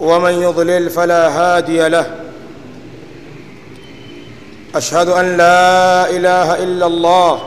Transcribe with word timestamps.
ومن 0.00 0.42
يضلل 0.42 0.90
فلا 0.90 1.28
هادي 1.28 1.88
له. 1.88 2.20
أشهد 4.74 5.08
أن 5.08 5.36
لا 5.36 6.10
إله 6.10 6.62
إلا 6.62 6.86
الله 6.86 7.42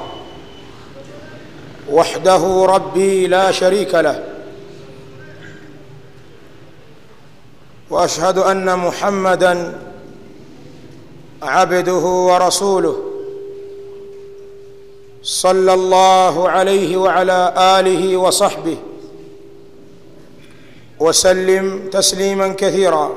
وحده 1.90 2.66
ربي 2.66 3.27
لا 3.27 3.52
شريك 3.52 3.95
له. 3.95 4.23
وأشهد 7.90 8.38
أن 8.38 8.79
محمدا 8.79 9.79
عبده 11.41 11.93
ورسوله 11.93 12.98
صلى 15.23 15.73
الله 15.73 16.49
عليه 16.49 16.98
وعلى 16.98 17.54
آله 17.57 18.18
وصحبه. 18.18 18.77
وسلم 20.99 21.89
تسليما 21.91 22.48
كثيرا. 22.48 23.12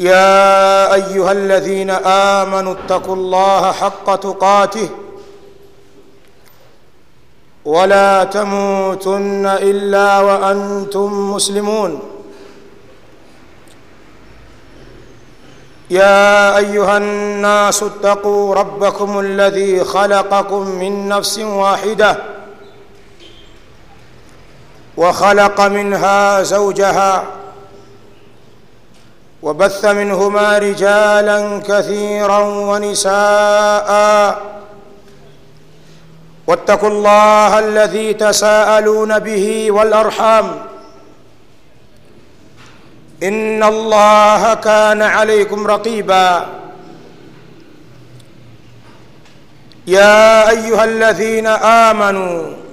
يا 0.00 0.94
أيها 0.94 1.32
الذين 1.32 1.90
آمنوا 1.90 2.72
اتقوا 2.72 3.16
الله 3.16 3.72
حق 3.72 4.16
تقاته 4.16 4.88
ولا 7.64 8.24
تموتن 8.24 9.46
إلا 9.46 10.20
وأنتم 10.20 11.30
مسلمون. 11.34 12.02
يا 15.90 16.56
أيها 16.56 16.96
الناس 16.96 17.82
اتقوا 17.82 18.54
ربكم 18.54 19.20
الذي 19.20 19.84
خلقكم 19.84 20.68
من 20.68 21.08
نفس 21.08 21.38
واحدة 21.38 22.33
وخلق 24.96 25.60
منها 25.60 26.42
زوجها 26.42 27.24
وبث 29.42 29.84
منهما 29.84 30.58
رجالا 30.58 31.62
كثيرا 31.68 32.38
ونساء. 32.38 33.90
واتقوا 36.46 36.88
الله 36.88 37.58
الذي 37.58 38.14
تساءلون 38.14 39.18
به 39.18 39.70
والأرحام. 39.70 40.56
إن 43.22 43.62
الله 43.62 44.54
كان 44.54 45.02
عليكم 45.02 45.66
رقيبا. 45.66 46.46
يا 49.86 50.50
أيها 50.50 50.84
الذين 50.84 51.46
آمنوا 51.46 52.63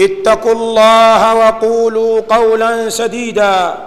اتقوا 0.00 0.52
الله 0.52 1.34
وقولوا 1.34 2.20
قولا 2.20 2.88
سديدا. 2.88 3.86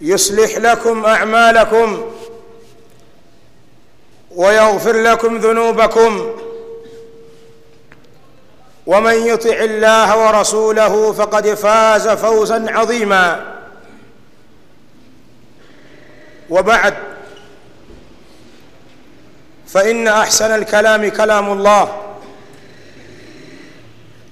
يصلح 0.00 0.56
لكم 0.56 1.04
أعمالكم 1.04 2.12
ويغفر 4.30 4.96
لكم 4.96 5.38
ذنوبكم 5.38 6.36
ومن 8.86 9.14
يطع 9.26 9.56
الله 9.56 10.26
ورسوله 10.26 11.12
فقد 11.12 11.54
فاز 11.54 12.08
فوزا 12.08 12.66
عظيما. 12.68 13.54
وبعد 16.50 16.94
فإن 19.66 20.08
أحسن 20.08 20.54
الكلام 20.54 21.10
كلام 21.10 21.52
الله. 21.52 22.03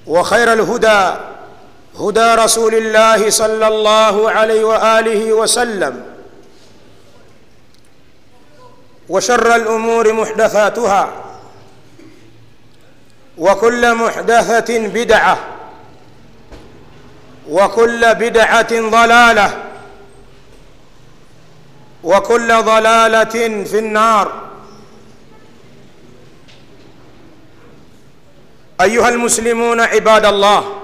وخير 0.06 0.52
الهدى 0.52 1.14
هدى 2.00 2.34
رسول 2.34 2.74
الله 2.74 3.30
صلى 3.30 3.68
الله 3.68 4.30
عليه 4.30 4.64
وآله 4.64 5.32
وسلم 5.32 6.04
وشر 9.08 9.56
الأمور 9.56 10.12
محدثاتها 10.12 11.12
وكل 13.38 13.94
محدثة 13.94 14.78
بدعة 14.88 15.38
وكل 17.48 18.14
بدعة 18.14 18.90
ضلالة 18.90 19.62
وكل 22.04 22.62
ضلالة 22.62 23.64
في 23.64 23.78
النار. 23.78 24.51
أيها 28.80 29.08
المسلمون 29.08 29.80
عباد 29.80 30.24
الله 30.26 30.78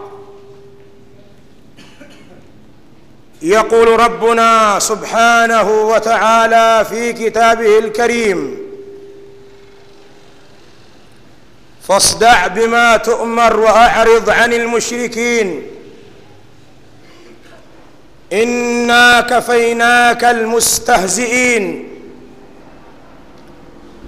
يقول 3.43 4.01
ربنا 4.01 4.79
سبحانه 4.79 5.71
وتعالى 5.71 6.85
في 6.91 7.13
كتابه 7.13 7.79
الكريم 7.79 8.59
فاصدع 11.89 12.47
بما 12.47 12.97
تؤمر 12.97 13.61
وأعرض 13.61 14.31
عن 14.31 14.53
المشركين. 14.53 15.63
إنا 18.33 19.21
كفيناك 19.21 20.25
المستهزئين. 20.25 21.88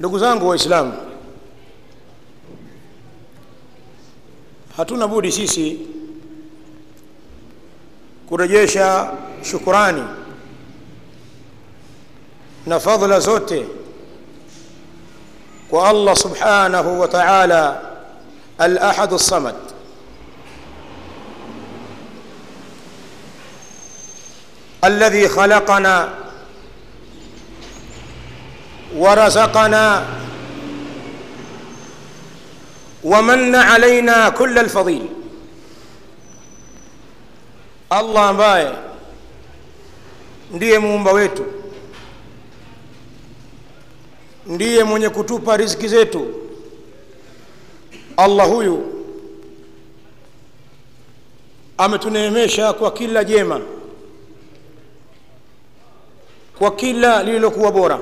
ndugu 0.00 0.18
zangu 0.18 0.48
waislamu 0.48 0.92
hatuna 4.76 5.08
budi 5.08 5.32
sisi 5.32 5.78
kurejesha 8.28 9.10
shukurani 9.50 10.04
na 12.66 12.80
fadhila 12.80 13.20
zote 13.20 13.66
kwa 15.70 15.88
allah 15.88 16.16
subhanahu 16.16 17.00
wa 17.00 17.08
taala 17.08 17.80
alahadu 18.58 19.16
lsamad 19.16 19.54
الذي 24.84 25.28
خلقنا 25.28 26.08
ورزقنا 28.97 30.05
ومن 33.03 33.55
علينا 33.55 34.29
كل 34.29 34.59
الفضيل 34.59 35.05
allah 37.89 38.29
ambaye 38.29 38.71
ndiye 40.51 40.79
muumba 40.79 41.11
wetu 41.11 41.45
ndiye 44.45 44.83
mwenye 44.83 45.09
kutupa 45.09 45.57
riziki 45.57 45.87
zetu 45.87 46.27
allah 48.17 48.47
huyu 48.47 49.03
ametuneemesha 51.77 52.73
kwa 52.73 52.91
kila 52.91 53.23
jema 53.23 53.61
kwa 56.59 56.71
kila 56.75 57.23
lililokuwa 57.23 57.71
bora 57.71 57.99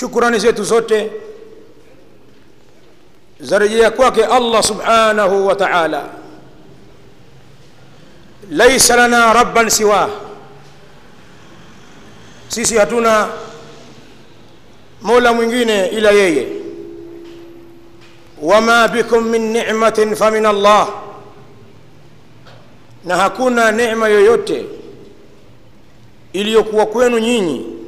shukurani 0.00 0.38
zetu 0.38 0.64
zote 0.64 1.10
zarejea 3.40 3.90
kwake 3.90 4.24
allah 4.24 4.62
subhanahu 4.62 5.46
wa 5.46 5.54
taala. 5.54 6.08
Laisa 8.50 8.96
lana 8.96 9.32
rabban 9.32 9.70
siwa. 9.70 10.10
Sisi 12.48 12.76
hatuna 12.76 13.28
mola 15.02 15.32
mwingine 15.32 15.86
ila 15.86 16.10
yeye. 16.10 16.48
Wama 18.42 18.88
bikum 18.88 19.24
min 19.28 19.52
ni'matin 19.52 20.16
famin 20.16 20.46
allah. 20.46 20.88
Na 23.04 23.16
hakuna 23.16 23.72
neema 23.72 24.08
yoyote 24.08 24.66
iliyokuwa 26.32 26.86
kwenu 26.86 27.18
nyinyi 27.18 27.79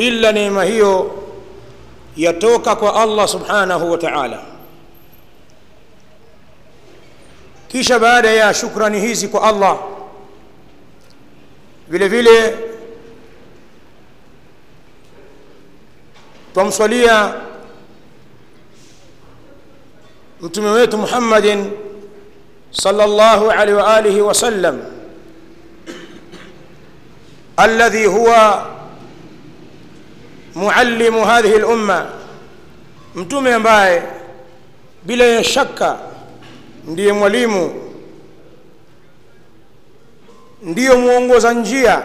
illa 0.00 0.32
neema 0.32 0.64
hiyo 0.64 1.24
yatoka 2.16 2.76
kwa 2.76 2.94
allah 3.02 3.28
subhanahu 3.28 3.90
wa 3.90 3.98
ta'ala. 3.98 4.42
Kisha 7.68 7.98
baada 7.98 8.30
ya 8.30 8.54
shukrani 8.54 9.00
hizi 9.00 9.28
kwa 9.28 9.42
allah 9.42 9.78
vile 11.88 12.08
vile 12.08 12.56
twamswalia 16.54 17.34
mtume 20.40 20.68
wetu 20.70 20.98
muhammadin 20.98 21.70
sallallahu 22.70 23.50
alaihi 23.50 23.72
wa 23.72 23.96
alihi 23.96 24.20
wasallam 24.20 24.80
alladhi 27.56 28.04
huwa 28.04 28.66
muallimu 30.54 31.24
hadhihi 31.24 31.58
lumma 31.58 32.06
mtume 33.14 33.54
ambaye 33.54 34.02
bila 35.02 35.24
ya 35.24 35.44
shaka 35.44 35.98
ndiye 36.86 37.12
mwalimu 37.12 37.74
ndiyo 40.62 40.98
mwongoza 40.98 41.52
njia 41.52 42.02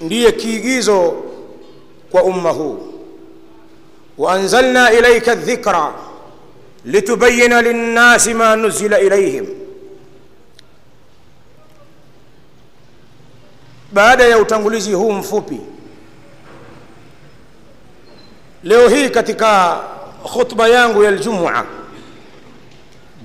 ndiye 0.00 0.32
kiigizo 0.32 1.14
kwa 2.10 2.22
umma 2.22 2.50
huu. 2.50 2.88
Waanzalna 4.18 4.92
ilaika 4.92 5.34
dhikra 5.34 5.94
litubayina 6.84 7.62
linnasi 7.62 8.34
ma 8.34 8.56
nuzila 8.56 9.00
ilaihim 9.00 9.46
baada 13.92 14.24
ya 14.24 14.38
utangulizi 14.38 14.92
huu 14.92 15.12
mfupi 15.12 15.60
leo 18.62 18.88
hii 18.88 19.08
katika 19.10 19.80
khutba 20.32 20.68
yangu 20.68 21.02
ya 21.04 21.10
Ijumaa 21.10 21.64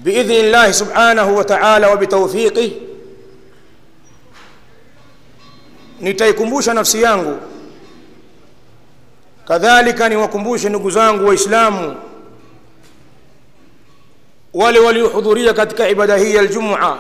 biidhni 0.03 0.43
llahi 0.43 0.73
subhanahu 0.73 1.37
wa 1.37 1.43
taala 1.43 1.89
wa 1.89 1.97
bitaufiqih 1.97 2.71
nitaikumbusha 5.99 6.73
nafsi 6.73 7.01
yangu. 7.01 7.37
Kadhalika 9.47 10.09
niwakumbushe 10.09 10.69
ndugu 10.69 10.91
zangu 10.91 11.27
waislamu 11.27 11.95
wale 14.53 14.79
waliohudhuria 14.79 15.53
katika 15.53 15.89
ibada 15.89 16.17
hii 16.17 16.35
ya 16.35 16.41
Ijumaa 16.43 16.97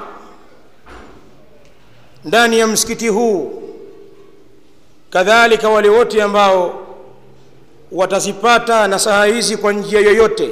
ndani 2.25 2.59
ya 2.59 2.67
msikiti 2.67 3.07
huu. 3.07 3.63
Kadhalika 5.09 5.69
wale 5.69 5.89
wote 5.89 6.23
ambao 6.23 6.86
watazipata 7.91 8.87
nasaha 8.87 9.25
hizi 9.25 9.57
kwa 9.57 9.73
njia 9.73 9.99
yoyote. 9.99 10.49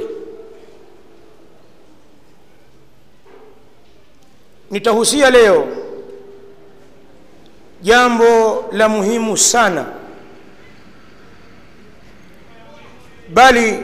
Nitahusia 4.70 5.30
leo 5.30 5.68
jambo 7.82 8.64
la 8.72 8.88
muhimu 8.88 9.36
sana 9.36 9.86
bali 13.34 13.78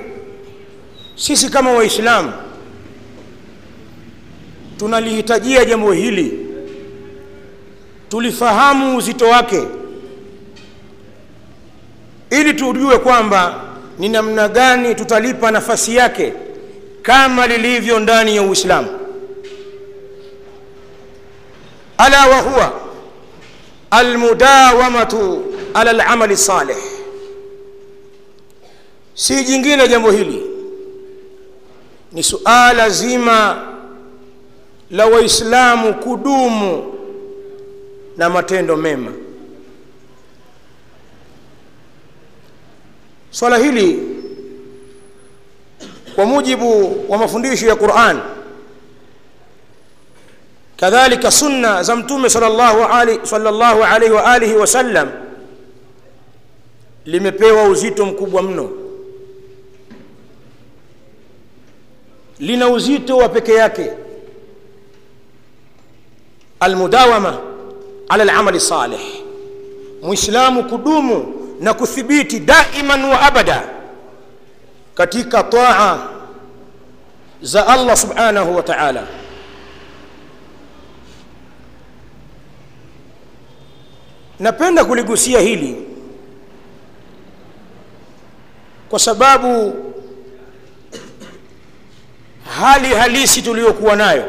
sisi 1.15 1.51
kama 1.51 1.73
waislamu 1.73 2.33
tunalihitajia 4.77 5.65
jambo 5.65 5.93
hili 5.93 6.47
tulifahamu 8.09 8.97
uzito 8.97 9.29
wake 9.29 9.63
ili 12.33 12.55
tujue 12.55 12.99
kwamba 12.99 13.61
ni 13.99 14.09
namna 14.09 14.49
gani 14.49 14.95
tutalipa 14.95 15.51
nafasi 15.51 15.97
yake 15.97 16.33
kama 17.03 17.47
lilivyo 17.47 17.99
ndani 18.01 18.37
ya 18.37 18.43
uislamu. 18.43 18.89
Ala 21.99 22.27
wa 22.27 22.41
huwa 22.41 22.73
almudawamatu 23.91 25.45
ala 25.75 25.91
alamali 25.91 26.37
salih. 26.37 26.77
Si 29.15 29.45
jingine 29.45 29.89
jambo 29.89 30.11
hili. 30.11 30.43
Ni 32.13 32.23
suala 32.23 32.91
zima 32.91 33.67
la 34.91 35.07
waislamu 35.07 35.95
kudumu 35.95 36.95
na 38.17 38.31
matendo 38.31 38.77
mema 38.77 39.13
swala 43.33 43.59
hili 43.59 44.03
kwa 46.15 46.25
mujibu 46.25 46.97
wa 47.09 47.19
mafundisho 47.19 47.67
ya 47.67 47.77
Qur'an 47.77 48.21
kadhalika 50.77 51.31
sunna 51.31 51.83
za 51.83 51.97
mtume 51.97 52.31
sallallahu 52.31 52.83
alaihi 52.85 53.21
sallallahu 53.27 53.85
alaihi 53.85 54.15
wa 54.15 54.25
alihi 54.25 54.55
wasallam 54.55 55.11
limepewa 57.05 57.65
uzito 57.65 58.07
mkubwa 58.07 58.43
mno. 58.43 58.71
Lina 62.39 62.69
uzito 62.69 63.17
wa 63.17 63.29
peke 63.29 63.53
yake 63.55 63.91
almudawama 66.61 67.39
ala 68.09 68.23
alamali 68.23 68.61
salih 68.61 69.01
muislamu 70.03 70.65
kudumu 70.65 71.42
na 71.63 71.75
kuthibiti 71.75 72.41
daiman 72.41 73.05
wa 73.05 73.21
abada 73.23 73.63
katika 74.95 75.43
taa 75.43 76.09
za 77.43 77.67
Allah 77.67 77.97
subhanahu 77.97 78.57
wa 78.57 78.63
ta'ala. 78.63 79.07
Napenda 84.39 84.85
kuligusia 84.85 85.41
hili 85.41 85.87
kwa 88.89 88.99
sababu 88.99 89.75
hali 92.61 92.95
halisi 92.95 93.43
tuliyokuwa 93.43 93.97
nayo. 93.97 94.25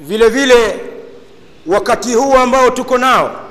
Vile 0.00 0.28
vile 0.28 0.80
wakati 1.66 2.14
huu 2.14 2.34
ambao 2.34 2.70
tuko 2.70 2.98
nao 2.98 3.49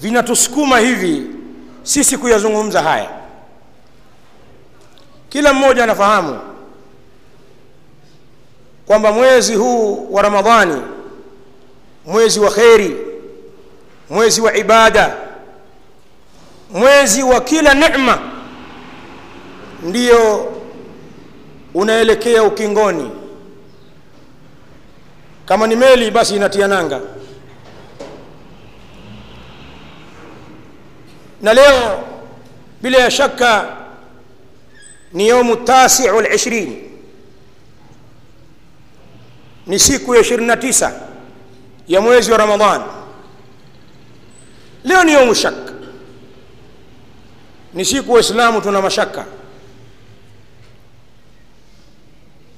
vinatusukuma 0.00 0.78
hivi 0.78 1.26
sisi 1.82 2.18
kuyazungumza 2.18 2.82
haya. 2.82 3.10
Kila 5.28 5.52
mmoja 5.54 5.84
anafahamu 5.84 6.38
kwamba 8.86 9.12
mwezi 9.12 9.54
huu 9.54 10.08
wa 10.12 10.22
ramadhani 10.22 10.82
mwezi 12.06 12.40
wa 12.40 12.50
kheri 12.50 12.96
mwezi 14.10 14.40
wa 14.40 14.56
ibada 14.56 15.16
mwezi 16.70 17.22
wa 17.22 17.40
kila 17.40 17.74
neema 17.74 18.18
ndiyo 19.82 20.52
unaelekea 21.74 22.42
ukingoni. 22.42 23.10
Kama 25.46 25.66
ni 25.66 25.76
meli 25.76 26.10
basi 26.10 26.36
inatia 26.36 26.68
nanga 26.68 27.00
na 31.42 31.52
leo 31.54 32.04
bila 32.82 32.98
ya 32.98 33.10
shaka 33.10 33.76
ni 35.12 35.28
yaumu 35.28 35.56
tasiu 35.56 36.18
al-20 36.18 36.72
ni 39.66 39.78
siku 39.78 40.14
ya 40.14 40.20
29 40.22 40.92
ya 41.88 42.00
mwezi 42.00 42.32
wa 42.32 42.38
Ramadhan. 42.38 42.82
Leo 44.84 45.04
ni 45.04 45.12
yaumu 45.12 45.34
shaka 45.34 45.72
ni 47.74 47.84
siku 47.84 48.12
waislamu 48.12 48.60
tuna 48.60 48.82
mashaka. 48.82 49.24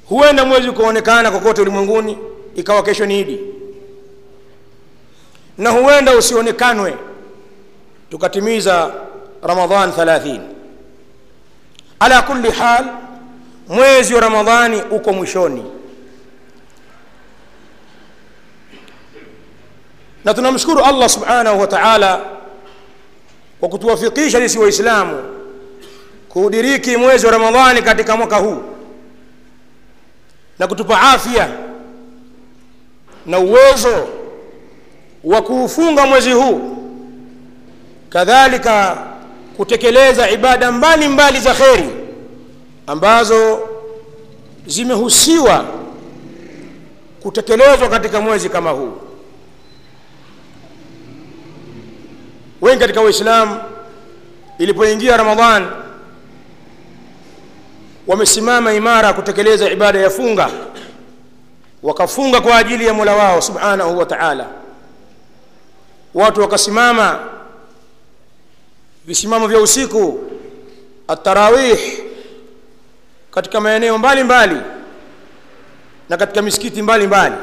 Huenda 0.08 0.44
mwezi 0.44 0.68
ukaonekana 0.68 1.30
kokote 1.30 1.60
ulimwenguni 1.62 2.18
ikawa 2.56 2.82
kesho 2.82 3.06
ni 3.06 3.20
idi. 3.20 3.40
Na 5.58 5.70
huenda 5.70 6.16
usionekanwe 6.16 6.94
tukatimiza 8.12 8.90
ramadhan 9.42 9.90
30 9.90 10.40
ala 12.00 12.22
kulli 12.22 12.50
hal 12.50 12.84
mwezi 13.68 14.14
wa 14.14 14.20
ramadhani 14.20 14.82
uko 14.90 15.12
mwishoni. 15.12 15.64
Na 20.24 20.34
tunamshukuru 20.34 20.84
allah 20.84 21.08
subhanahu 21.08 21.60
wa 21.60 21.66
taala 21.66 22.20
kwa 23.60 23.68
kutuwafikisha 23.68 24.38
sisi 24.38 24.58
waislamu 24.58 25.22
kuudiriki 26.28 26.96
mwezi 26.96 27.26
wa 27.26 27.32
ramadhani 27.32 27.82
katika 27.82 28.16
mwaka 28.16 28.36
huu 28.36 28.62
na 30.58 30.66
kutupa 30.66 31.00
afya 31.00 31.48
na 33.26 33.38
uwezo 33.38 34.08
wa 35.24 35.42
kuufunga 35.42 36.06
mwezi 36.06 36.32
huu 36.32 36.81
kadhalika 38.12 38.96
kutekeleza 39.56 40.30
ibada 40.30 40.72
mbalimbali 40.72 41.08
mbali 41.08 41.40
za 41.40 41.54
kheri 41.54 41.88
ambazo 42.86 43.68
zimehusiwa 44.66 45.64
kutekelezwa 47.22 47.88
katika 47.88 48.20
mwezi 48.20 48.48
kama 48.48 48.70
huu. 48.70 48.92
Wengi 52.60 52.80
katika 52.80 53.00
waislamu 53.00 53.60
ilipoingia 54.58 55.16
ramadhan 55.16 55.66
wamesimama 58.06 58.72
imara 58.72 59.12
kutekeleza 59.12 59.70
ibada 59.70 59.98
ya 60.00 60.10
funga 60.10 60.50
wakafunga 61.82 62.40
kwa 62.40 62.56
ajili 62.58 62.86
ya 62.86 62.94
mola 62.94 63.16
wao 63.16 63.40
subhanahu 63.42 63.98
wa 63.98 64.06
taala. 64.06 64.46
Watu 66.14 66.40
wakasimama 66.40 67.18
visimamo 69.06 69.46
vya 69.46 69.58
usiku 69.60 70.30
atarawih 71.08 71.78
katika 73.30 73.60
maeneo 73.60 73.98
mbalimbali 73.98 74.56
na 76.08 76.16
katika 76.16 76.42
misikiti 76.42 76.82
mbalimbali. 76.82 77.34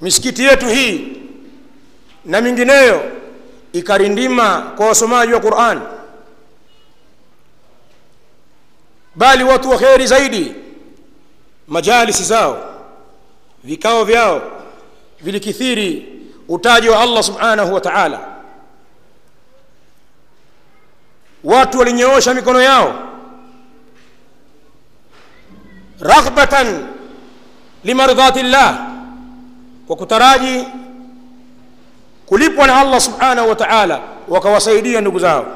Misikiti 0.00 0.44
yetu 0.44 0.66
hii 0.66 1.16
na 2.24 2.40
mingineyo 2.40 3.12
ikarindima 3.72 4.72
kwa 4.76 4.86
wasomaji 4.86 5.32
wa 5.32 5.40
Qur'an. 5.40 5.80
Bali 9.14 9.44
watu 9.44 9.70
wa 9.70 9.78
kheri 9.78 10.06
zaidi 10.06 10.54
majalisi 11.68 12.24
zao 12.24 12.74
vikao 13.64 14.04
vyao 14.04 14.42
vilikithiri 15.20 16.08
utaji 16.48 16.88
wa 16.88 17.00
Allah 17.00 17.22
subhanahu 17.22 17.74
wa 17.74 17.80
ta'ala 17.80 18.37
watu 21.48 21.78
walinyoosha 21.78 22.34
mikono 22.34 22.60
yao. 22.62 22.94
Raghbatan 26.00 26.86
limardhati 27.84 28.42
llah 28.42 28.86
kwa 29.86 29.96
kutaraji 29.96 30.64
kulipwa 32.26 32.66
na 32.66 32.80
Allah 32.80 33.00
subhanahu 33.00 33.48
wa 33.48 33.54
ta'ala 33.56 34.00
wakawasaidia 34.28 35.00
ndugu 35.00 35.18
zao. 35.18 35.46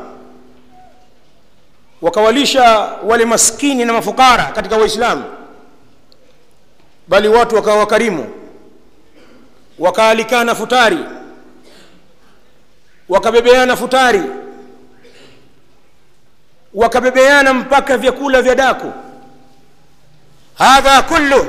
Wakawalisha 2.03 2.63
wale 3.05 3.25
maskini 3.25 3.85
na 3.85 3.93
mafukara 3.93 4.45
katika 4.45 4.77
waislamu 4.77 5.25
bali 7.09 7.29
watu 7.29 7.57
wakawa 7.57 7.77
wakarimu. 7.77 8.27
Wakaalikana 9.79 10.55
futari. 10.55 10.99
Wakabebeana 13.09 13.77
futari 13.77 14.23
wakabebeana 16.75 17.55
mpaka 17.55 17.97
vyakula 17.99 18.43
vya 18.43 18.55
daku. 18.55 18.93
Hadha 20.55 21.02
kullu 21.02 21.47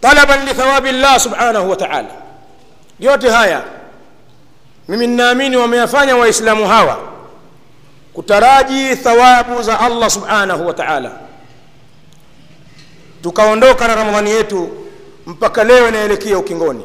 talaban 0.00 0.44
lithawabi 0.44 0.92
llah 0.92 1.20
subhanahu 1.20 1.70
wa 1.70 1.76
ta'ala. 1.76 2.08
Yote 3.00 3.30
haya 3.30 3.62
mimi 4.88 5.06
ninaamini 5.06 5.56
wameyafanya 5.56 6.16
waislamu 6.16 6.66
hawa 6.68 6.98
kutaraji 8.12 8.96
thawabu 8.96 9.62
za 9.62 9.80
allah 9.80 10.10
subhanahu 10.10 10.66
wa 10.66 10.74
taala. 10.74 11.12
Tukaondoka 13.22 13.88
na 13.88 13.94
ramadhani 13.94 14.30
yetu 14.30 14.68
mpaka 15.26 15.64
leo 15.64 15.88
inaelekea 15.88 16.38
ukingoni. 16.38 16.84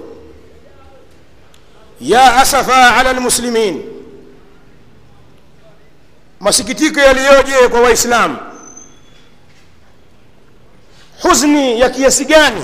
Ya 2.01 2.35
asafa 2.35 2.95
ala 2.95 3.13
lmuslimin 3.13 3.83
masikitiko 6.41 6.99
yaliyoje 6.99 7.67
kwa 7.69 7.81
waislamu? 7.81 8.37
Huzni 11.21 11.79
ya 11.79 11.89
kiasi 11.89 12.25
gani 12.25 12.61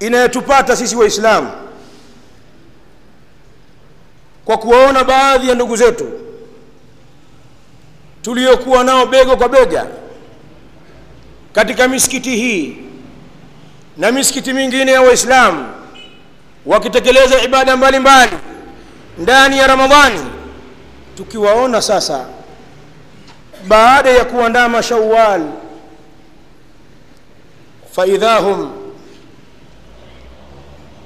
inayotupata 0.00 0.76
sisi 0.76 0.96
waislamu 0.96 1.52
kwa 4.44 4.58
kuwaona 4.58 5.04
baadhi 5.04 5.48
ya 5.48 5.54
ndugu 5.54 5.76
zetu 5.76 6.12
tuliokuwa 8.22 8.84
nao 8.84 9.06
bega 9.06 9.36
kwa 9.36 9.48
bega 9.48 9.86
katika 11.52 11.88
misikiti 11.88 12.36
hii 12.36 12.76
na 13.96 14.12
misikiti 14.12 14.52
mingine 14.52 14.92
ya 14.92 15.02
waislamu 15.02 15.66
wakitekeleza 16.66 17.42
ibada 17.42 17.76
mbalimbali 17.76 18.32
ndani 19.18 19.58
ya 19.58 19.66
ramadhani 19.66 20.20
tukiwaona 21.16 21.82
sasa 21.82 22.24
baada 23.68 24.10
ya 24.10 24.24
kuandama 24.24 24.82
shawal 24.82 25.42
faidha 27.92 28.36
hum 28.36 28.72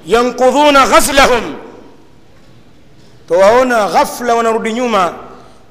yankudhuna 0.05 0.87
ghaslahum 0.87 1.55
twawaona 3.27 3.87
ghafla 3.87 4.35
wanarudi 4.35 4.73
nyuma 4.73 5.13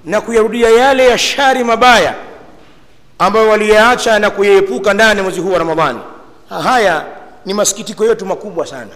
na 0.05 0.21
kuyarudia 0.21 0.71
yale 0.71 1.09
ya 1.09 1.19
shari 1.19 1.65
mabaya 1.65 2.15
ambayo 3.19 3.49
waliyaacha 3.49 4.19
na 4.19 4.31
kuyaepuka 4.31 4.95
ndani 4.95 5.23
mwezi 5.23 5.41
huu 5.41 5.53
wa 5.53 5.59
ramadhani. 5.59 5.99
Haya 6.63 7.05
ni 7.47 7.55
masikitiko 7.55 8.05
yetu 8.07 8.27
makubwa 8.27 8.67
sana 8.67 8.91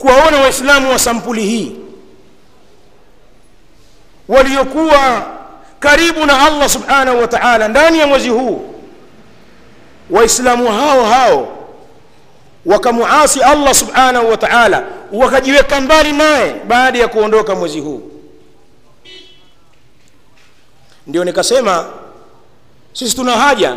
kuwaona 0.00 0.36
waislamu 0.40 0.90
wa 0.90 0.98
sampuli 0.98 1.42
hii. 1.42 1.76
Waliokuwa 4.28 5.26
karibu 5.80 6.26
na 6.26 6.46
allah 6.46 6.68
subhanahu 6.68 7.20
wa 7.20 7.28
taala 7.28 7.68
ndani 7.68 7.98
ya 7.98 8.06
mwezi 8.06 8.28
huu. 8.28 8.74
Waislamu 10.10 10.68
hao 10.72 11.04
hao 11.04 11.56
wakamuasi 12.66 13.42
allah 13.42 13.74
subhanahu 13.74 14.30
wa 14.30 14.36
taala 14.36 14.84
wakajiweka 15.12 15.80
mbali 15.80 16.12
naye 16.12 16.54
baada 16.68 16.98
ya 16.98 17.08
kuondoka 17.08 17.54
mwezi 17.54 17.80
huu. 17.80 18.10
Ndio 21.06 21.24
nikasema 21.24 21.86
sisi 22.92 23.16
tuna 23.16 23.32
haja 23.32 23.76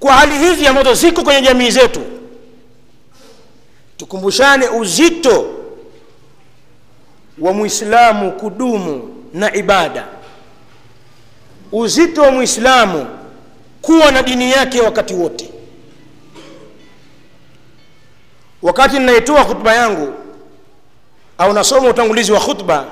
kwa 0.00 0.12
hali 0.12 0.38
hizi 0.38 0.66
ambazo 0.66 0.94
ziko 0.94 1.22
kwenye 1.22 1.40
jamii 1.42 1.70
zetu 1.70 2.00
tukumbushane 4.02 4.68
uzito 4.68 5.54
wa 7.38 7.52
mwislamu 7.52 8.32
kudumu 8.32 9.24
na 9.34 9.54
ibada. 9.54 10.06
Uzito 11.72 12.22
wa 12.22 12.30
mwislamu 12.30 13.06
kuwa 13.82 14.10
na 14.10 14.22
dini 14.22 14.50
yake 14.50 14.80
wakati 14.80 15.14
wote. 15.14 15.50
Wakati 18.62 18.98
ninaitoa 18.98 19.44
khutba 19.44 19.74
yangu 19.74 20.14
au 21.38 21.52
nasoma 21.52 21.88
utangulizi 21.88 22.32
wa 22.32 22.40
khutba 22.40 22.86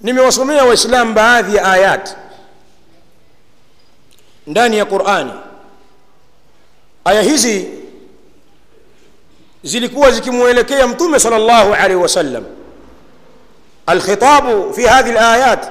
nimewasomea 0.00 0.64
waislamu 0.64 1.12
baadhi 1.14 1.56
ya 1.56 1.72
ayat 1.72 2.16
ndani 4.46 4.78
ya 4.78 4.84
qurani 4.84 5.32
aya 7.06 7.22
hizi 7.22 7.68
zilikuwa 9.62 10.10
zikimwelekea 10.10 10.86
mtume 10.86 11.18
sal 11.20 11.32
llahu 11.42 11.74
alaihi 11.74 11.94
wasallam 12.02 12.44
alkhitabu 13.86 14.74
fi 14.74 14.82
hadhi 14.82 15.12
layat 15.12 15.66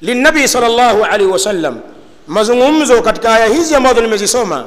lilnabii 0.00 0.48
sal 0.48 0.62
llahu 0.76 1.04
alaihi 1.04 1.32
wasallam 1.32 1.78
mazungumzo 2.26 3.02
katika 3.02 3.34
aya 3.34 3.46
hizi 3.46 3.74
ambazo 3.74 4.00
nimezisoma 4.00 4.64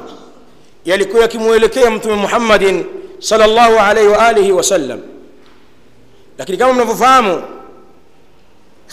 yalikuwa 0.84 1.22
yakimwelekea 1.22 1.90
mtume 1.90 2.14
muhammadin 2.14 2.84
sal 3.18 3.50
llahu 3.50 3.78
alaihi 3.78 4.08
waalihi 4.08 4.52
wasallam 4.52 5.00
lakini 6.38 6.58
kama 6.58 6.72
mnavyofahamu 6.72 7.42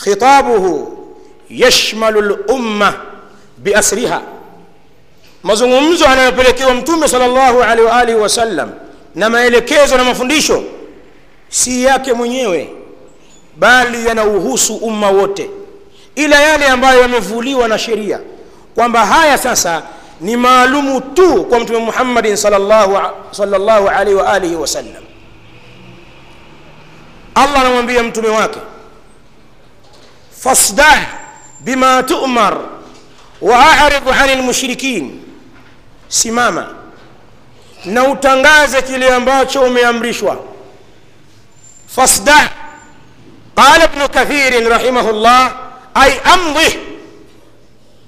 khitabuhu 0.03 0.97
yashmalu 1.49 2.21
lumma 2.21 2.93
biasriha 3.57 4.21
mazungumzo 5.43 6.07
anayopelekewa 6.07 6.73
mtume 6.73 7.07
sal 7.07 7.31
llahu 7.31 7.61
alaihi 7.63 7.81
waalihi 7.89 8.17
wasallam 8.17 8.71
na 9.15 9.29
maelekezo 9.29 9.97
na 9.97 10.03
mafundisho 10.03 10.63
si 11.49 11.83
yake 11.83 12.13
mwenyewe 12.13 12.69
bali 13.57 14.05
yanauhusu 14.07 14.75
umma 14.75 15.09
wote 15.09 15.49
ila 16.15 16.39
yale 16.41 16.67
ambayo 16.67 17.01
yamevuliwa 17.01 17.67
na 17.67 17.79
sheria 17.79 18.19
kwamba 18.75 19.05
haya 19.05 19.37
sasa 19.37 19.83
ni 20.21 20.37
maalumu 20.37 21.01
tu 21.01 21.43
kwa 21.45 21.59
mtume 21.59 21.79
muhammadin 21.79 22.35
salllahu 22.35 23.89
alaihi 23.89 24.13
wa 24.15 24.33
alihi 24.33 24.55
wasallam. 24.55 25.03
Allah 27.35 27.61
anamwambia 27.61 28.03
mtume 28.03 28.29
wake 28.29 28.59
fasdah 30.39 31.05
bima 31.59 32.03
tumar 32.03 32.57
waarid 33.41 34.03
ani 34.21 34.35
lmushrikin 34.35 35.21
simama 36.11 36.75
na 37.85 38.07
utangaze 38.07 38.81
kile 38.81 39.13
ambacho 39.15 39.61
umeamrishwa 39.61 40.43
fasdah 41.87 42.49
qala 43.55 43.85
ibnu 43.85 44.09
kathirin 44.09 44.67
rahimahullah 44.69 45.55
ay 45.93 46.11
amdih 46.33 46.77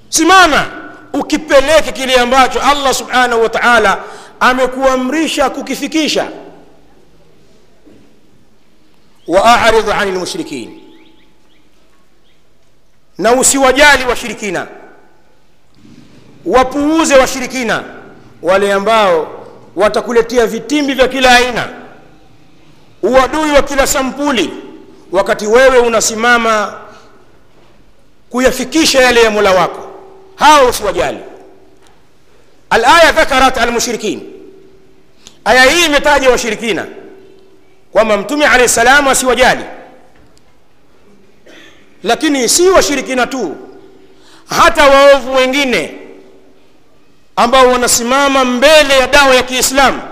simama 0.08 0.66
ukipeleke 1.12 1.92
kile 1.92 2.14
ambacho 2.14 2.60
allah 2.60 2.94
subhanahu 2.94 3.42
wa 3.42 3.48
taala 3.48 4.04
amekuamrisha 4.40 5.50
kukifikisha 5.50 6.28
waaridh 9.26 9.88
ani 9.90 10.10
lmushrikin 10.10 10.80
na 13.18 13.32
usiwajali 13.32 14.04
washirikina 14.04 14.66
wapuuze 16.46 17.14
washirikina 17.16 17.84
wale 18.42 18.72
ambao 18.72 19.44
watakuletea 19.76 20.46
vitimbi 20.46 20.94
vya 20.94 21.08
kila 21.08 21.36
aina. 21.36 21.68
Uadui 23.02 23.50
wa 23.50 23.62
kila 23.62 23.86
sampuli 23.86 24.50
wakati 25.12 25.46
wewe 25.46 25.78
unasimama 25.78 26.74
kuyafikisha 28.30 29.00
yale 29.02 29.22
ya 29.22 29.30
mola 29.30 29.50
wako. 29.52 29.88
Hao 30.36 30.68
usiwajali. 30.68 31.18
Alaya 32.70 33.12
dhakarat 33.12 33.58
almushrikin. 33.58 34.22
Aya 35.44 35.62
hii 35.64 35.84
imetaja 35.86 36.30
washirikina 36.30 36.86
kwamba 37.92 38.16
mtume 38.16 38.46
alehi 38.46 38.68
salamu 38.68 39.10
asiwajali. 39.10 39.64
Lakini 42.02 42.48
si 42.48 42.68
washirikina 42.70 43.26
tu 43.26 43.56
hata 44.48 44.86
waovu 44.88 45.34
wengine 45.34 45.94
ambao 47.36 47.68
wanasimama 47.68 48.44
mbele 48.44 48.98
ya 48.98 49.06
dawa 49.06 49.34
ya 49.34 49.42
kiislamu. 49.42 50.02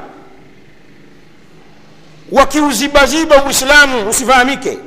Wakiuzibaziba 2.33 3.45
uislamu 3.45 4.09
usifahamike. 4.11 4.79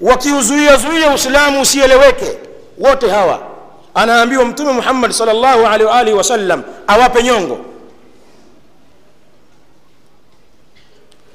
Wakiuzuiazuia 0.00 1.10
uislamu 1.10 1.60
usieleweke. 1.60 2.38
Wote 2.78 3.10
hawa 3.10 3.42
anaambiwa 3.94 4.44
mtume 4.44 4.72
muhammad 4.72 5.10
salllahu 5.12 5.66
alaihi 5.66 5.84
waalihi 5.84 6.16
wasallam 6.16 6.62
awape 6.86 7.22
nyongo. 7.22 7.58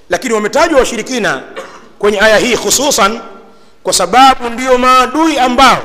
Lakini 0.10 0.34
wametajwa 0.34 0.80
washirikina 0.80 1.42
kwenye 2.00 2.22
aya 2.22 2.38
hii 2.38 2.56
hususan 2.56 3.20
kwa 3.84 3.94
sababu 3.94 4.50
ndio 4.50 4.78
maadui 4.78 5.40
ambao 5.40 5.78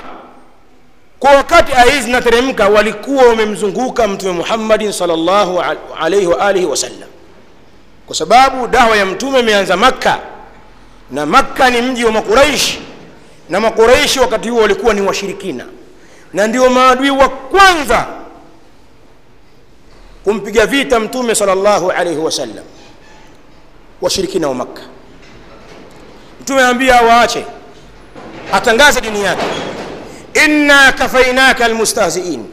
kwa 1.21 1.31
wakati 1.31 1.73
aya 1.73 2.03
zinateremka 2.03 2.69
walikuwa 2.69 3.25
wamemzunguka 3.25 4.09
mtume 4.09 4.33
muhammadin 4.33 4.93
salllahu 4.93 5.63
alaihi 6.01 6.27
waalihi 6.27 6.67
wasallam 6.67 7.09
kwa 8.07 8.17
sababu 8.17 8.67
dawa 8.67 8.97
ya 8.97 9.07
mtume 9.07 9.41
imeanza 9.41 9.77
makka 9.77 10.19
na 11.11 11.27
makka 11.27 11.71
ni 11.71 11.83
mji 11.83 12.05
wa 12.05 12.13
makuraishi 12.13 12.81
na 13.49 13.61
makuraishi 13.61 14.21
wakati 14.21 14.49
huo 14.49 14.61
walikuwa 14.63 14.95
ni 14.95 15.01
washirikina 15.01 15.65
na 16.33 16.47
ndio 16.47 16.71
maadui 16.71 17.11
wa 17.11 17.29
kwanza 17.29 18.07
kumpiga 20.25 20.67
vita 20.67 21.01
mtume 21.01 21.35
salllahu 21.35 21.91
alaihi 21.91 22.19
wasallam 22.21 22.65
washirikina 24.01 24.49
wa 24.49 24.55
makka. 24.55 24.83
Mtume 26.41 26.63
aambia 26.63 27.03
waache 27.03 27.45
atangaze 28.53 29.01
dini 29.01 29.25
yake 29.25 29.45
inna 30.45 30.93
kafainaka 30.93 31.65
almustahziin 31.65 32.45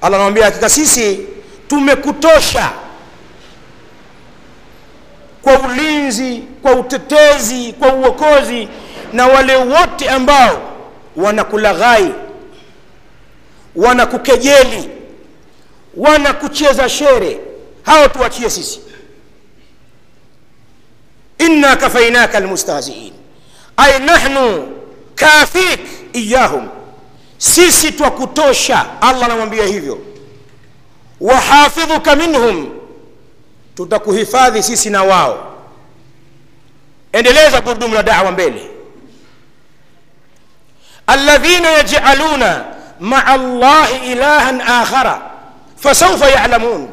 allah 0.00 0.16
anamwambia 0.16 0.44
hakika 0.44 0.68
sisi 0.68 1.20
tumekutosha 1.68 2.70
kwa 5.42 5.58
ulinzi 5.60 6.42
kwa 6.62 6.72
utetezi 6.72 7.72
kwa 7.72 7.92
uokozi 7.94 8.68
na 9.12 9.26
wale 9.26 9.56
wote 9.56 10.08
ambao 10.10 10.72
wanakulaghai 11.16 12.12
wanakukejeli 13.76 14.90
wanakucheza 15.96 16.88
shere. 16.88 17.40
Hao 17.82 18.08
tuachie 18.08 18.50
sisi. 18.50 18.80
Inna 21.38 21.76
kafainaka 21.76 22.38
almustahziin 22.38 23.12
ay 23.76 23.98
nahnu 23.98 24.68
kafik 25.14 25.80
iyahum 26.14 26.68
sisi 27.38 27.92
twa 27.92 28.10
kutosha. 28.10 28.86
allah 29.00 29.24
anamwambia 29.24 29.64
hivyo. 29.64 29.98
Wahafidhuka 31.20 32.16
minhum 32.16 32.68
tutakuhifadhi 33.74 34.62
sisi 34.62 34.90
na 34.90 35.02
wao. 35.02 35.54
Endeleza 37.12 37.60
gurudumu 37.60 37.94
la 37.94 38.02
dawa 38.02 38.30
mbele. 38.32 38.70
Alladhina 41.06 41.68
yajaluna 41.70 42.64
maa 43.00 43.36
llahi 43.36 44.12
ilahan 44.12 44.60
akhara 44.60 45.22
fasaufa 45.76 46.28
yalamun. 46.30 46.88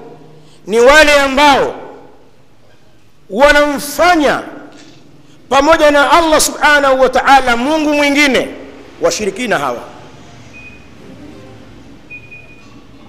Ni 0.67 0.79
wale 0.79 1.19
ambao 1.19 1.75
wanamfanya 3.29 4.41
pamoja 5.49 5.91
na 5.91 6.11
allah 6.11 6.41
subhanahu 6.41 7.01
wa 7.01 7.09
taala 7.09 7.57
mungu 7.57 7.93
mwingine 7.93 8.47
washirikina 9.01 9.57
hawa. 9.57 9.83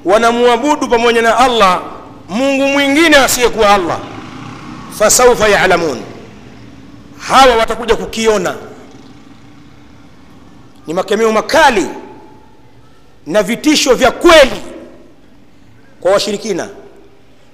Wanamwabudu 0.05 0.89
pamoja 0.89 1.23
na 1.23 1.39
allah 1.39 1.83
mungu 2.29 2.67
mwingine 2.69 3.17
asiyekuwa 3.17 3.75
allah. 3.75 3.99
Fasaufa 4.99 5.49
yalamun. 5.49 6.03
Hawa 7.19 7.57
watakuja 7.57 7.97
kukiona. 7.97 8.57
Ni 10.87 10.95
makemeo 10.95 11.33
makali 11.33 11.87
na 13.27 13.43
vitisho 13.43 13.95
vya 13.95 14.11
kweli 14.11 14.63
kwa 16.01 16.13
washirikina 16.13 16.69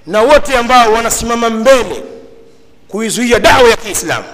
na 0.07 0.21
wote 0.21 0.57
ambao 0.57 0.93
wanasimama 0.93 1.49
mbele 1.49 2.03
kuizuia 2.87 3.39
dawa 3.39 3.69
ya 3.69 3.77
kiislamu 3.77 4.25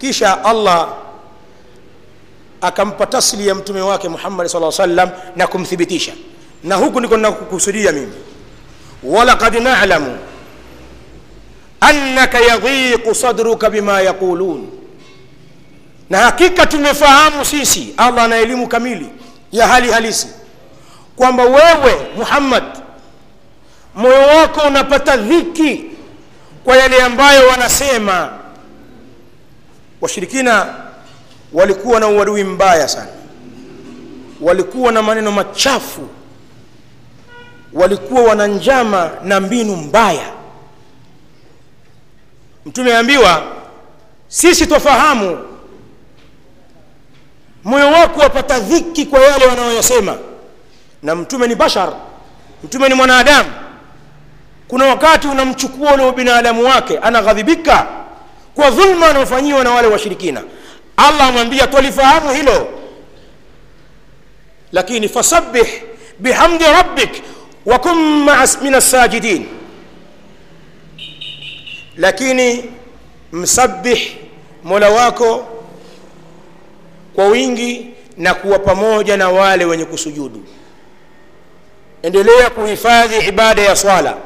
kisha 0.00 0.44
allah 0.44 0.88
akampa 2.60 3.06
tasli 3.06 3.48
ya 3.48 3.54
mtume 3.54 3.80
wake 3.80 4.08
muhammad 4.08 4.46
saa 4.48 4.72
sallam 4.72 5.10
na 5.36 5.46
kumthibitisha. 5.46 6.12
Na 6.64 6.74
huku 6.76 7.00
ndiko 7.00 7.16
nakukusudia 7.16 7.92
mimi. 7.92 8.12
Walaqad 9.02 9.54
nalamu 9.54 10.18
annaka 11.80 12.38
yadhiqu 12.40 13.14
sadruka 13.14 13.70
bima 13.70 14.00
yaqulun. 14.00 14.68
Na 16.10 16.18
hakika 16.18 16.66
tumefahamu 16.66 17.44
sisi 17.44 17.94
allah 17.96 18.24
ana 18.24 18.36
elimu 18.36 18.68
kamili 18.68 19.08
ya 19.52 19.66
hali 19.68 19.90
halisi 19.90 20.28
kwamba 21.16 21.44
wewe 21.44 21.94
muhammad 22.16 22.64
moyo 23.94 24.20
wako 24.20 24.66
unapata 24.66 25.16
dhiki 25.16 25.84
kwa 26.64 26.76
yale 26.76 27.02
ambayo 27.02 27.48
wanasema 27.48 28.30
washirikina 30.00 30.74
walikuwa 31.52 32.00
na 32.00 32.08
uadui 32.08 32.44
mbaya 32.44 32.88
sana. 32.88 33.08
Walikuwa 34.40 34.92
na 34.92 35.02
maneno 35.02 35.32
machafu. 35.32 36.08
Walikuwa 37.72 38.22
wana 38.22 38.46
njama 38.46 39.10
na 39.24 39.40
mbinu 39.40 39.76
mbaya. 39.76 40.32
Mtume 42.66 42.94
aambiwa 42.96 43.42
sisi 44.28 44.66
twafahamu 44.66 45.38
moyo 47.64 47.86
wako 47.92 48.20
wapata 48.20 48.60
dhiki 48.60 49.06
kwa 49.06 49.20
yale 49.20 49.46
wanayoyasema. 49.46 50.16
Na 51.02 51.14
mtume 51.14 51.46
ni 51.46 51.54
bashar 51.54 51.92
mtume 52.64 52.88
ni 52.88 52.94
mwanadamu. 52.94 53.50
Kuna 54.68 54.84
wakati 54.86 55.28
unamchukua 55.28 55.94
ule 55.94 56.04
ubinadamu 56.04 56.64
wake 56.64 56.98
anaghadhibika 56.98 57.86
kwa 58.54 58.70
dhulma 58.70 59.06
anaofanyiwa 59.10 59.64
na 59.64 59.70
wale 59.70 59.88
washirikina. 59.88 60.42
Allah 60.96 61.26
amwambia 61.26 61.66
twalifahamu 61.66 62.30
hilo. 62.34 62.68
Lakini 64.72 65.08
fasabbih 65.08 65.66
bihamdi 66.18 66.64
rabbik 66.64 67.22
wakun 67.66 67.96
min 68.62 68.74
assajidin. 68.74 69.46
Lakini 71.96 72.64
msabih 73.32 74.00
mola 74.64 74.88
wako 74.90 75.48
kwa 77.14 77.26
wingi 77.26 77.86
na 78.16 78.34
kuwa 78.34 78.58
pamoja 78.58 79.16
na 79.16 79.28
wale 79.28 79.64
wenye 79.64 79.84
kusujudu. 79.84 80.44
Endelea 82.02 82.50
kuhifadhi 82.50 83.28
ibada 83.28 83.62
ya 83.62 83.76
swala 83.76 84.16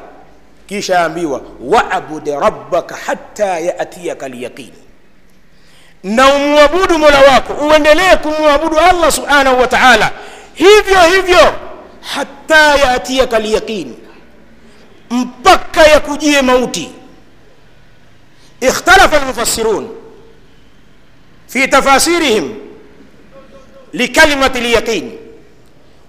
kisha 0.67 0.99
ambiwa 1.05 1.41
waabud 1.61 2.27
rabbaka 2.27 2.95
hatta 2.95 3.59
yatiyaka 3.59 4.27
lyaqin 4.29 4.71
na 6.03 6.33
umwabudu 6.35 6.97
mola 6.97 7.19
wako 7.21 7.53
uendelee 7.67 8.15
kumwabudu 8.15 8.79
allah 8.79 9.11
subhanahu 9.11 9.59
wa 9.61 9.67
taala 9.67 10.11
hivyo 10.53 10.99
hivyo 11.15 11.53
hatta 12.01 12.75
yatiyaka 12.75 13.39
lyaqin 13.39 13.93
mpaka 15.09 15.81
yakujie 15.87 16.41
mauti 16.41 16.91
ikhtalafa 18.61 19.17
almufassirun 19.21 19.89
fi 21.47 21.67
tafasirihim 21.67 22.55
likalimati 23.93 24.59
lyaqin 24.59 25.11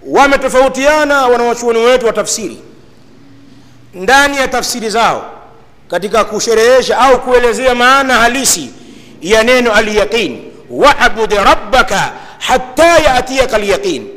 wametofautiana 0.06 1.26
wanawachuoni 1.26 1.78
wetu 1.78 2.06
wa 2.06 2.12
tafsiri 2.12 2.58
ndani 3.96 4.36
ya 4.36 4.48
tafsiri 4.48 4.90
zao 4.90 5.30
katika 5.90 6.24
kusherehesha 6.24 6.98
au 6.98 7.20
kuelezea 7.20 7.74
maana 7.74 8.14
halisi 8.14 8.70
ya 9.22 9.42
neno 9.42 9.72
alyaqin. 9.72 10.42
Wabud 10.70 11.32
rabbaka 11.32 12.12
hatta 12.38 12.98
yatiyaka 12.98 13.56
alyaqin. 13.56 14.08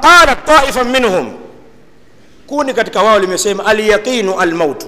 Qala 0.00 0.36
taifan 0.46 0.88
minhum. 0.88 1.32
Kuni 2.46 2.74
katika 2.74 3.02
wao 3.02 3.18
limesema 3.18 3.66
alyaqinu 3.66 4.40
almautu. 4.40 4.86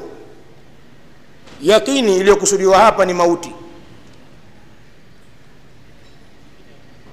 Yaqini 1.63 2.17
iliyokusudiwa 2.17 2.79
hapa 2.79 3.05
ni 3.05 3.15
mauti. 3.15 3.53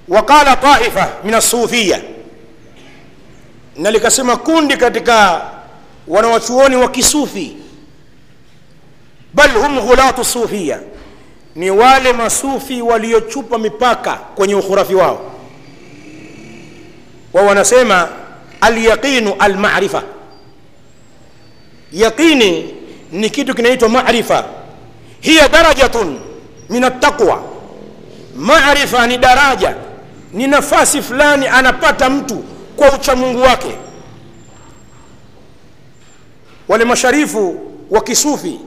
Waqala 0.07 0.55
taifa 0.55 1.09
min 1.23 1.33
assufiya 1.33 2.01
na 3.75 3.91
likasema 3.91 4.37
kundi 4.37 4.77
katika 4.77 5.41
wanawachuoni 6.07 6.75
wa 6.75 6.89
kisufi. 6.89 7.55
Bal 9.33 9.51
hum 9.51 9.79
ghulatu 9.79 10.23
sufia 10.25 10.79
ni 11.55 11.69
wale 11.71 12.13
masufi 12.13 12.81
waliochupa 12.81 13.57
mipaka 13.57 14.13
kwenye 14.15 14.55
ukhurafi 14.55 14.95
wao. 14.95 15.31
Wao 17.33 17.45
wanasema 17.45 18.09
alyaqinu 18.61 19.35
almarifa. 19.39 20.03
Yaqini 21.91 22.73
ni 23.11 23.29
kitu 23.29 23.55
kinaitwa 23.55 23.89
marifa. 23.89 24.45
Hiya 25.21 25.47
darajatun 25.49 26.19
min 26.69 26.83
attaqwa. 26.83 27.43
Marifa 28.35 29.07
ni 29.07 29.17
daraja 29.17 29.75
ni 30.33 30.47
nafasi 30.47 31.01
fulani 31.01 31.47
anapata 31.47 32.09
mtu 32.09 32.43
kwa 32.75 32.91
uchamungu 32.93 33.41
wake 33.41 33.75
wale 36.73 36.85
masharifu 36.85 37.59
wa 37.89 38.01
kisufi 38.01 38.59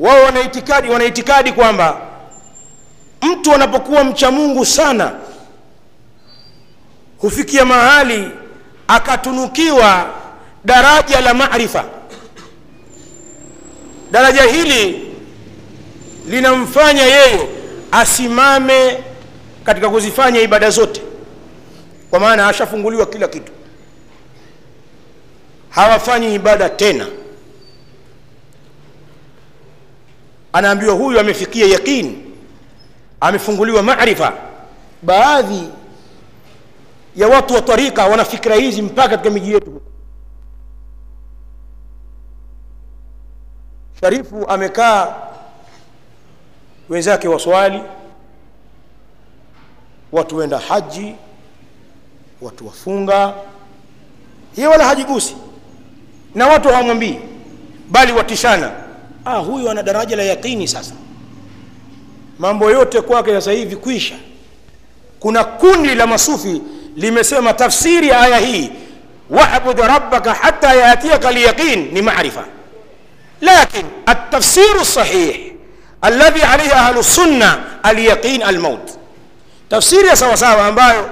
wao 0.00 0.22
wanaitikadi 0.24 0.88
wanaitikadi 0.90 1.52
kwamba 1.52 2.00
mtu 3.22 3.52
anapokuwa 3.54 4.04
mcha 4.04 4.30
mungu 4.30 4.66
sana 4.66 5.12
hufikia 7.18 7.64
mahali 7.64 8.30
akatunukiwa 8.88 10.06
daraja 10.64 11.20
la 11.20 11.34
marifa 11.34 11.84
daraja 14.10 14.42
hili 14.42 15.14
linamfanya 16.28 17.02
yeye 17.02 17.48
asimame 17.92 18.98
katika 19.64 19.90
kuzifanya 19.90 20.40
ibada 20.40 20.70
zote. 20.70 21.02
Kwa 22.10 22.20
maana 22.20 22.48
ashafunguliwa 22.48 23.06
kila 23.06 23.28
kitu 23.28 23.52
hawafanyi 25.74 26.34
ibada 26.34 26.68
tena. 26.68 27.06
Anaambiwa 30.52 30.94
huyu 30.94 31.20
amefikia 31.20 31.66
yaqini 31.66 32.24
amefunguliwa 33.20 33.82
marifa 33.82 34.32
baadhi 35.02 35.68
ya 37.16 37.28
watu 37.28 37.54
wa 37.54 37.62
tarika 37.62 38.06
wana 38.06 38.24
fikra 38.24 38.54
hizi 38.56 38.82
mpaka 38.82 39.08
katika 39.08 39.30
miji 39.30 39.52
yetu 39.52 39.80
sharifu 44.00 44.46
amekaa 44.48 45.14
wenzake 46.88 47.28
waswali 47.28 47.82
watu 50.12 50.36
wenda 50.36 50.58
haji 50.58 51.14
watu 52.40 52.66
wafunga. 52.66 53.34
Yeye 54.56 54.68
wala 54.68 54.84
hajigusi 54.84 55.36
na 56.35 56.47
watu 56.47 56.67
hawamwambii 56.69 57.15
bali 57.89 58.11
watishana 58.13 58.71
ah, 59.25 59.35
huyu 59.37 59.69
ana 59.69 59.83
daraja 59.83 60.15
la 60.15 60.23
yaqini 60.23 60.67
sasa 60.67 60.93
mambo 62.39 62.71
yote 62.71 63.01
kwake 63.01 63.31
sasa 63.31 63.51
hivi 63.51 63.75
kwisha 63.75 64.15
kuna 65.19 65.43
kundi 65.43 65.95
la 65.95 66.07
masufi 66.07 66.61
limesema 66.95 67.53
tafsiri 67.53 68.07
ya 68.07 68.21
aya 68.21 68.37
hii 68.37 68.69
wabud 69.29 69.79
rabbaka 69.79 70.33
hata 70.33 70.73
yatiyaka 70.73 71.31
lyaqin 71.31 71.89
ni 71.93 72.01
marifa 72.01 72.43
lakin 73.41 73.85
التفسير 74.09 74.81
الصحيح 74.81 75.37
الذي 76.05 76.43
عليه 76.43 76.71
أهل 76.73 76.97
السنة 76.97 77.63
اليقين 77.85 78.43
الموت 78.43 78.89
tafsiri 79.69 80.07
ya 80.07 80.15
sawasawa 80.15 80.65
ambayo 80.67 81.09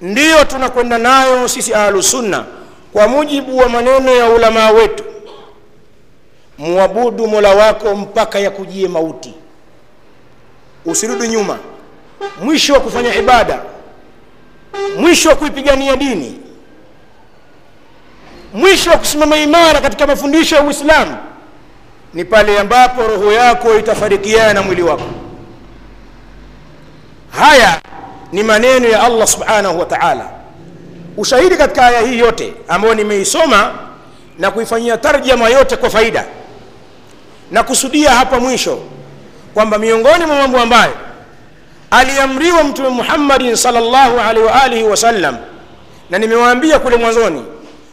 ndiyo 0.00 0.44
tunakwenda 0.44 0.98
nayo 0.98 1.48
sisi 1.48 1.74
ahlusunna 1.74 2.44
kwa 2.93 3.07
mujibu 3.07 3.57
wa 3.57 3.69
maneno 3.69 4.11
ya 4.15 4.29
ulamaa 4.29 4.71
wetu 4.71 5.03
muabudu 6.57 7.27
mola 7.27 7.49
wako 7.55 7.95
mpaka 7.95 8.39
yakujie 8.39 8.87
mauti. 8.87 9.33
Usirudi 10.85 11.27
nyuma. 11.27 11.59
Mwisho 12.41 12.73
wa 12.73 12.79
kufanya 12.79 13.15
ibada. 13.15 13.59
Mwisho 14.99 15.29
wa 15.29 15.35
kuipigania 15.35 15.95
dini. 15.95 16.39
Mwisho 18.53 18.89
wa 18.89 18.97
kusimama 18.97 19.37
imara 19.37 19.81
katika 19.81 20.07
mafundisho 20.07 20.55
ya 20.55 20.61
uislamu. 20.63 21.17
Ni 22.13 22.25
pale 22.25 22.59
ambapo 22.59 23.03
roho 23.03 23.31
yako 23.31 23.79
itafarikiana 23.79 24.53
na 24.53 24.61
mwili 24.61 24.81
wako. 24.81 25.03
Haya 27.31 27.81
ni 28.31 28.43
maneno 28.43 28.87
ya 28.89 29.03
allah 29.03 29.27
subhanahu 29.27 29.79
wa 29.79 29.85
taala 29.85 30.29
ushahidi 31.17 31.57
katika 31.57 31.85
aya 31.85 32.01
hii 32.01 32.19
yote 32.19 32.53
ambayo 32.67 32.93
nimeisoma 32.95 33.71
na 34.39 34.51
kuifanyia 34.51 34.97
tarjama 34.97 35.49
yote 35.49 35.75
kwa 35.77 35.89
faida. 35.89 36.25
Na 37.51 37.63
kusudia 37.63 38.11
hapa 38.11 38.39
mwisho 38.39 38.79
kwamba 39.53 39.77
miongoni 39.77 40.25
mwa 40.25 40.35
mambo 40.35 40.59
ambayo 40.59 40.93
aliamriwa 41.91 42.63
mtume 42.63 42.89
muhammadin 42.89 43.55
salllahu 43.55 44.19
alaihi 44.19 44.45
waalihi 44.47 44.83
wasallam 44.83 45.37
na 46.09 46.17
nimewaambia 46.17 46.79
kule 46.79 46.95
mwanzoni 46.95 47.43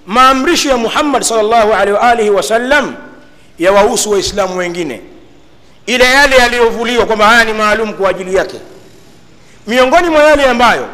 maamrisho 0.06 0.68
ya 0.68 0.76
muhammad 0.76 1.22
salllahu 1.22 1.72
alaihi 1.72 1.92
waalihi 1.92 2.30
wasallam 2.30 2.94
yawahusu 3.58 4.10
waislamu 4.10 4.56
wengine. 4.58 5.00
Ile 5.86 6.04
yale 6.04 6.36
yaliyovuliwa 6.36 7.06
kwamba 7.06 7.26
haya 7.26 7.44
ni 7.44 7.52
maalum 7.52 7.92
kwa 7.92 8.10
ajili 8.10 8.34
yake. 8.34 8.56
Miongoni 9.66 10.08
mwa 10.08 10.22
yale 10.22 10.44
ambayo 10.44 10.86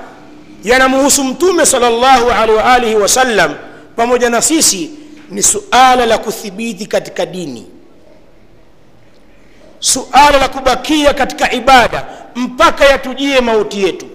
yanamhusu 0.64 1.24
mtume 1.24 1.66
salllahu 1.66 2.30
alaihi 2.30 2.56
waalihi 2.56 2.94
wasallam 2.94 3.54
pamoja 3.96 4.30
na 4.30 4.42
sisi 4.42 4.90
ni 5.30 5.42
suala 5.42 6.06
la 6.06 6.18
kuthibiti 6.18 6.86
katika 6.86 7.26
dini. 7.26 7.66
Suala 9.80 10.38
la 10.38 10.48
kubakia 10.48 11.14
katika 11.14 11.52
ibada 11.52 12.06
mpaka 12.34 12.84
yatujie 12.84 13.40
mauti 13.40 13.82
yetu. 13.82 14.06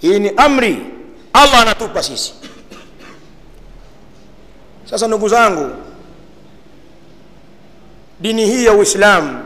Hii 0.00 0.18
ni 0.18 0.30
amri 0.36 0.78
allah 1.32 1.60
anatupa 1.60 2.02
sisi. 2.02 2.34
Sasa 4.90 5.08
ndugu 5.08 5.28
zangu 5.28 5.70
dini 8.20 8.46
hii 8.46 8.64
ya 8.64 8.72
uislamu 8.72 9.42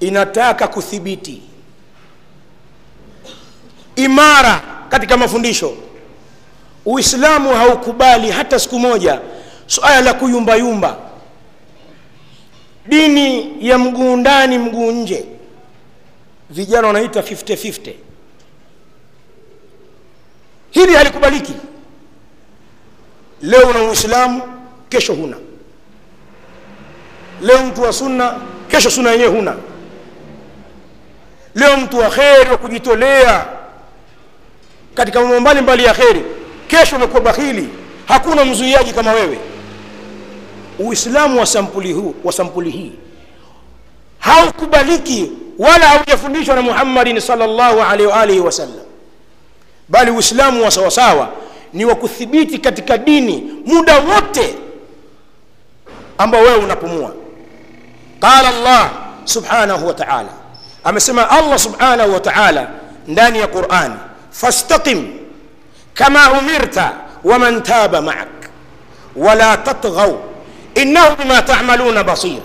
inataka 0.00 0.68
kuthibiti 0.68 1.42
imara 3.96 4.60
katika 4.88 5.16
mafundisho. 5.16 5.74
Uislamu 6.84 7.50
haukubali 7.54 8.30
hata 8.30 8.58
siku 8.58 8.78
moja 8.78 9.20
suala 9.66 10.00
la 10.00 10.14
kuyumbayumba. 10.14 10.96
Dini 12.86 13.56
ya 13.68 13.78
mguu 13.78 14.16
ndani 14.16 14.58
mguu 14.58 14.92
nje. 14.92 15.24
Vijana 16.50 16.86
wanaita 16.86 17.20
50-50 17.20 17.92
hili 20.70 20.94
halikubaliki. 20.94 21.52
Leo 23.42 23.68
una 23.68 23.82
uislamu 23.82 24.42
kesho 24.88 25.14
huna. 25.14 25.36
Leo 27.42 27.66
mtu 27.66 27.82
wa 27.82 27.92
sunna 27.92 28.34
kesho 28.68 28.90
sunna 28.90 29.10
yenyewe 29.10 29.30
huna. 29.30 29.56
Leo 31.54 31.76
mtu 31.76 31.98
wa 31.98 32.10
kheri 32.10 32.50
wa 32.50 32.56
kujitolea 32.58 33.46
katika 34.96 35.20
mambo 35.20 35.40
mbalimbali 35.40 35.84
ya 35.84 35.94
kheri. 35.94 36.22
Kesho 36.68 36.96
umekuwa 36.96 37.20
bakhili 37.20 37.68
hakuna 38.08 38.44
mzuiaji 38.44 38.92
kama 38.92 39.12
wewe. 39.12 39.38
Uislamu 40.78 41.40
wa 41.40 41.46
sampuli 41.46 41.92
huu 41.92 42.14
wa 42.24 42.32
sampuli 42.32 42.70
hii 42.70 42.92
haukubaliki 44.18 45.32
wala 45.58 45.88
haujafundishwa 45.88 46.54
na 46.56 46.62
muhammadin 46.62 47.20
salllahu 47.20 47.82
alaihi 47.82 48.06
waalihi 48.06 48.40
wasallam. 48.40 48.84
Bali 49.88 50.10
uislamu 50.10 50.64
wa 50.64 50.70
sawasawa 50.70 51.28
ni 51.72 51.84
wa 51.84 51.94
kuthibiti 51.94 52.58
katika 52.58 52.98
dini 52.98 53.52
muda 53.66 53.98
wote 53.98 54.54
ambao 56.18 56.40
wewe 56.42 56.56
unapumua. 56.56 57.12
Qala 58.20 58.50
llah 58.52 58.90
subhanahu 59.24 59.86
wa 59.86 59.94
taala. 59.94 60.28
Amesema 60.84 61.30
allah 61.30 61.58
subhanahu 61.58 62.12
wa 62.12 62.20
taala 62.20 62.68
ndani 63.08 63.38
ya 63.38 63.46
qurani 63.46 63.94
fastaqim 64.40 65.06
kama 65.94 66.32
umirta 66.32 66.92
waman 67.24 67.62
taba 67.62 68.00
maak 68.02 68.28
wala 69.16 69.56
tatghau 69.56 70.20
innahu 70.74 71.16
bima 71.16 71.42
tamaluna 71.42 72.04
basir 72.04 72.40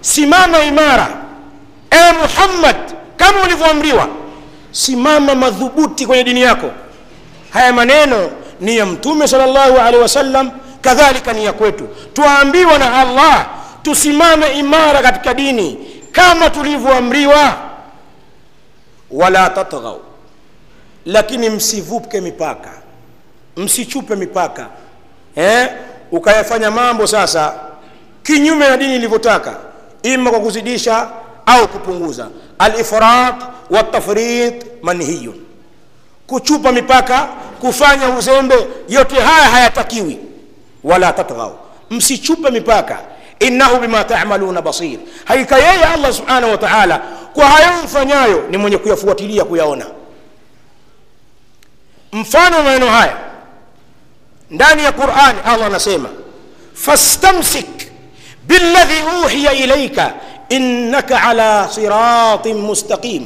simama 0.00 0.64
imara 0.64 1.08
e 1.90 2.12
muhammad 2.12 2.76
kama 3.16 3.42
ulivyoamriwa 3.42 4.08
simama 4.72 5.34
madhubuti 5.34 6.06
kwenye 6.06 6.24
dini 6.24 6.42
yako 6.42 6.70
haya 7.50 7.72
maneno 7.72 8.30
ni 8.60 8.76
ya 8.76 8.86
mtume 8.86 9.28
salllahu 9.28 9.78
alehi 9.80 10.02
wasallam 10.02 10.50
kadhalika 10.80 11.32
ni 11.32 11.44
ya 11.44 11.52
kwetu 11.52 11.88
twaambiwa 12.12 12.78
na 12.78 13.00
allah 13.00 13.46
tusimame 13.82 14.46
imara 14.58 15.02
katika 15.02 15.34
dini 15.34 15.78
kama 16.12 16.50
tulivyoamriwa 16.50 17.54
wala 19.10 19.50
tatghau 19.50 20.00
lakini 21.06 21.50
msivuke 21.50 22.20
mipaka. 22.20 22.70
Msichupe 23.56 24.16
mipaka. 24.16 24.66
Eh? 25.36 25.68
ukayafanya 26.12 26.70
mambo 26.70 27.06
sasa 27.06 27.54
kinyume 28.22 28.68
na 28.68 28.76
dini 28.76 28.96
ilivyotaka 28.96 29.56
ima 30.02 30.30
kwa 30.30 30.40
kuzidisha 30.40 31.08
au 31.46 31.68
kupunguza. 31.68 32.28
Alifrat 32.58 33.34
watafrit 33.70 34.66
manhiyun. 34.82 35.34
Kuchupa 36.26 36.72
mipaka 36.72 37.28
kufanya 37.60 38.08
uzembe 38.08 38.54
yote 38.88 39.14
haya 39.20 39.44
hayatakiwi. 39.48 40.18
Wala 40.84 41.12
tatghau 41.12 41.58
msichupe 41.90 42.50
mipaka. 42.50 42.98
Innahu 43.40 43.76
bima 43.80 44.04
tamaluna 44.04 44.62
basir. 44.62 44.98
Hakika 45.24 45.58
yeye 45.58 45.84
allah 45.84 46.12
subhanahu 46.12 46.52
wa 46.52 46.58
taala 46.58 47.02
kwa 47.34 47.46
hayo 47.46 47.68
mfanyayo 47.84 48.44
ni 48.50 48.56
mwenye 48.56 48.78
kuyafuatilia 48.78 49.44
kuyaona 49.44 49.86
mfano 52.14 52.56
wa 52.56 52.62
maneno 52.62 52.86
haya 52.86 53.16
ndani 54.50 54.84
ya 54.84 54.92
qurani 54.92 55.38
allah 55.44 55.66
anasema 55.66 56.08
fastamsik 56.74 57.66
billadhi 58.46 58.94
uhiya 59.24 59.52
ilaika 59.52 60.12
innaka 60.48 61.22
ala 61.22 61.68
siratin 61.68 62.56
mustaqim 62.56 63.22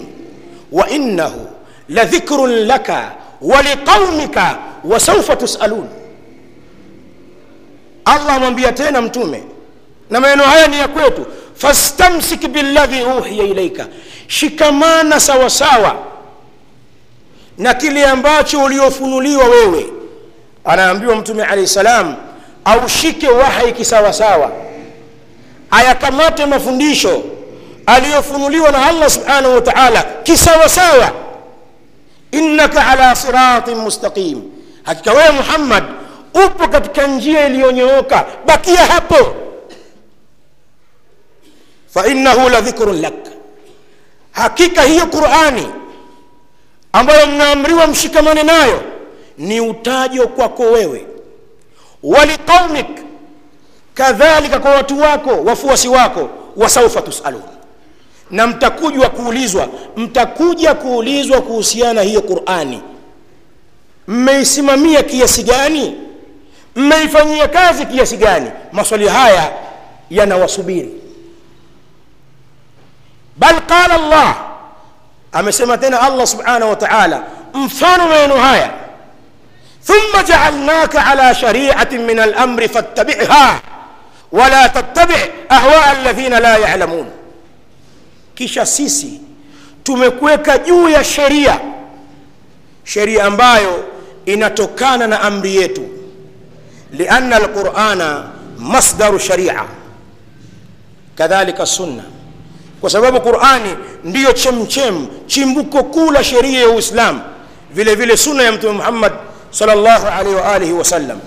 wa 0.73 0.89
innahu 0.91 1.47
ladhikrun 1.89 2.51
laka 2.67 3.13
waliqaumika 3.41 4.59
wasaufa 4.85 5.37
tusalun 5.37 5.89
allah 8.05 8.35
amwambia 8.35 8.73
tena 8.73 9.01
mtume 9.03 9.43
na 10.11 10.21
maneno 10.21 10.43
haya 10.45 10.67
ni 10.69 10.79
ya 10.79 10.89
kwetu 10.89 11.27
fastamsik 11.55 12.49
billadhi 12.49 13.03
uhiya 13.03 13.45
ilaika 13.45 13.87
shikamana 14.27 15.21
sawasawa 15.21 15.97
na 17.59 17.75
kile 17.75 18.07
ambacho 18.07 18.65
uliofunuliwa 18.65 19.45
wewe. 19.45 19.87
Anaambiwa 20.65 21.17
mtume 21.17 21.43
alahi 21.45 21.67
salam 21.67 22.17
aushike 22.65 23.29
wahai 23.29 23.73
kisawasawa. 23.73 24.51
Ayakamate 25.71 26.47
mafundisho 26.47 27.23
aliyofunuliwa 27.87 28.71
na 28.71 28.87
allah 28.87 29.11
subhanahu 29.11 29.55
wa 29.55 29.61
taala 29.61 30.03
kisawasawa. 30.23 31.11
Innaka 32.33 32.87
ala 32.87 33.17
siratin 33.17 33.75
mustaqim. 33.77 34.43
Hakika 34.83 35.13
wewe 35.13 35.31
muhammad 35.31 35.85
upo 36.47 36.69
katika 36.69 37.07
njia 37.07 37.47
iliyonyooka. 37.47 38.25
Bakia 38.47 38.87
hapo. 38.87 39.35
Fainahu 41.95 42.49
la 42.49 42.61
dhikrun 42.61 43.01
lak. 43.01 43.15
Hakika 44.33 44.83
hiyo 44.83 45.07
qurani 45.07 45.69
ambayo 46.93 47.27
mnaamriwa 47.27 47.87
mshikamane 47.87 48.43
nayo 48.43 48.83
ni 49.39 49.61
utajo 49.61 50.29
kwako 50.29 50.63
wewe. 50.63 51.07
Waliqaumik 52.03 52.87
kadhalika 53.95 54.59
kwa 54.61 54.71
watu 54.71 55.01
wako 55.01 55.31
wafuasi 55.31 55.89
wako 55.89 56.31
wasaufa 56.57 57.03
tusalun. 57.03 57.43
Na 58.31 58.47
mtakujwa 58.47 59.09
kuulizwa 59.11 59.69
mtakuja 59.97 60.75
kuulizwa 60.75 61.41
kuhusiana 61.43 62.03
hiyo 62.03 62.23
qurani. 62.23 62.83
Mmeisimamia 64.09 65.03
kiasi 65.03 65.43
gani? 65.43 65.95
Mmeifanyia 66.77 67.49
kazi 67.49 67.87
kiasi 67.87 68.17
gani? 68.17 68.51
Maswali 68.73 69.09
haya 69.09 69.53
yanawasubiri. 70.11 70.91
Bal 73.37 73.61
qala 73.67 73.99
llah 73.99 74.48
amesema 75.33 75.79
tena 75.79 76.01
allah 76.01 76.27
subhanahu 76.27 76.71
wa 76.71 76.77
taala 76.77 77.23
mfano 77.55 78.09
maneno 78.09 78.37
haya 78.37 78.71
ثم 79.85 80.21
جعلناك 80.29 80.97
على 80.97 81.35
شريعة 81.35 81.89
من 81.93 82.21
الأمر 82.21 82.69
فاتبعها 82.69 83.61
ولا 84.33 84.67
تتبع 84.67 85.17
أهواء 85.53 85.93
الذين 86.03 86.35
لا 86.39 86.57
يعلمون 86.57 87.07
kisha 88.35 88.67
sisi 88.67 89.21
tumekuweka 89.85 90.59
juu 90.59 90.89
ya 90.89 91.05
sheria 91.05 91.61
sheria 92.85 93.25
ambayo 93.25 93.85
inatokana 94.27 95.07
na 95.07 95.21
amri 95.21 95.57
yetu 95.57 95.89
lianna 96.93 97.37
alqurana 97.37 98.25
masdaru 98.59 99.19
sharia 99.19 99.65
kadhalika 101.15 101.67
sunna 101.67 102.03
kwa 102.81 102.91
sababu 102.91 103.21
qurani 103.21 103.77
ndiyo 104.05 104.33
chemchem 104.33 105.07
chimbuko 105.27 105.83
kuu 105.85 106.11
la 106.11 106.25
sheria 106.25 106.61
ya 106.61 106.69
uislamu 106.69 107.21
vile 107.71 107.95
vile 107.95 108.17
sunna 108.17 108.43
ya 108.43 108.53
mtume 108.53 108.73
muhammad 108.73 109.13
salllahu 109.51 110.07
alaihi 110.07 110.35
waalihi 110.35 110.73
wasallam 110.73 111.19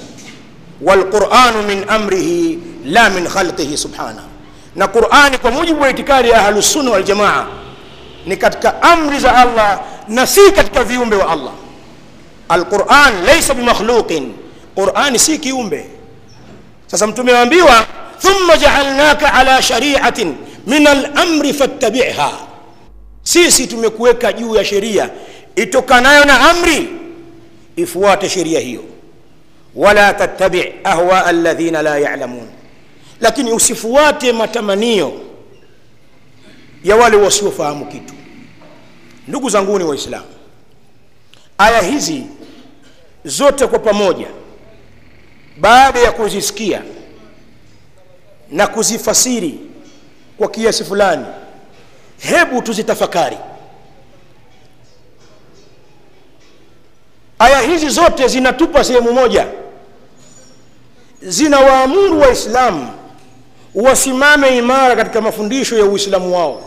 walquranu 0.81 1.61
min 1.67 1.85
amrihi 1.89 2.59
la 2.85 3.09
min 3.09 3.27
khalqihi 3.27 3.77
subhana. 3.77 4.23
Na 4.75 4.87
qurani 4.87 5.37
kwa 5.37 5.51
mujibu 5.51 5.81
wa 5.81 5.89
itikadi 5.89 6.29
ya 6.29 6.47
ahlusunna 6.47 6.91
waljamaa 6.91 7.45
ni 8.25 8.37
katika 8.37 8.81
amri 8.81 9.19
za 9.19 9.35
allah 9.35 9.79
na 10.07 10.27
si 10.27 10.51
katika 10.51 10.83
viumbe 10.83 11.15
wa 11.15 11.29
allah. 11.29 11.51
Alquran 12.49 13.23
laisa 13.25 13.53
bimakhluqin 13.53 14.33
qurani 14.75 15.19
si 15.19 15.37
kiumbe. 15.37 15.85
Sasa 16.87 17.07
mtume 17.07 17.33
aambiwa 17.37 17.85
thumma 18.21 18.57
jaalnaka 18.57 19.33
ala 19.33 19.61
shariatin 19.61 20.35
min 20.67 20.87
alamri 20.87 21.53
fattabiha. 21.53 22.31
Sisi 23.23 23.67
tumekuweka 23.67 24.33
juu 24.33 24.55
ya 24.55 24.65
sheria 24.65 25.09
itokanayo 25.55 26.25
na 26.25 26.49
amri 26.49 26.89
ifuate 27.75 28.29
sheria 28.29 28.59
hiyo. 28.59 28.83
Wala 29.75 30.13
tattabi 30.13 30.71
ahwa 30.83 31.25
alladhina 31.25 31.81
la 31.81 31.97
yalamun. 31.99 32.47
Lakini 33.19 33.51
usifuate 33.53 34.31
matamanio 34.33 35.13
ya 36.83 36.95
wale 36.95 37.17
wasiofahamu 37.17 37.85
kitu. 37.85 38.13
Ndugu 39.27 39.49
zanguni 39.49 39.83
waislamu 39.83 40.25
aya 41.57 41.81
hizi 41.81 42.23
zote 43.25 43.67
kwa 43.67 43.79
pamoja 43.79 44.27
baada 45.57 45.99
ya 45.99 46.11
kuzisikia 46.11 46.81
na 48.51 48.67
kuzifasiri 48.67 49.59
kwa 50.41 50.49
kiasi 50.49 50.83
fulani. 50.83 51.25
Hebu 52.17 52.61
tuzitafakari. 52.61 53.37
Aya 57.39 57.59
hizi 57.61 57.89
zote 57.89 58.27
zinatupa 58.27 58.83
sehemu 58.83 59.13
moja. 59.13 59.47
Zinawaamuru 61.21 62.19
waislamu 62.19 62.87
wasimame 63.75 64.57
imara 64.57 64.95
katika 64.95 65.21
mafundisho 65.21 65.77
ya 65.77 65.85
uislamu 65.85 66.35
wao. 66.35 66.61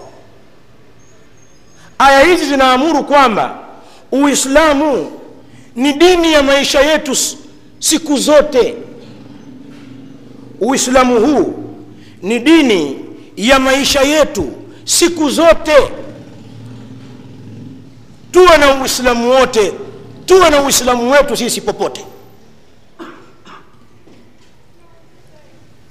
Aya 1.99 2.21
hizi 2.21 2.45
zinaamuru 2.47 3.05
kwamba 3.05 3.59
uislamu 4.13 5.13
ni 5.77 5.93
dini 5.93 6.33
ya 6.33 6.43
maisha 6.43 6.81
yetu 6.81 7.17
siku 7.79 8.17
zote. 8.17 8.75
Uislamu 10.61 11.21
huu 11.27 11.55
ni 12.23 12.39
dini 12.39 13.04
ya 13.37 13.59
maisha 13.59 14.01
yetu 14.01 14.53
siku 14.85 15.31
zote. 15.31 15.77
Tuwe 18.31 18.57
na 18.59 18.75
uislamu 18.83 19.31
wote 19.31 19.73
tuwe 20.27 20.51
na 20.51 20.63
uislamu 20.63 21.11
wetu 21.11 21.37
sisi 21.37 21.61
popote. 21.61 22.05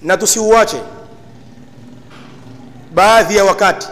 Na 0.02 0.18
tusiuache 0.18 0.78
baadhi 2.94 3.36
ya 3.36 3.44
wakati 3.46 3.88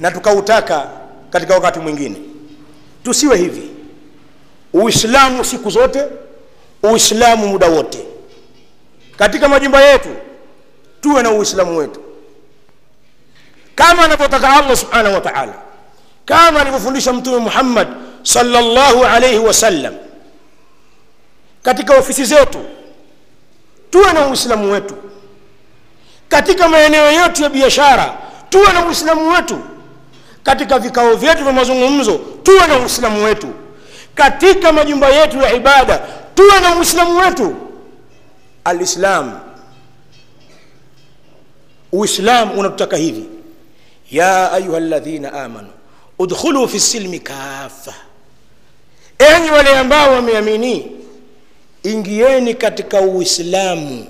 na 0.00 0.10
tukautaka 0.10 0.88
katika 1.30 1.54
wakati 1.54 1.78
mwingine. 1.78 2.16
Tusiwe 3.02 3.36
hivi. 3.36 3.70
Uislamu 4.72 5.44
siku 5.44 5.70
zote 5.70 6.04
uislamu 6.82 7.48
muda 7.48 7.66
wote. 7.68 7.98
Katika 9.16 9.48
majumba 9.48 9.80
yetu 9.82 10.08
tuwe 11.00 11.22
na 11.22 11.30
uislamu 11.30 11.76
wetu. 11.76 12.00
Kama 13.74 14.04
anavyotaka 14.04 14.52
allah 14.52 14.76
subhanahu 14.76 15.14
wa 15.14 15.20
taala. 15.20 15.54
Kama 16.24 16.60
alivyofundisha 16.60 17.12
mtume 17.12 17.36
muhammad 17.36 17.88
salllahu 18.22 19.04
alaihi 19.04 19.38
wasallam 19.38 19.94
katika 21.62 21.98
ofisi 21.98 22.24
zetu. 22.24 22.58
Tuwe 23.90 24.12
na 24.12 24.26
uislamu 24.26 24.72
wetu. 24.72 24.94
Katika 26.28 26.68
maeneo 26.68 27.10
yetu 27.10 27.42
ya 27.42 27.48
biashara. 27.48 28.14
Tuwe 28.50 28.72
na 28.72 28.86
uislamu 28.86 29.30
wetu. 29.30 29.58
Katika 30.42 30.78
vikao 30.78 31.14
vyetu 31.14 31.42
vya 31.44 31.52
mazungumzo. 31.52 32.20
Tuwe 32.42 32.66
na 32.66 32.78
uislamu 32.78 33.24
wetu. 33.24 33.48
Katika 34.14 34.72
majumba 34.72 35.08
yetu 35.08 35.38
ya 35.40 35.52
ibada. 35.52 36.00
Tuwe 36.34 36.60
na 36.60 36.74
uislamu 36.76 37.18
wetu. 37.18 37.56
Alislam 38.64 39.40
uislam 41.92 42.58
unatutaka 42.58 42.96
hivi. 42.96 43.24
Ya 44.10 44.52
ayuha 44.52 44.80
ladhina 44.80 45.32
amanu 45.32 45.68
udkhulu 46.18 46.68
fi 46.68 46.80
silmi 46.80 47.20
kafa 47.20 47.94
enyi 49.18 49.50
wale 49.50 49.78
ambao 49.78 50.12
wameamini 50.12 50.92
ingieni 51.82 52.54
katika 52.54 53.00
uislamu 53.00 54.06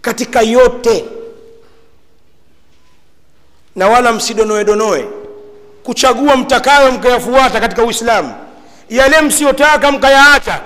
katika 0.00 0.42
yote. 0.42 1.04
Na 3.76 3.88
wala 3.88 4.12
msidonoedonoe 4.12 5.04
kuchagua 5.84 6.36
mtakayo 6.36 6.92
mkayafuata 6.92 7.60
katika 7.60 7.84
uislamu. 7.84 8.34
Yale 8.90 9.20
msiyotaka 9.20 9.92
mkayaacha. 9.92 10.60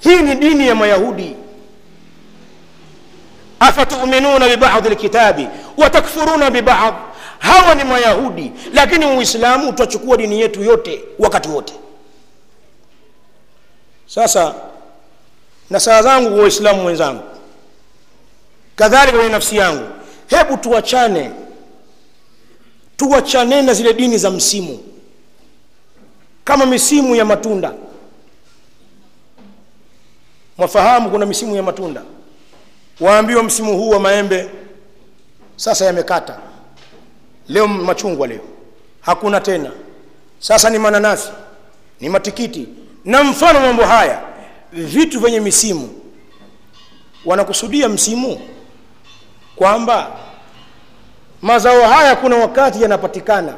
Hii 0.00 0.16
ni 0.22 0.34
dini 0.34 0.68
ya 0.68 0.74
mayahudi 0.74 1.36
afatuminuna 3.60 4.48
bibadhi 4.48 4.88
lkitabi 4.88 5.48
watakfuruna 5.76 6.50
bibadh 6.50 6.94
hawa 7.38 7.74
ni 7.74 7.84
mayahudi 7.84 8.52
lakini 8.72 9.06
uislamu 9.06 9.68
utachukua 9.68 10.16
dini 10.16 10.40
yetu 10.40 10.62
yote 10.64 11.04
wakati 11.18 11.48
wote. 11.48 11.74
Sasa 14.06 14.54
na 15.70 15.80
saa 15.80 16.02
zangu 16.02 16.30
kwa 16.30 16.42
waislamu 16.42 16.86
wenzangu 16.86 17.22
kadhalika 18.76 19.16
kwenye 19.18 19.32
nafsi 19.32 19.56
yangu 19.56 19.88
hebu 20.26 20.56
tuachane 20.56 21.30
tuachane 22.96 23.62
na 23.62 23.74
zile 23.74 23.92
dini 23.92 24.18
za 24.18 24.30
msimu 24.30 24.78
kama 26.44 26.66
misimu 26.66 27.16
ya 27.16 27.24
matunda. 27.24 27.72
Mwafahamu 30.58 31.10
kuna 31.10 31.26
misimu 31.26 31.56
ya 31.56 31.62
matunda 31.62 32.02
waambiwa 33.00 33.42
msimu 33.42 33.76
huu 33.76 33.90
wa 33.90 34.00
maembe 34.00 34.50
sasa 35.56 35.84
yamekata. 35.84 36.38
Leo 37.48 37.68
machungwa 37.68 38.26
leo. 38.26 38.40
Hakuna 39.00 39.40
tena. 39.40 39.70
Sasa 40.38 40.70
ni 40.70 40.78
mananasi 40.78 41.28
ni 42.00 42.08
matikiti. 42.08 42.68
Na 43.04 43.24
mfano 43.24 43.60
mambo 43.60 43.82
haya 43.84 44.22
vitu 44.72 45.20
vyenye 45.20 45.40
misimu. 45.40 45.88
Wanakusudia 47.24 47.88
msimu 47.88 48.40
kwamba 49.56 50.10
mazao 51.42 51.82
haya 51.82 52.16
kuna 52.16 52.36
wakati 52.36 52.82
yanapatikana 52.82 53.54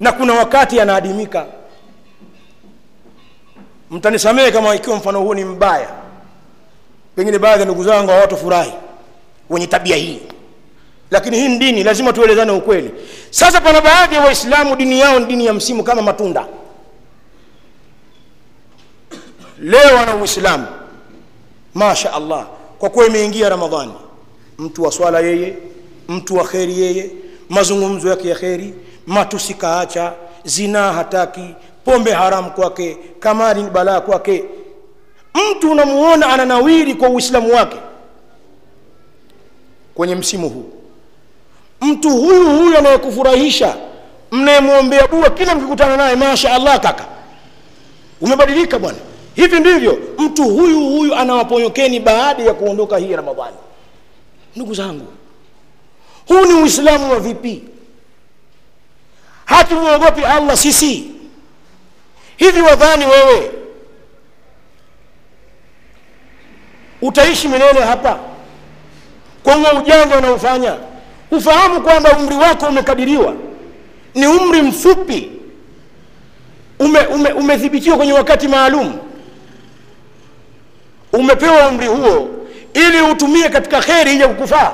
na 0.00 0.12
kuna 0.12 0.34
wakati 0.34 0.76
yanaadimika. 0.76 1.46
Mtanisamehe 3.90 4.50
kama 4.52 4.74
ikiwa 4.74 4.96
mfano 4.96 5.20
huu 5.20 5.34
ni 5.34 5.44
mbaya 5.44 5.99
pengine 7.16 7.38
baadhi 7.38 7.58
ya 7.60 7.64
ndugu 7.64 7.84
zangu 7.84 8.10
hawatofurahi 8.10 8.72
wenye 9.50 9.66
tabia 9.66 9.96
hii. 9.96 10.20
Lakini 11.10 11.36
hii 11.36 11.48
ni 11.48 11.58
dini 11.58 11.84
lazima 11.84 12.12
tuelezane 12.12 12.52
ukweli. 12.52 12.90
Sasa 13.30 13.60
pana 13.60 13.80
baadhi 13.80 14.14
ya 14.14 14.20
waislamu 14.20 14.76
dini 14.76 15.00
yao 15.00 15.18
ni 15.18 15.26
dini 15.26 15.46
ya 15.46 15.52
msimu 15.52 15.84
kama 15.84 16.02
matunda. 16.02 16.46
Leo 19.60 19.98
ana 19.98 20.16
uislamu. 20.16 20.66
Masha 21.74 22.12
allah 22.12 22.46
kwa 22.78 22.90
kuwa 22.90 23.06
imeingia 23.06 23.48
ramadhani 23.48 23.92
mtu 24.58 24.82
wa 24.82 24.92
swala 24.92 25.20
yeye 25.20 25.56
mtu 26.08 26.36
wa 26.36 26.44
kheri 26.44 26.80
yeye 26.80 27.10
mazungumzo 27.48 28.08
yake 28.08 28.28
ya 28.28 28.34
kheri 28.34 28.74
matusi 29.06 29.54
kaacha 29.54 30.12
zinaa 30.44 30.92
hataki 30.92 31.54
pombe 31.84 32.12
haramu 32.12 32.50
kwake 32.50 32.98
kamari 33.20 33.62
ni 33.62 33.70
balaa 33.70 34.00
kwake 34.00 34.44
mtu 35.34 35.70
unamuona 35.70 36.26
ananawiri 36.28 36.94
kwa 36.94 37.08
uislamu 37.08 37.54
wake 37.54 37.76
kwenye 39.94 40.14
msimu 40.14 40.48
huu. 40.48 40.70
Mtu 41.80 42.10
huyu 42.10 42.50
huyu 42.58 42.78
anayekufurahisha 42.78 43.76
mnayemwombea 44.30 45.06
dua 45.06 45.30
kila 45.30 45.54
mkikutana 45.54 45.96
naye 45.96 46.16
masha 46.16 46.54
allah 46.54 46.80
kaka 46.80 47.06
umebadilika 48.20 48.78
bwana. 48.78 48.98
Hivi 49.34 49.60
ndivyo 49.60 49.98
mtu 50.18 50.44
huyu 50.44 50.80
huyu 50.80 51.14
anawaponyokeni 51.14 52.00
baada 52.00 52.42
ya 52.42 52.54
kuondoka 52.54 52.96
hii 52.98 53.16
ramadhani. 53.16 53.56
Ndugu 54.56 54.74
zangu 54.74 55.06
huu 56.28 56.44
ni 56.44 56.52
uislamu 56.62 57.10
wa 57.12 57.20
vipi? 57.20 57.62
Hatumwogopi 59.44 60.24
allah 60.24 60.56
sisi. 60.56 61.10
Hivi 62.36 62.60
wadhani 62.60 63.06
wewe 63.06 63.50
utaishi 67.02 67.48
milele 67.48 67.80
hapa. 67.80 68.18
Kwa 69.42 69.54
huo 69.54 69.80
ujanja 69.80 70.18
unaofanya. 70.18 70.76
Ufahamu 71.30 71.80
kwamba 71.80 72.12
umri 72.18 72.36
wako 72.36 72.66
umekadiriwa. 72.66 73.34
Ni 74.14 74.26
umri 74.26 74.62
mfupi. 74.62 75.30
Umethibitiwa 76.78 77.16
ume, 77.16 77.32
ume 77.32 77.96
kwenye 77.96 78.12
wakati 78.12 78.48
maalum. 78.48 78.98
Umepewa 81.12 81.68
umri 81.68 81.86
huo 81.86 82.28
ili 82.74 83.00
utumie 83.00 83.48
katika 83.48 83.80
kheri 83.80 84.14
ija 84.14 84.28
kukufaa. 84.28 84.72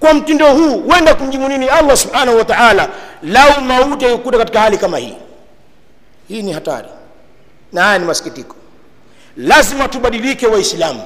Kwa 0.00 0.14
mtindo 0.14 0.52
huu 0.52 0.88
wenda 0.88 1.14
kumjibu 1.14 1.48
nini 1.48 1.68
allah 1.68 1.96
subhanahu 1.96 2.38
wa 2.38 2.44
taala? 2.44 2.88
Lau 3.22 3.60
mauti 3.60 4.04
yakukuta 4.04 4.38
katika 4.38 4.60
hali 4.60 4.78
kama 4.78 4.98
hii. 4.98 5.14
Hii 6.28 6.42
ni 6.42 6.52
hatari. 6.52 6.88
Na 7.72 7.82
haya 7.82 7.98
ni 7.98 8.04
masikitiko 8.04 8.56
lazima 9.38 9.88
tubadilike 9.88 10.46
waislamu 10.46 11.02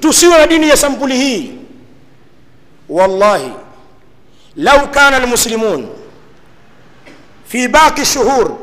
tusiwe 0.00 0.38
na 0.38 0.46
dini 0.46 0.68
ya 0.68 0.76
sampuli 0.76 1.16
hii 1.16 1.52
wallahi 2.88 3.50
lau 4.56 4.88
kana 4.90 5.16
almuslimun 5.16 5.88
fi 7.46 7.68
baqi 7.68 8.04
shuhur 8.06 8.56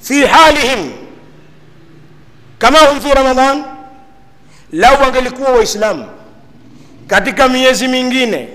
fi 0.00 0.26
halihim 0.26 0.92
kama 2.58 2.78
hum 2.78 3.00
fi 3.00 3.08
ramadan 3.14 3.64
lau 4.72 5.02
wangelikuwa 5.02 5.50
waislamu 5.50 6.06
katika 7.06 7.48
miezi 7.48 7.88
mingine 7.88 8.48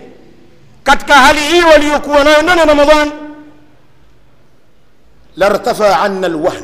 katika 0.84 1.14
hali 1.14 1.40
hii 1.40 1.62
waliokuwa 1.62 2.24
nayo 2.24 2.42
ndani 2.42 2.60
ya 2.60 2.66
ramadan 2.66 3.12
lartafa 5.40 6.00
anna 6.00 6.28
lwahn 6.28 6.64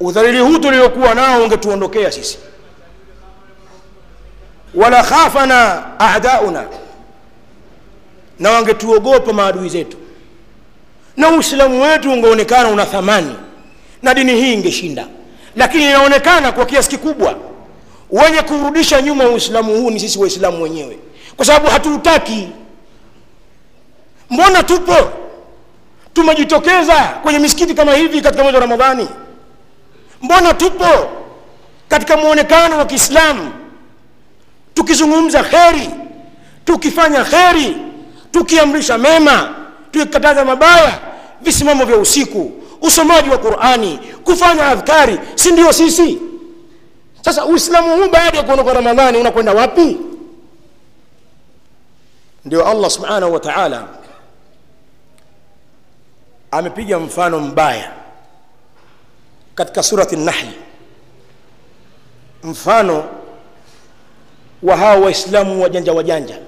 udhalili 0.00 0.38
huu 0.38 0.58
tuliokuwa 0.58 1.14
nao 1.14 1.42
ungetuondokea 1.42 2.12
sisi. 2.12 2.38
Wala 4.74 5.02
khafana 5.02 5.84
adauna 6.00 6.64
na 8.38 8.50
wangetuogopa 8.50 9.32
maadui 9.32 9.68
zetu. 9.68 9.96
Na 11.16 11.28
uislamu 11.30 11.82
wetu 11.82 12.12
ungeonekana 12.12 12.68
una 12.68 12.86
thamani 12.86 13.34
na 14.02 14.14
dini 14.14 14.34
hii 14.34 14.52
ingeshinda. 14.52 15.06
Lakini 15.56 15.84
inaonekana 15.84 16.52
kwa 16.52 16.66
kiasi 16.66 16.90
kikubwa 16.90 17.34
wenye 18.10 18.42
kurudisha 18.42 19.02
nyuma 19.02 19.28
uislamu 19.28 19.74
huu 19.76 19.90
ni 19.90 20.00
sisi 20.00 20.18
waislamu 20.18 20.62
wenyewe. 20.62 20.98
Kwa 21.36 21.44
sababu 21.46 21.66
hatuutaki. 21.66 22.48
Mbona 24.30 24.62
tupo 24.62 24.94
tumejitokeza 26.22 26.94
kwenye 27.22 27.38
misikiti 27.38 27.74
kama 27.74 27.94
hivi 27.94 28.20
katika 28.20 28.42
mwezi 28.42 28.54
wa 28.56 28.60
ramadhani. 28.60 29.08
Mbona 30.22 30.54
tupo 30.54 31.10
katika 31.88 32.16
muonekano 32.16 32.78
wa 32.78 32.84
kiislamu? 32.86 33.52
Tukizungumza 34.74 35.42
kheri 35.42 35.90
tukifanya 36.64 37.24
kheri 37.24 37.76
tukiamrisha 38.30 38.98
mema 38.98 39.54
tukikataza 39.90 40.44
mabaya 40.44 40.98
visimamo 41.40 41.84
vya 41.84 41.96
usiku 41.96 42.52
usomaji 42.82 43.30
wa 43.30 43.38
qurani 43.38 43.98
kufanya 44.24 44.66
adhkari 44.66 45.18
si 45.34 45.50
ndio 45.52 45.72
sisi? 45.72 46.18
Sasa 47.24 47.44
uislamu 47.44 47.96
huu 47.96 48.08
baada 48.10 48.38
ya 48.38 48.44
kuondoka 48.44 48.72
ramadhani 48.72 49.18
unakwenda 49.18 49.52
wapi? 49.52 49.96
Ndio 52.44 52.66
allah 52.66 52.90
subhanahu 52.90 53.32
wa 53.32 53.40
taala 53.40 53.88
amepiga 56.50 56.98
mfano 56.98 57.40
mbaya. 57.40 57.92
Katika 59.54 59.82
surati 59.82 60.16
nahli 60.16 60.52
mfano 62.42 63.04
wa 64.62 64.76
hawa 64.76 64.94
waislamu 64.96 65.62
wajanja 65.62 65.92
wajanja 65.92 66.38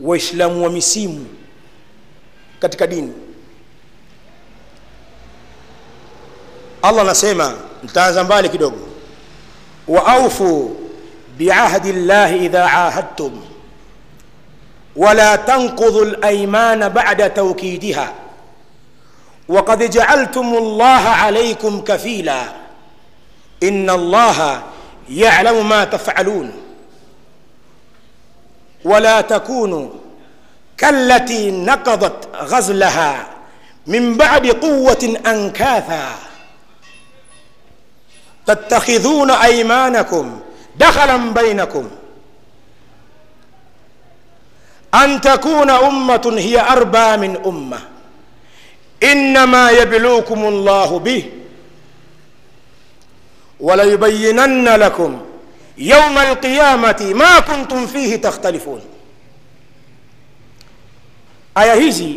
waislamu 0.00 0.64
wa 0.64 0.70
misimu 0.70 1.26
katika 2.60 2.86
dini. 2.86 3.12
Allah 6.82 7.00
anasema 7.02 7.54
nitaanza 7.82 8.24
mbali 8.24 8.48
kidogo. 8.48 8.78
Waaufu 9.88 10.76
biahdi 11.36 11.92
llahi 11.92 12.44
idha 12.44 12.64
ahadtum 12.86 13.42
ولا 14.96 15.36
تنقضوا 15.36 16.04
الأيمان 16.04 16.88
بعد 16.88 17.34
توكيدها. 17.34 18.14
وقد 19.48 19.90
جعلتم 19.90 20.54
الله 20.54 21.08
عليكم 21.08 21.80
كفيلا. 21.80 22.42
إن 23.62 23.90
الله 23.90 24.62
يعلم 25.10 25.68
ما 25.68 25.84
تفعلون. 25.84 26.52
ولا 28.84 29.20
تكونوا 29.20 29.88
كالتي 30.78 31.50
نقضت 31.50 32.28
غزلها 32.36 33.26
من 33.86 34.16
بعد 34.16 34.46
قوة 34.46 35.16
أنكاثا. 35.26 36.04
تتخذون 38.46 39.30
أيمانكم 39.30 40.40
دخلا 40.76 41.16
بينكم. 41.16 41.90
أن 44.94 45.20
تكون 45.20 45.70
أمة 45.70 46.34
هي 46.38 46.60
أربى 46.60 47.16
من 47.16 47.36
أمة. 47.46 47.78
إنما 49.02 49.70
يبلوكم 49.70 50.44
الله 50.44 50.98
به. 50.98 51.32
وليبينن 53.60 54.68
لكم 54.68 55.20
يوم 55.78 56.18
القيامة 56.18 57.12
ما 57.14 57.40
كنتم 57.40 57.86
فيه 57.86 58.16
تختلفون. 58.16 58.80
آية 61.58 61.72
هذه 61.72 62.16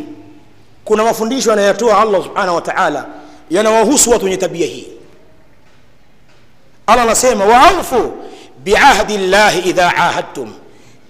كنا 0.84 1.02
مفنديش 1.02 1.46
وأنا 1.46 1.70
يتوى 1.70 2.02
الله 2.02 2.22
سبحانه 2.22 2.56
وتعالى 2.56 3.06
ينوهوس 3.50 4.08
وطن 4.08 4.28
يتبيه 4.28 4.82
الله 6.90 7.10
نسيما 7.10 7.44
وأوفوا 7.44 8.10
بعهد 8.66 9.10
الله 9.10 9.58
إذا 9.58 9.84
عاهدتم 9.84 10.52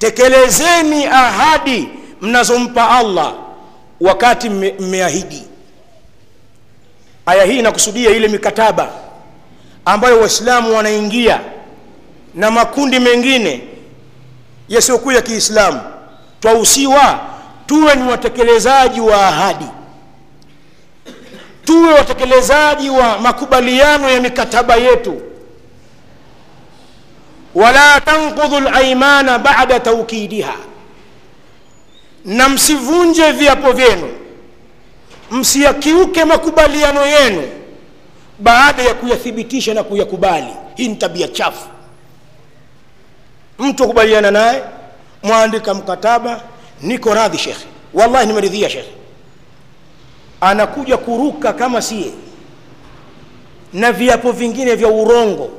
tekelezeni 0.04 1.06
ahadi 1.06 1.88
mnazompa 2.20 2.90
allah 2.90 3.34
wakati 4.00 4.50
mmeahidi. 4.50 5.42
Aya 7.26 7.44
hii 7.44 7.58
inakusudia 7.58 8.10
ile 8.10 8.28
mikataba 8.28 8.88
ambayo 9.84 10.20
waislamu 10.20 10.76
wanaingia 10.76 11.40
na 12.34 12.50
makundi 12.50 12.98
mengine 13.00 13.62
yasiyokuwa 14.68 15.14
ya 15.14 15.22
kiislamu. 15.22 15.80
Twahusiwa 16.40 17.20
tuwe 17.66 17.94
ni 17.94 18.10
watekelezaji 18.10 19.00
wa 19.00 19.28
ahadi. 19.28 19.66
Tuwe 21.64 21.94
watekelezaji 21.94 22.90
wa 22.90 23.18
makubaliano 23.18 24.10
ya 24.10 24.20
mikataba 24.20 24.76
yetu 24.76 25.22
wala 27.54 28.00
tanqudhu 28.00 28.60
laimana 28.60 29.38
bada 29.38 29.80
taukidiha 29.80 30.54
na 32.24 32.48
msivunje 32.48 33.32
viapo 33.32 33.72
vyenu 33.72 34.08
msiyakiuke 35.30 36.24
makubaliano 36.24 37.06
yenu 37.06 37.42
baada 38.38 38.82
ya 38.82 38.94
kuyathibitisha 38.94 39.74
na 39.74 39.82
kuyakubali. 39.82 40.46
Hii 40.74 40.88
ni 40.88 40.96
tabia 40.96 41.28
chafu. 41.28 41.68
Mtu 43.58 43.84
akubaliana 43.84 44.30
naye 44.30 44.62
mwandika 45.22 45.74
mkataba 45.74 46.40
niko 46.82 47.14
radhi 47.14 47.38
shekhe. 47.38 47.66
Wallahi 47.94 48.26
nimeridhia 48.26 48.70
shekhe. 48.70 48.92
Anakuja 50.40 50.96
kuruka 50.96 51.52
kama 51.52 51.82
sie. 51.82 52.10
Na 53.72 53.92
viapo 53.92 54.32
vingine 54.32 54.74
vya 54.74 54.88
urongo 54.88 55.50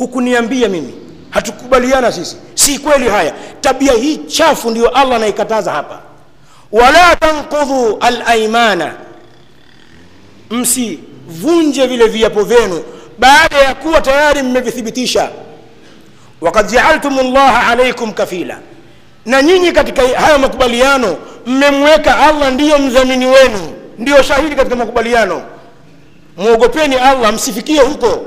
hukuniambia 0.00 0.68
mimi. 0.68 0.94
Hatukubaliana 1.30 2.12
sisi. 2.12 2.36
Si 2.54 2.78
kweli 2.78 3.08
haya. 3.08 3.34
Tabia 3.60 3.92
hii 3.92 4.16
chafu 4.16 4.70
ndio 4.70 4.88
allah 4.88 5.16
anaikataza 5.16 5.72
hapa. 5.72 5.98
Wala 6.72 7.16
tankudhu 7.16 7.98
alaimana 8.00 8.94
msivunje 10.50 11.86
vile 11.86 12.06
viapo 12.06 12.42
vyenu 12.42 12.82
baada 13.18 13.56
ya 13.58 13.74
kuwa 13.74 14.00
tayari 14.00 14.42
mmevithibitisha. 14.42 15.30
Wakad 16.40 16.70
jaaltum 16.70 17.18
llaha 17.32 17.66
alaikum 17.66 18.12
kafila. 18.12 18.58
Na 19.26 19.42
nyinyi 19.42 19.72
katika 19.72 20.02
haya 20.20 20.38
makubaliano 20.38 21.16
mmemweka 21.46 22.18
allah 22.18 22.52
ndiyo 22.52 22.78
mdhamini 22.78 23.26
wenu. 23.26 23.60
Ndiyo 23.98 24.22
shahidi 24.22 24.56
katika 24.56 24.76
makubaliano. 24.76 25.42
Mwogopeni 26.36 26.96
allah 26.96 27.32
msifikie 27.32 27.80
huko 27.80 28.24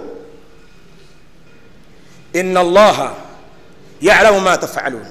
inna 2.33 2.59
allaha 2.59 3.13
yalamu 4.01 4.39
ma 4.39 4.57
tafalun 4.57 5.05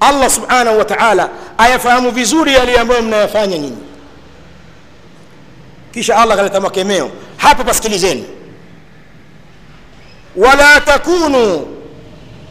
allah 0.00 0.30
subhanahu 0.30 0.78
wa 0.78 0.84
taala 0.84 1.28
ayafahamu 1.58 2.10
vizuri 2.10 2.54
yale 2.54 2.78
ambayo 2.78 3.02
mnayafanya 3.02 3.58
nyinyi 3.58 3.78
kisha 5.92 6.16
allah 6.16 6.36
kaleta 6.36 6.60
makemeo 6.60 7.10
hapa 7.36 7.64
pasikilizeni 7.64 8.24
wala 10.36 10.80
takunu 10.80 11.66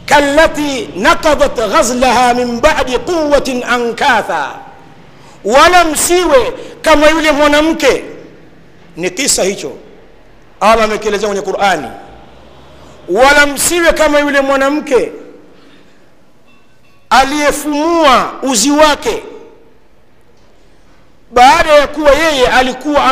kalati 0.06 0.88
nakadat 0.96 1.56
ghazlaha 1.56 2.34
min 2.34 2.60
badi 2.60 2.98
quwatin 2.98 3.64
ankatha 3.64 4.54
wala 5.44 5.84
msiwe 5.84 6.52
kama 6.82 7.10
yule 7.10 7.32
mwanamke 7.32 8.04
ni 8.96 9.10
kisa 9.10 9.42
hicho 9.44 9.72
allah 10.60 10.84
amekielezea 10.84 11.28
kwenye 11.28 11.42
qurani 11.42 11.88
wala 13.12 13.46
msiwe 13.46 13.92
kama 13.92 14.18
yule 14.20 14.40
mwanamke 14.40 15.12
aliyefumua 17.10 18.32
uzi 18.42 18.70
wake. 18.70 19.22
Baada 21.32 21.72
ya 21.72 21.86
kuwa 21.86 22.10
yeye 22.10 22.48
alikuwa 22.48 23.04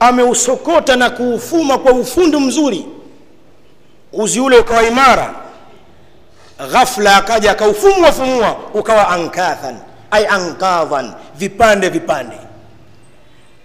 ameusokota 0.00 0.92
ame, 0.92 1.04
ame 1.04 1.10
na 1.10 1.10
kuufuma 1.10 1.78
kwa 1.78 1.92
ufundi 1.92 2.36
mzuri 2.36 2.86
uzi 4.12 4.40
ule 4.40 4.58
ukawa 4.58 4.82
imara 4.82 5.34
ghafla 6.72 7.16
akaja 7.16 7.50
akaufumua 7.50 8.12
fumua 8.12 8.56
ukawa 8.74 9.08
ankathan 9.08 9.76
ay 10.10 10.26
ankadhan 10.28 11.12
vipande 11.36 11.88
vipande. 11.88 12.36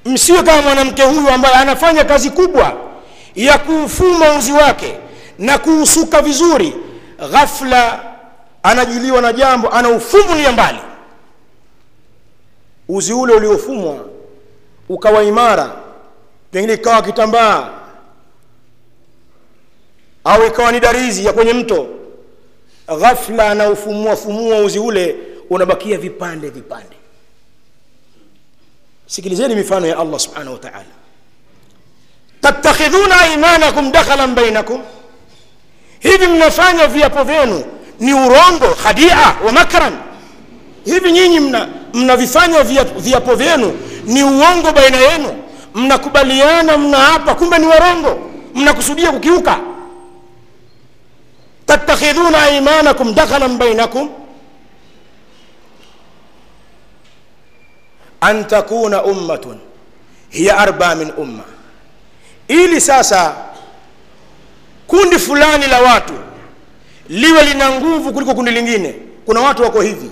Msiwe 0.06 0.44
kama 0.44 0.62
mwanamke 0.62 1.04
huyu 1.04 1.30
ambaye 1.30 1.56
anafanya 1.56 2.04
kazi 2.04 2.30
kubwa 2.30 2.89
ya 3.36 3.58
kuufuma 3.58 4.38
uzi 4.38 4.52
wake 4.52 4.98
na 5.40 5.58
kuusuka 5.58 6.22
vizuri 6.22 6.76
ghafla 7.32 8.04
anajiliwa 8.64 9.22
na 9.22 9.34
jambo 9.34 9.70
anaufumulia 9.70 10.52
mbali. 10.52 10.80
Uzi 12.88 13.14
ule 13.14 13.34
uliofumwa 13.34 14.06
ukawa 14.90 15.24
imara 15.24 15.76
pengine 16.52 16.74
ikawa 16.74 17.02
kitambaa 17.02 17.70
au 20.24 20.48
ikawa 20.48 20.72
ni 20.72 20.80
darizi 20.80 21.26
ya 21.26 21.34
kwenye 21.34 21.54
mto. 21.54 21.88
Ghafla 23.00 23.50
anaufumua 23.52 24.16
fumua 24.16 24.58
uzi 24.58 24.80
ule 24.80 25.16
unabakia 25.50 25.98
vipande 25.98 26.50
vipande. 26.50 26.96
Sikilizeni 29.08 29.56
mifano 29.56 29.88
ya 29.88 29.98
allah 30.00 30.20
subhanahu 30.20 30.54
wa 30.54 30.60
taala 30.60 30.86
tattakhidhuna 32.42 33.16
aimanakum 33.22 33.92
dakhalan 33.92 34.36
bainakum. 34.36 34.82
Hivi 36.00 36.28
mnafanya 36.28 36.88
viapo 36.88 37.24
vyenu 37.24 37.64
ni 38.00 38.14
urongo 38.14 38.68
khadia 38.84 39.36
wa 39.46 39.52
makran. 39.52 39.94
Hivi 40.86 41.12
nyinyi 41.12 41.40
mnavifanya 41.94 42.64
viapo 42.98 43.36
vyenu 43.36 43.78
ni 44.06 44.24
uongo 44.24 44.72
baina 44.72 44.98
yenu. 44.98 45.44
Mnakubaliana 45.76 46.78
mnaapa 46.78 47.36
kumbe 47.36 47.58
ni 47.58 47.66
warongo. 47.68 48.20
Mnakusudia 48.56 49.12
kukiuka. 49.12 49.60
Tattakhidhuna 51.66 52.42
aimanakum 52.42 53.14
dakhalan 53.16 53.58
bainakum. 53.58 54.10
An 58.22 58.48
takuna 58.48 59.04
ummatun 59.04 59.60
hiya 60.30 60.58
arba 60.58 60.96
min 60.96 61.12
umma 61.18 61.44
ili 62.50 62.82
sasa 62.82 63.34
kundi 64.88 65.20
fulani 65.20 65.68
la 65.68 65.82
watu 65.82 66.14
liwe 67.10 67.44
lina 67.46 67.70
nguvu 67.72 68.14
kuliko 68.14 68.34
kundi 68.36 68.52
lingine. 68.52 68.96
Kuna 69.26 69.40
watu 69.42 69.64
wako 69.64 69.82
hivi. 69.82 70.12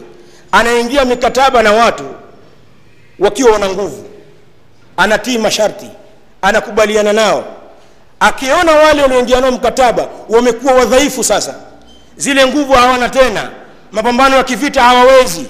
Anaingia 0.52 1.06
mikataba 1.06 1.64
na 1.64 1.72
watu 1.72 2.04
wakiwa 3.20 3.52
wana 3.52 3.70
nguvu. 3.70 4.06
Anatii 4.98 5.38
masharti. 5.38 5.90
Anakubaliana 6.42 7.14
nao. 7.14 7.44
Akiona 8.20 8.72
wale 8.72 9.02
walioingia 9.02 9.42
nao 9.42 9.52
mkataba 9.52 10.08
wamekuwa 10.30 10.74
wadhaifu 10.74 11.24
sasa. 11.24 11.56
Zile 12.18 12.46
nguvu 12.48 12.74
hawana 12.74 13.10
tena. 13.10 13.50
Mapambano 13.92 14.36
ya 14.36 14.44
kivita 14.44 14.84
hawawezi. 14.84 15.46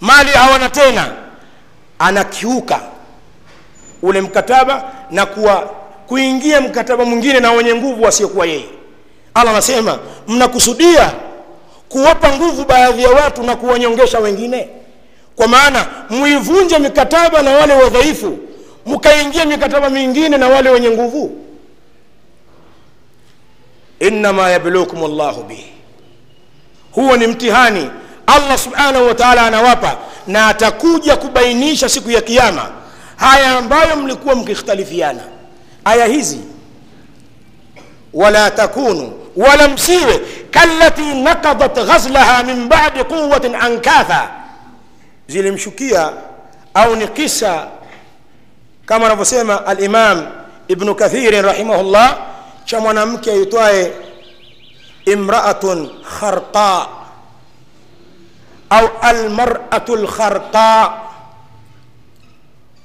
Mali 0.00 0.30
hawana 0.30 0.68
tena. 0.68 1.06
Anakiuka 1.98 2.80
ule 4.02 4.20
mkataba 4.20 4.84
na 5.10 5.26
kuwa 5.26 5.70
kuingia 6.08 6.60
mkataba 6.60 7.04
mwingine 7.04 7.40
na 7.40 7.52
wenye 7.52 7.74
nguvu 7.74 8.02
wasiokuwa 8.02 8.46
yeye. 8.46 8.64
Allah 9.34 9.52
anasema 9.52 9.98
mnakusudia 10.28 11.12
kuwapa 11.88 12.32
nguvu 12.36 12.64
baadhi 12.64 13.02
ya 13.02 13.10
watu 13.10 13.42
na 13.42 13.56
kuwanyongesha 13.56 14.18
wengine? 14.18 14.68
Kwa 15.36 15.48
maana 15.48 15.86
muivunje 16.10 16.78
mikataba 16.78 17.42
na 17.42 17.50
wale 17.50 17.74
wadhaifu 17.74 18.38
mkaingia 18.86 19.44
mikataba 19.44 19.90
mingine 19.90 20.36
na 20.38 20.48
wale 20.48 20.70
wenye 20.70 20.90
nguvu? 20.90 21.36
Innama 24.00 24.50
yablukum 24.50 25.16
llahu 25.16 25.42
bihi. 25.42 25.72
Huo 26.92 27.16
ni 27.16 27.26
mtihani 27.26 27.90
allah 28.26 28.58
subhanahu 28.58 29.06
wa 29.06 29.14
taala 29.14 29.42
anawapa 29.42 29.96
na 30.26 30.46
atakuja 30.48 31.16
kubainisha 31.16 31.88
siku 31.88 32.10
ya 32.10 32.20
kiama 32.20 32.70
haya 33.16 33.58
ambayo 33.58 33.96
mlikuwa 33.96 34.34
mkikhtalifiana 34.34 35.20
aya 35.88 36.06
hizi 36.06 36.40
wala 38.12 38.50
takunu 38.50 39.12
wala 39.36 39.68
msiwe 39.68 40.20
kalati 40.50 41.02
nakadat 41.22 41.74
ghazlaha 41.74 42.42
min 42.42 42.68
badi 42.68 43.04
quwatin 43.04 43.54
ankatha 43.54 44.30
zilimshukia 45.26 46.12
au 46.74 46.96
ni 46.96 47.08
kisa 47.08 47.66
kama 48.86 49.06
anavyosema 49.06 49.66
alimam 49.66 50.26
ibnu 50.68 50.94
kathirin 50.94 51.42
rahimahullah 51.42 52.18
cha 52.64 52.80
mwanamke 52.80 53.32
aitwaye 53.32 53.92
imraatun 55.04 55.90
kharqa 56.20 56.86
au 58.70 58.88
almaratu 59.02 59.96
lkharqa 59.96 60.92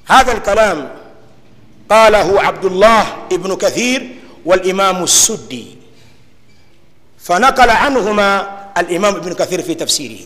هذا 0.08 0.32
الكلام 0.32 0.88
قاله 1.94 2.40
عبد 2.42 2.64
الله 2.64 3.02
ابن 3.32 3.50
كثير 3.56 4.00
والإمام 4.44 4.98
السدي. 5.04 5.66
فنقل 7.26 7.70
عنهما 7.70 8.28
الإمام 8.78 9.14
ابن 9.14 9.32
كثير 9.34 9.62
في 9.62 9.74
تفسيره. 9.74 10.20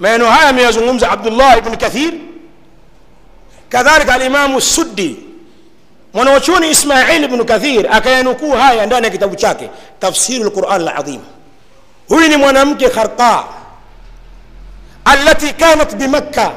ما 0.00 0.14
ينهاي 0.14 0.52
من 0.52 0.58
يزنغمز 0.58 1.04
عبد 1.04 1.26
الله 1.26 1.50
ابن 1.62 1.74
كثير؟ 1.74 2.12
كذلك 3.70 4.08
الإمام 4.10 4.56
السدي. 4.56 5.14
ونوشون 6.14 6.64
إسماعيل 6.64 7.24
ابن 7.24 7.44
كثير 7.44 7.96
أكينكو 7.96 8.54
هاي 8.54 8.80
عندنا 8.80 9.08
كتاب 9.08 9.38
شاكي 9.38 9.70
تفسير 10.00 10.42
القرآن 10.42 10.80
العظيم. 10.80 11.22
هين 12.12 12.40
منامك 12.40 12.92
خرقاء. 12.92 13.48
التي 15.12 15.52
كانت 15.52 15.94
بمكة 15.94 16.52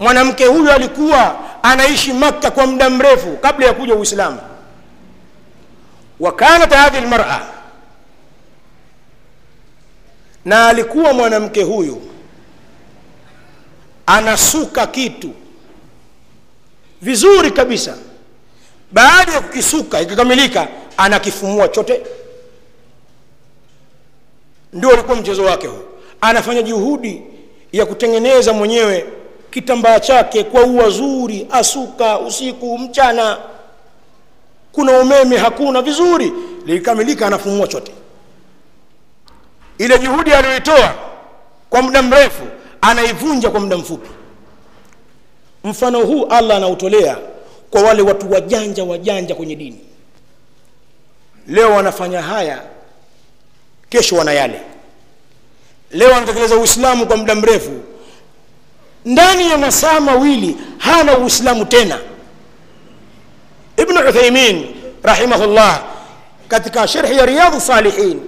منامك 0.00 0.42
هو 0.42 0.68
لكوا 0.82 1.24
anaishi 1.64 2.12
makka 2.12 2.50
kwa 2.50 2.66
muda 2.66 2.90
mrefu 2.90 3.36
kabla 3.36 3.66
ya 3.66 3.72
kuja 3.74 3.94
uislamu. 3.94 4.40
Wa 6.20 6.32
kanat 6.32 6.72
hadhi 6.72 7.00
lmara 7.00 7.46
na 10.44 10.66
alikuwa 10.68 11.12
mwanamke 11.12 11.62
huyu 11.62 12.02
anasuka 14.06 14.86
kitu 14.86 15.30
vizuri 17.02 17.50
kabisa. 17.50 17.96
Baada 18.92 19.32
ya 19.32 19.40
kukisuka 19.40 20.00
ikikamilika 20.00 20.68
anakifumua 20.96 21.68
chote. 21.68 22.02
Ndio 24.72 24.90
alikuwa 24.90 25.16
mchezo 25.16 25.44
wake 25.44 25.66
huu. 25.66 25.82
Anafanya 26.20 26.62
juhudi 26.62 27.22
ya 27.72 27.86
kutengeneza 27.86 28.52
mwenyewe 28.52 29.06
kitambaa 29.54 30.00
chake 30.00 30.44
kwa 30.44 30.62
ua 30.64 30.90
zuri 30.90 31.46
asuka 31.50 32.18
usiku 32.18 32.78
mchana. 32.78 33.38
Kuna 34.72 34.92
umeme 35.00 35.36
hakuna 35.36 35.82
vizuri. 35.82 36.32
Likikamilika 36.66 37.26
anafumua 37.26 37.66
chote. 37.68 37.92
Ile 39.78 39.98
juhudi 39.98 40.32
aliyoitoa 40.32 40.94
kwa 41.70 41.82
muda 41.82 42.02
mrefu 42.02 42.42
anaivunja 42.80 43.50
kwa 43.50 43.60
muda 43.60 43.76
mfupi. 43.76 44.08
Mfano 45.64 46.00
huu 46.00 46.24
allah 46.26 46.56
anautolea 46.56 47.18
kwa 47.70 47.82
wale 47.82 48.02
watu 48.02 48.32
wajanja 48.32 48.84
wajanja 48.84 49.34
kwenye 49.34 49.56
dini. 49.56 49.78
Leo 51.46 51.70
wanafanya 51.72 52.22
haya 52.22 52.62
kesho 53.88 54.16
wana 54.16 54.32
yale 54.32 54.60
leo 55.90 56.10
wanatekeleza 56.10 56.56
uislamu 56.56 57.06
kwa 57.06 57.16
muda 57.16 57.34
mrefu 57.34 57.72
ndani 59.04 59.50
ya 59.50 59.58
masaa 59.58 60.00
mawili 60.00 60.56
hana 60.78 61.18
uislamu 61.18 61.64
tena. 61.64 61.98
Ibnu 63.76 64.08
uthaimin 64.08 64.74
rahimahullah 65.02 65.82
katika 66.48 66.88
sherhi 66.88 67.16
ya 67.18 67.26
riyadhu 67.26 67.60
salihin 67.60 68.20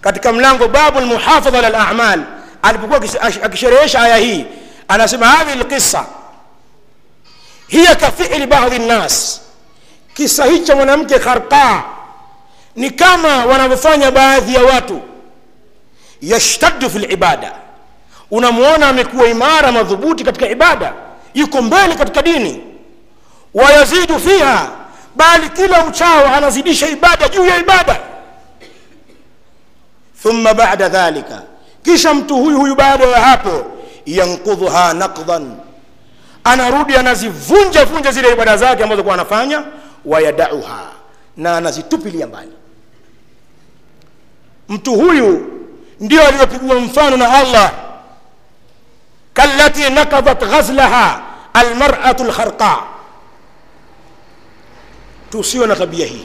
katika 0.00 0.32
mlango 0.32 0.68
babu 0.68 1.00
lmuhafadha 1.00 1.58
ala 1.58 1.68
lamal 1.68 2.22
alipokuwa 2.62 3.00
akisherehesha 3.42 4.00
aya 4.02 4.16
hii 4.16 4.44
anasema 4.88 5.26
hadhihi 5.26 5.58
lqissa 5.58 6.06
hiya 7.68 7.94
kafili 7.96 8.46
badhi 8.46 8.78
nnas 8.78 9.40
kisa 10.14 10.44
hichi 10.44 10.64
cha 10.64 10.76
mwanamke 10.76 11.18
kharqa 11.18 11.82
ni 12.76 12.90
kama 12.90 13.44
wanavyofanya 13.44 14.10
baadhi 14.10 14.54
ya 14.54 14.62
watu. 14.62 15.00
Yashtaddu 16.22 16.90
fi 16.90 16.98
libada 16.98 17.52
unamwona 18.30 18.88
amekuwa 18.88 19.28
imara 19.28 19.72
madhubuti 19.72 20.24
katika 20.24 20.48
ibada 20.48 20.92
yuko 21.34 21.62
mbele 21.62 21.94
katika 21.94 22.22
dini. 22.22 22.62
Wayazidu 23.54 24.18
fiha 24.20 24.68
bali 25.16 25.48
kila 25.48 25.84
uchao 25.84 26.26
anazidisha 26.34 26.88
ibada 26.88 27.28
juu 27.28 27.46
ya 27.46 27.58
ibada. 27.58 28.00
Thumma 30.22 30.54
bada 30.54 30.88
dhalika 30.88 31.42
kisha 31.82 32.14
mtu 32.14 32.36
huyu 32.36 32.58
huyu 32.58 32.74
baada 32.74 33.04
ya 33.04 33.20
hapo 33.20 33.66
yankudhuha 34.06 34.94
naqdan 34.94 35.56
anarudi 36.44 36.96
anazivunja 36.96 37.84
vunja 37.84 38.12
zile 38.12 38.32
ibada 38.32 38.56
zake 38.56 38.82
ambazo 38.82 39.02
kuwa 39.02 39.14
anafanya 39.14 39.62
wayadauha 40.04 40.80
na 41.36 41.56
anazitupilia 41.56 42.26
mbali. 42.26 42.52
Mtu 44.68 44.92
huyu 44.94 45.46
ndio 46.00 46.26
aliyopigwa 46.28 46.80
mfano 46.80 47.16
na 47.16 47.32
allah 47.38 47.72
كالتي 49.34 49.88
نقضت 49.88 50.44
غزلها 50.44 51.22
المرأة 51.56 52.16
الخرقاء. 52.20 52.86
توسيو 55.30 55.66
نتبيه 55.66 56.04
هي 56.04 56.20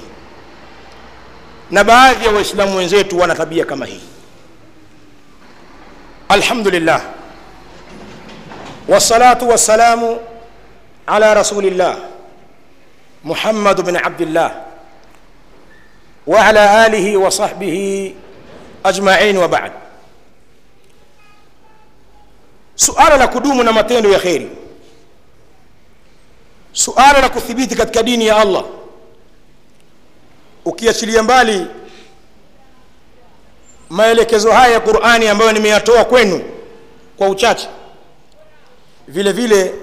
نبعاذ 1.72 2.22
يا 2.22 2.30
وإسلام 2.30 2.76
وإنزيت 2.76 3.14
ونتبيه 3.14 3.64
كما 3.64 3.86
هي 3.86 3.98
الحمد 6.32 6.68
لله 6.68 7.02
والصلاة 8.88 9.44
والسلام 9.44 10.18
على 11.08 11.34
رسول 11.34 11.66
الله 11.66 11.98
محمد 13.26 13.82
بن 13.82 13.96
عبد 13.98 14.22
الله 14.22 14.62
وعلى 16.28 16.86
آله 16.86 17.18
وصحبه 17.18 18.14
أجمعين 18.86 19.38
وبعد 19.38 19.72
suala 22.76 23.18
la 23.18 23.28
kudumu 23.28 23.64
na 23.64 23.72
matendo 23.74 24.10
ya 24.12 24.20
kheri. 24.20 24.50
Suala 26.74 27.22
la 27.22 27.30
kuthibiti 27.30 27.76
katika 27.76 28.04
dini 28.04 28.28
ya 28.28 28.38
allah. 28.38 28.64
Ukiachilia 30.66 31.24
mbali 31.24 31.68
maelekezo 33.90 34.52
haya 34.52 34.74
ya 34.74 34.80
qurani 34.80 35.28
ambayo 35.28 35.52
nimeyatoa 35.52 36.06
kwenu 36.06 36.42
kwa 37.18 37.30
uchache 37.30 37.68
vile 39.08 39.32
vile 39.32 39.74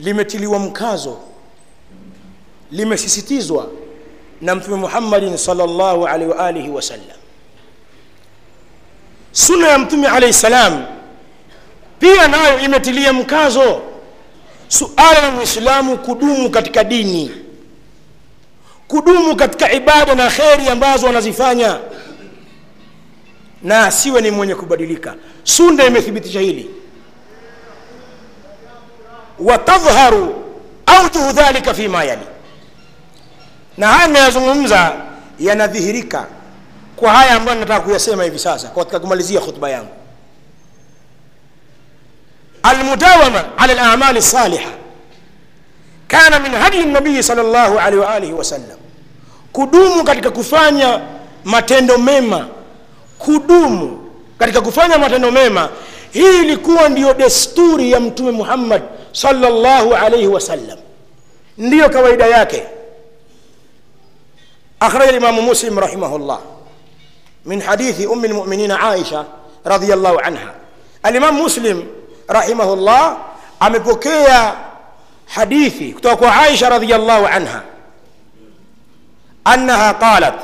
limetiliwa 0.00 0.58
mkazo 0.58 1.18
limesisitizwa 2.70 3.68
na 4.40 4.54
mtume 4.54 4.76
muhammadin 4.76 5.36
salllahu 5.36 6.06
alaihi 6.06 6.32
waalihi 6.32 6.70
wasallam. 6.70 7.16
Sunna 9.32 9.68
ya 9.68 9.78
mtume 9.78 10.08
alaihi 10.08 10.32
salam 10.34 10.86
pia 12.02 12.28
nayo 12.28 12.58
imetilia 12.60 13.12
mkazo 13.12 13.82
suala 14.68 15.22
la 15.22 15.30
mwislamu 15.30 15.98
kudumu 15.98 16.50
katika 16.50 16.84
dini 16.84 17.30
kudumu 18.88 19.36
katika 19.36 19.72
ibada 19.72 20.14
na 20.14 20.30
kheri 20.30 20.68
ambazo 20.68 21.06
wanazifanya 21.06 21.78
na 23.62 23.86
asiwe 23.86 24.20
ni 24.20 24.30
mwenye 24.30 24.54
kubadilika. 24.54 25.14
Sunna 25.44 25.84
imethibitisha 25.84 26.40
hili. 26.40 26.70
Watadhharu 29.38 30.44
aujuhu 30.86 31.32
dhalika 31.32 31.74
fima 31.74 32.04
yali. 32.04 32.22
Na 33.78 33.86
haya 33.88 34.06
ninayozungumza 34.06 34.92
yanadhihirika 35.40 36.26
kwa 36.96 37.12
haya 37.12 37.34
ambayo 37.34 37.60
nataka 37.60 37.80
kuyasema 37.80 38.24
hivi 38.24 38.38
sasa 38.38 38.68
katika 38.68 39.00
kumalizia 39.00 39.40
khutba 39.40 39.70
yangu 39.70 39.94
المداومة 42.70 43.44
على 43.58 43.72
الأعمال 43.72 44.16
الصالحة. 44.16 44.70
كان 46.08 46.42
من 46.42 46.54
هدي 46.54 46.80
النبي 46.80 47.22
صلى 47.22 47.40
الله 47.40 47.80
عليه 47.80 47.98
وآله 47.98 48.32
وسلم. 48.32 48.76
كدوم 49.56 50.04
katika 50.04 50.30
kufanya 50.30 51.00
matendo 51.44 51.98
mema 51.98 52.46
كدوم 53.26 53.98
katika 54.38 54.60
kufanya 54.60 54.98
matendo 54.98 55.30
mema 55.30 55.68
hii 56.12 56.40
ilikuwa 56.40 56.88
ndio 56.88 57.14
desturi 57.14 57.90
ya 57.92 58.00
mtume 58.00 58.30
Muhammad 58.30 58.82
صلى 59.12 59.48
الله 59.48 59.96
عليه 59.96 60.26
وسلم. 60.26 60.78
ndio 61.58 61.88
kawaida 61.90 62.26
yake 62.26 62.62
أخرج 64.82 65.08
الإمام 65.08 65.48
مسلم 65.48 65.78
رحمه 65.78 66.16
الله. 66.16 66.40
من 67.44 67.62
حديث 67.62 68.10
أم 68.10 68.24
المؤمنين 68.24 68.72
عائشة 68.72 69.24
رضي 69.66 69.94
الله 69.94 70.22
عنها. 70.22 70.54
الإمام 71.06 71.44
مسلم 71.44 71.86
rahimahullah 72.28 73.16
amepokea 73.60 74.54
hadithi 75.26 75.92
kutoka 75.92 76.16
kwa 76.16 76.36
aisha 76.36 76.68
radiallahu 76.68 77.26
anha. 77.26 77.62
Annaha 79.44 79.94
qalat 79.94 80.34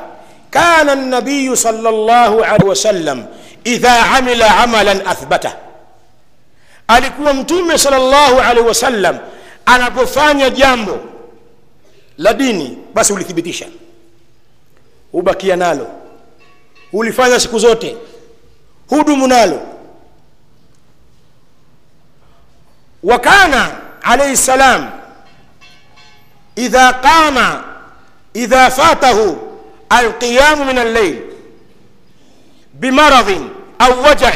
kana 0.51 0.95
nabiyu 0.95 1.57
sal 1.57 1.75
llahu 1.83 2.43
alaihi 2.45 2.65
wasallam 2.69 3.27
idha 3.65 4.11
amila 4.17 4.57
amalan 4.59 5.03
athbatah 5.07 5.55
alikuwa 6.89 7.35
mtume 7.35 7.79
sal 7.79 7.93
llahu 7.95 8.41
alaihi 8.41 8.69
wasallam 8.69 9.19
anapofanya 9.67 10.51
jambo 10.51 10.99
la 12.19 12.35
dini 12.35 12.79
basi 12.95 13.13
ulithibitisha. 13.13 13.67
Hubakia 15.13 15.57
nalo. 15.57 15.87
Hulifanya 16.91 17.41
siku 17.41 17.59
zote. 17.59 17.97
Hudumu 18.89 19.27
nalo 19.27 19.61
وكان 23.03 23.55
عليه 24.05 24.33
السلام 24.33 24.91
إذا 26.59 26.91
قام 26.91 27.63
إذا 28.37 28.69
فاته 28.69 29.37
القيام 29.93 30.67
من 30.67 30.79
الليل 30.79 31.25
بمرض 32.75 33.51
أو 33.81 34.11
وجع. 34.11 34.33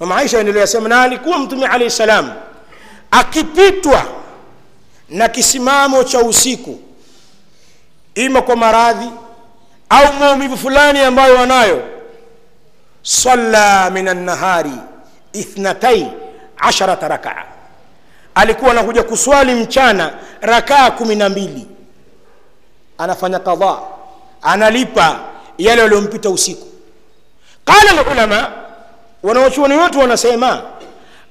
وما 0.00 0.14
عايشة 0.14 0.40
أن 0.40 0.48
الله 0.48 0.62
يسمى 0.62 0.88
نالك 0.88 1.26
ومتمي 1.26 1.66
عليه 1.66 1.86
السلام. 1.86 2.40
أكبتوا 3.14 4.00
نكسمام 5.10 5.94
وشوسيك 5.94 6.66
إما 8.18 8.40
كمراضي 8.40 9.10
أو 9.92 10.12
مومي 10.12 10.48
بفلاني 10.48 11.08
أما 11.08 11.28
ونايو. 11.28 11.80
صلى 13.04 13.90
من 13.90 14.08
النهار 14.08 14.70
إثنتي 15.36 16.10
عشرة 16.60 17.06
ركعات 17.06 17.57
alikuwa 18.38 18.70
anakuja 18.70 19.02
kuswali 19.02 19.54
mchana 19.54 20.12
rakaa 20.40 20.90
kumi 20.90 21.14
na 21.16 21.28
mbili. 21.28 21.66
Anafanya 22.98 23.38
kadhaa 23.38 23.78
analipa 24.42 25.18
yale 25.58 25.82
yaliyompita 25.82 26.30
usiku. 26.30 26.66
Qala 27.64 28.02
lulama 28.02 28.52
wanawachuoni 29.22 29.74
wetu 29.76 29.98
wanasema 29.98 30.62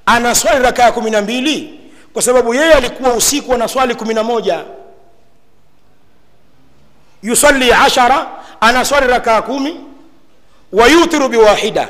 anaswali 0.06 0.62
rakaa 0.64 0.92
kumi 0.92 1.10
na 1.10 1.22
mbili 1.22 1.80
kwa 2.12 2.22
sababu 2.22 2.54
yeye 2.54 2.72
alikuwa 2.74 3.12
usiku 3.14 3.54
anaswali 3.54 3.94
kumi 3.94 4.14
na 4.14 4.22
moja. 4.22 4.64
Yusalli 7.22 7.72
ashara 7.72 8.26
anaswali 8.60 9.06
rakaa 9.06 9.42
kumi. 9.42 9.80
Wayutiru 10.72 11.28
biwahida 11.28 11.88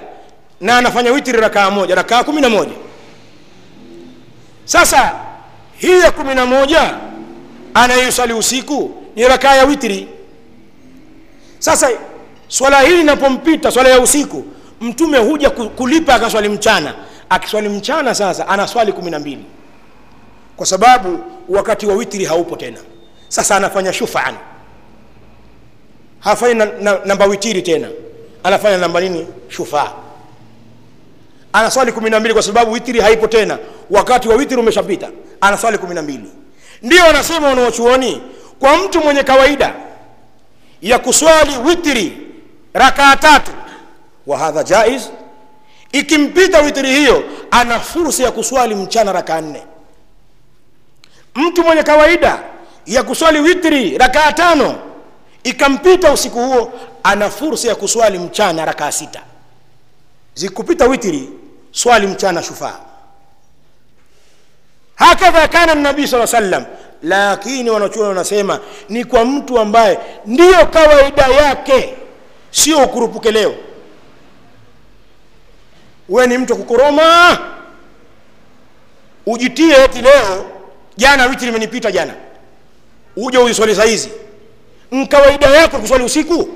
na 0.60 0.78
anafanya 0.78 1.12
witiri 1.12 1.40
rakaa 1.40 1.70
moja 1.70 1.94
rakaa 1.94 2.24
kumi 2.24 2.40
na 2.40 2.48
moja 2.48 2.72
sasa 4.68 5.14
hii 5.78 6.00
ya 6.00 6.10
kumi 6.10 6.34
na 6.34 6.46
moja 6.46 6.94
anayeswali 7.74 8.32
usiku 8.32 8.90
ni 9.16 9.28
rakaa 9.28 9.54
ya 9.54 9.64
witri. 9.64 10.08
Sasa 11.58 11.90
swala 12.48 12.80
hii 12.80 13.00
inapompita 13.00 13.70
swala 13.70 13.88
ya 13.88 14.00
usiku 14.00 14.44
mtume 14.80 15.18
huja 15.18 15.50
kulipa 15.50 16.14
akaswali 16.14 16.48
mchana. 16.48 16.94
Akiswali 17.30 17.68
mchana 17.68 18.14
sasa 18.14 18.48
anaswali 18.48 18.92
kumi 18.92 19.10
na 19.10 19.18
mbili. 19.18 19.44
Kwa 20.56 20.66
sababu 20.66 21.20
wakati 21.48 21.86
wa 21.86 21.94
witri 21.94 22.24
haupo 22.24 22.56
tena. 22.56 22.78
Sasa 23.28 23.56
anafanya 23.56 23.92
shufaan. 23.92 24.34
Hafanyi 26.20 26.54
na, 26.54 26.64
na, 26.64 26.98
namba 27.04 27.24
witiri 27.26 27.62
tena. 27.62 27.88
Anafanya 28.42 28.76
namba 28.78 29.00
nini? 29.00 29.26
Shufaa 29.48 29.92
anaswali 31.52 31.92
kumi 31.92 32.10
na 32.10 32.20
mbili 32.20 32.34
kwa 32.34 32.42
sababu 32.42 32.72
witiri 32.72 33.00
haipo 33.00 33.26
tena. 33.26 33.58
Wakati 33.90 34.28
wa 34.28 34.34
witiri 34.36 34.60
umeshapita 34.60 35.10
anaswali 35.40 35.78
kumi 35.78 35.94
na 35.94 36.02
mbili. 36.02 36.30
Ndio 36.82 37.04
anasema 37.04 37.48
wanaochuoni 37.48 38.22
kwa 38.58 38.76
mtu 38.76 39.00
mwenye 39.00 39.22
kawaida 39.22 39.74
ya 40.82 40.98
kuswali 40.98 41.56
witiri 41.66 42.18
rakaa 42.74 43.16
tatu 43.16 43.50
wa 44.26 44.38
hadha 44.38 44.64
jaiz 44.64 45.02
ikimpita 45.92 46.60
witiri 46.60 46.88
hiyo 46.90 47.24
ana 47.50 47.80
fursa 47.80 48.22
ya 48.22 48.30
kuswali 48.32 48.74
mchana 48.74 49.12
rakaa 49.12 49.40
nne. 49.40 49.62
Mtu 51.34 51.62
mwenye 51.64 51.82
kawaida 51.82 52.42
ya 52.86 53.02
kuswali 53.02 53.40
witiri 53.40 53.98
rakaa 53.98 54.32
tano 54.32 54.78
ikampita 55.44 56.12
usiku 56.12 56.38
huo 56.40 56.72
ana 57.02 57.30
fursa 57.30 57.68
ya 57.68 57.74
kuswali 57.74 58.18
mchana 58.18 58.64
rakaa 58.64 58.92
sita. 58.92 59.20
Zikupita 60.34 60.86
witiri 60.86 61.28
swali 61.72 62.06
mchana 62.06 62.42
shufaa. 62.42 62.78
Hakadha 64.94 65.48
kana 65.48 65.74
nabii 65.74 66.06
saa 66.06 66.26
sallam 66.26 66.64
lakini 67.02 67.70
wanachuoni 67.70 68.08
wanasema 68.08 68.60
ni 68.88 69.04
kwa 69.04 69.24
mtu 69.24 69.58
ambaye 69.58 69.98
ndiyo 70.26 70.66
kawaida 70.66 71.26
yake 71.26 71.94
sio 72.50 72.78
ukurupuke 72.84 73.30
leo. 73.30 73.54
We 76.08 76.26
ni 76.26 76.38
mtu 76.38 76.56
kukoroma. 76.56 77.38
Ujitie 79.26 79.84
eti 79.84 80.02
leo 80.02 80.46
jana 80.96 81.26
witi 81.26 81.46
limenipita 81.46 81.92
jana. 81.92 82.14
Uje 83.16 83.38
uiswali 83.38 83.74
saizi 83.74 84.10
nkawaida 84.92 85.46
yako 85.46 85.78
kuswali 85.78 86.04
usiku. 86.04 86.48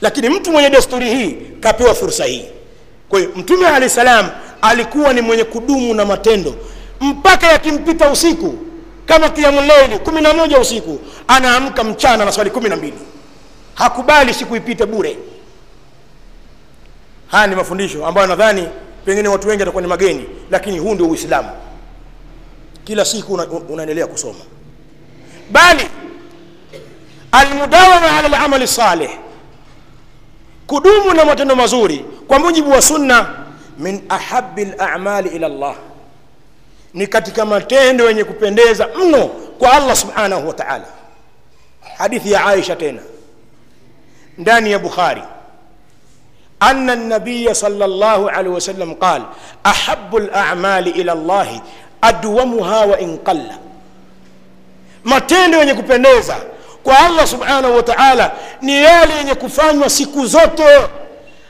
Lakini 0.00 0.28
mtu 0.28 0.52
mwenye 0.52 0.70
desturi 0.70 1.10
hii 1.14 1.36
kapewa 1.60 1.94
fursa 1.94 2.24
hii 2.24 2.44
kwa 3.08 3.18
hiyo 3.18 3.30
mtume 3.36 3.66
alahi 3.66 3.90
salam 3.90 4.30
alikuwa 4.62 5.12
ni 5.12 5.20
mwenye 5.20 5.44
kudumu 5.44 5.94
na 5.94 6.04
matendo. 6.04 6.54
Mpaka 7.00 7.46
yakimpita 7.46 8.10
usiku 8.10 8.54
kama 9.06 9.28
kiamuleili 9.28 9.98
kumi 9.98 10.20
na 10.20 10.32
moja 10.34 10.58
usiku 10.58 10.98
anaamka 11.28 11.84
mchana 11.84 12.24
na 12.24 12.32
swali 12.32 12.50
kumi 12.50 12.68
na 12.68 12.76
mbili. 12.76 12.98
Hakubali 13.74 14.34
siku 14.34 14.56
ipite 14.56 14.86
bure. 14.86 15.16
Haya 17.30 17.46
ni 17.46 17.56
mafundisho 17.56 18.06
ambayo 18.06 18.26
nadhani 18.26 18.68
pengine 19.04 19.28
watu 19.28 19.48
wengi 19.48 19.60
watakuwa 19.62 19.82
ni 19.82 19.88
mageni 19.88 20.24
lakini 20.50 20.78
huu 20.78 20.94
ndio 20.94 21.06
uislamu. 21.06 21.48
Kila 22.84 23.04
siku 23.04 23.34
una, 23.34 23.46
unaendelea 23.46 24.06
kusoma. 24.06 24.38
Bali 25.50 25.88
almudawama 27.32 28.16
ala 28.18 28.28
lamali 28.28 28.66
salih 28.68 29.10
kudumu 30.67 31.13
na 31.13 31.25
matendo 31.25 31.55
mazuri 31.55 32.05
kwa 32.27 32.39
mujibu 32.39 32.71
wa 32.71 32.81
sunna 32.81 33.29
min 33.77 34.03
ahabi 34.09 34.65
lamali 34.65 35.29
ila 35.29 35.49
llah 35.49 35.75
ni 36.93 37.07
katika 37.07 37.45
matendo 37.45 38.07
yenye 38.07 38.23
kupendeza 38.23 38.87
mno 38.97 39.27
kwa 39.27 39.73
allah 39.73 39.95
subhanahu 39.95 40.47
wa 40.47 40.53
taala 40.53 40.85
hadithi 41.97 42.31
ya 42.31 42.45
aisha 42.45 42.75
tena 42.75 43.01
ndani 44.37 44.71
ya 44.71 44.79
bukhari 44.79 45.23
أن 46.63 46.89
النبي 46.89 47.53
صلى 47.53 47.85
الله 47.85 48.31
عليه 48.31 48.49
وسلم 48.49 48.93
قال 48.93 49.23
أحب 49.65 50.15
الأعمال 50.15 50.87
إلى 50.87 51.11
الله 51.11 51.61
أدومها 52.03 52.83
وإن 52.85 53.17
قل 53.17 53.51
matendo 55.03 55.57
yenye 55.57 55.73
kupendeza 55.73 56.35
kwa 56.82 56.98
allah 56.98 57.26
subhanahu 57.26 57.76
wa 57.76 57.82
taala 57.82 58.32
ni 58.62 58.82
yale 58.82 59.14
yenye 59.14 59.34
kufanywa 59.34 59.90
siku 59.90 60.26
zote 60.26 60.64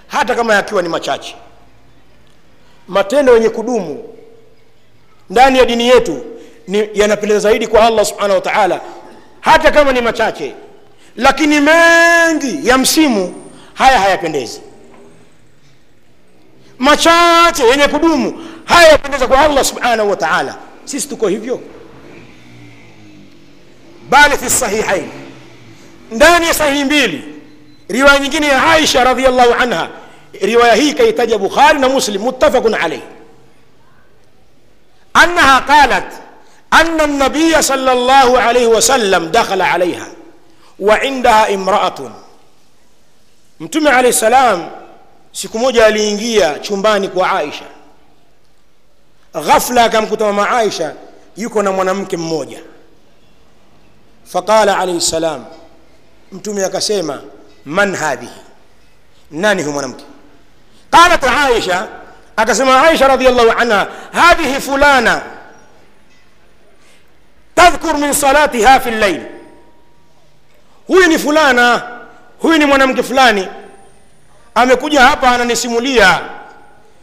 hata 0.07 0.35
kama 0.35 0.55
yakiwa 0.55 0.83
ni 0.83 0.89
machache. 0.89 1.37
Matendo 2.89 3.35
yenye 3.35 3.49
kudumu 3.49 4.05
ndani 5.31 5.59
ya 5.59 5.65
dini 5.65 5.89
yetu 5.89 6.25
yanapendeza 6.95 7.41
zaidi 7.41 7.67
kwa 7.67 7.87
allah 7.87 8.05
subhanahu 8.05 8.35
wa 8.35 8.41
taala 8.41 8.81
hata 9.41 9.71
kama 9.71 9.93
ni 9.93 10.01
machache. 10.01 10.55
Lakini 11.17 11.61
mengi 11.61 12.69
ya 12.69 12.79
msimu 12.79 13.35
haya 13.75 13.99
hayapendezi. 13.99 14.61
Machache 16.79 17.63
yenye 17.65 17.89
kudumu 17.89 18.45
haya 18.65 18.89
yapendeza 18.89 19.27
kwa 19.27 19.41
allah 19.41 19.65
subhanahu 19.65 20.11
wa 20.11 20.17
taala. 20.17 20.57
Sisi 20.85 21.09
tuko 21.09 21.29
hivyo 21.29 21.61
bali 24.09 24.37
fi 24.39 24.51
sahihain 24.51 25.11
ndani 26.11 26.47
ya 26.47 26.55
sahihi 26.55 26.85
mbili 26.85 27.25
riwaya 27.89 28.19
nyingine 28.19 28.47
ya 28.47 28.71
aisha 28.71 29.05
radiallahu 29.05 29.55
anha 29.55 29.89
riwaya 30.41 30.75
hii 30.75 30.93
kaitaja 30.95 31.39
bukhari 31.39 31.79
na 31.79 31.89
muslim 31.89 32.23
muttafaqun 32.23 32.75
alayh 32.75 33.01
annaha 35.15 35.61
qalat 35.61 36.13
أن 36.73 37.01
النبي 37.01 37.63
صلى 37.63 37.93
الله 37.93 38.39
عليه 38.41 38.67
وسلم 38.67 39.25
دخل 39.33 39.63
عليها 39.63 40.09
وعندها 40.81 41.55
امرأة 41.55 42.11
mtume 43.61 43.91
alahi 43.91 44.13
salam 44.13 44.69
siku 45.33 45.59
moja 45.59 45.87
aliingia 45.87 46.59
chumbani 46.59 47.09
kwa 47.09 47.31
aisha 47.33 47.65
ghafla 49.35 49.85
akamkuta 49.85 50.25
mama 50.25 50.51
aisha 50.51 50.95
yuko 51.37 51.63
na 51.63 51.73
mwanamke 51.73 52.17
mmoja 52.17 52.59
فقال 54.31 54.69
عليه 54.69 54.97
السلام 54.97 55.45
أنتم 56.33 56.59
يا 56.59 56.69
كسيمة 56.69 57.23
من 57.67 57.97
هذه؟ 57.97 58.31
ناني 59.31 59.63
هم 59.63 59.81
نمك 59.81 60.01
قالت 60.93 61.25
عائشة 61.25 61.89
أكسم 62.39 62.69
عائشة 62.69 63.07
رضي 63.07 63.29
الله 63.29 63.53
عنها 63.53 63.89
هذه 64.13 64.59
فلانة 64.59 65.23
تذكر 67.57 67.97
من 67.97 68.13
صلاتها 68.13 68.79
في 68.79 68.89
الليل. 68.89 69.27
هو 70.91 71.19
فلانة 71.19 71.99
هو 72.45 72.53
ني 72.53 72.65
منمك 72.65 73.01
فلاني 73.01 73.49
أمكوجة 74.57 75.13
هابا 75.13 75.35
أنا 75.35 75.45
نسيموليا. 75.45 76.31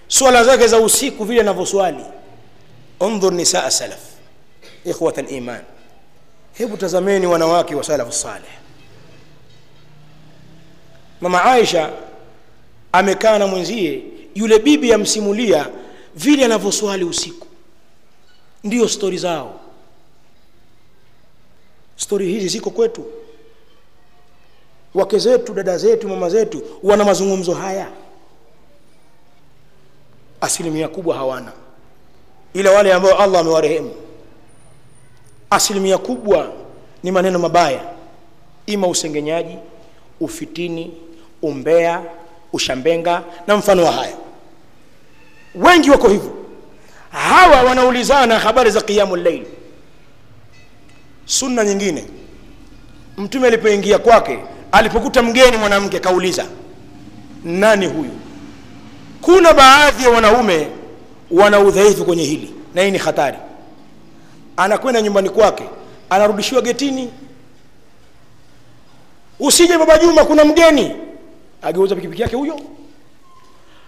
سؤال 0.09 0.45
زاك 0.45 0.85
في 0.87 1.13
وفيلا 1.19 1.51
نفسوالي 1.51 2.11
انظر 3.01 3.33
نساء 3.33 3.67
السلف 3.67 3.99
إخوة 4.87 5.13
الإيمان. 5.17 5.63
Hebu 6.57 6.77
tazameni 6.77 7.27
wanawake 7.27 7.75
wa 7.75 7.83
salafu 7.83 8.11
saleh. 8.11 8.49
Mama 11.21 11.43
aisha 11.43 11.91
amekaa 12.91 13.37
na 13.39 13.47
mwenzie 13.47 14.03
yule 14.35 14.59
bibi 14.59 14.93
amsimulia 14.93 15.69
vile 16.15 16.45
anavyoswali 16.45 17.03
usiku. 17.03 17.47
Ndiyo 18.63 18.87
stori 18.89 19.17
zao. 19.17 19.59
Stori 21.95 22.27
hizi 22.27 22.47
ziko 22.47 22.69
kwetu. 22.69 23.05
Wake 24.93 25.19
zetu 25.19 25.53
dada 25.53 25.77
zetu 25.77 26.07
mama 26.09 26.29
zetu 26.29 26.63
wana 26.83 27.03
mazungumzo 27.05 27.53
haya. 27.53 27.87
Asilimia 30.41 30.87
kubwa 30.87 31.15
hawana. 31.15 31.51
Ila 32.53 32.71
wale 32.71 32.93
ambao 32.93 33.17
allah 33.17 33.41
amewarehemu 33.41 33.95
asilimia 35.55 35.97
kubwa 35.97 36.51
ni 37.03 37.11
maneno 37.11 37.39
mabaya. 37.39 37.81
Ima 38.65 38.87
usengenyaji 38.87 39.57
ufitini 40.19 40.91
umbea 41.41 42.01
ushambenga 42.53 43.23
na 43.47 43.57
mfano 43.57 43.83
wa 43.85 43.91
haya 43.91 44.15
wengi 45.55 45.91
wako 45.91 46.07
hivyo. 46.09 46.31
Hawa 47.11 47.63
wanaulizana 47.63 48.39
habari 48.39 48.71
za 48.71 48.81
qiyamu 48.81 49.15
llaili 49.15 49.47
sunna 51.25 51.63
nyingine. 51.63 52.05
Mtume 53.17 53.47
alipoingia 53.47 53.99
kwake 53.99 54.39
alipokuta 54.71 55.23
mgeni 55.23 55.57
mwanamke 55.57 55.99
kauliza 55.99 56.45
nani 57.43 57.85
huyu? 57.87 58.11
Kuna 59.21 59.53
baadhi 59.53 60.03
ya 60.03 60.09
wanaume 60.09 60.67
wana 61.31 61.59
udhaifu 61.59 62.05
kwenye 62.05 62.23
hili 62.23 62.53
na 62.75 62.81
hii 62.81 62.91
ni 62.91 62.97
hatari 62.97 63.37
anakwenda 64.57 65.01
nyumbani 65.01 65.29
kwake 65.29 65.69
anarudishiwa 66.09 66.61
getini. 66.61 67.11
Usije 69.39 69.77
baba 69.77 69.97
juma 69.97 70.25
kuna 70.25 70.45
mgeni. 70.45 70.95
Ageuza 71.61 71.95
pikipiki 71.95 72.21
yake 72.21 72.35
huyo. 72.35 72.59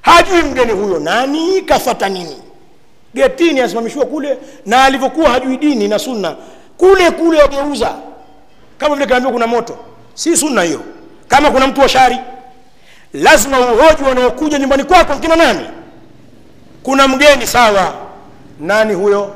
Hajui 0.01 0.41
mgeni 0.43 0.71
huyo 0.71 0.99
nani 0.99 1.61
kafata 1.61 2.09
nini. 2.09 2.37
Getini 3.13 3.59
asimamishiwa 3.61 4.05
kule 4.05 4.37
na 4.65 4.83
alivyokuwa 4.83 5.29
hajui 5.29 5.57
dini 5.57 5.87
na 5.87 5.99
sunna. 5.99 6.35
Kule 6.77 7.11
kule 7.11 7.41
ageuza 7.41 7.95
kama 8.77 8.95
vile 8.95 9.07
kaambiwa 9.07 9.33
kuna 9.33 9.47
moto. 9.47 9.77
Si 10.13 10.37
sunna 10.37 10.61
hiyo. 10.63 10.81
Kama 11.27 11.51
kuna 11.51 11.67
mtu 11.67 11.81
wa 11.81 11.89
shari. 11.89 12.17
Lazima 13.13 13.59
uhoji 13.59 14.03
wanaokuja 14.03 14.59
nyumbani 14.59 14.83
kwako 14.83 15.15
kina 15.15 15.35
nani? 15.35 15.65
Kuna 16.83 17.07
mgeni 17.07 17.47
sawa. 17.47 17.93
Nani 18.59 18.93
huyo 18.93 19.35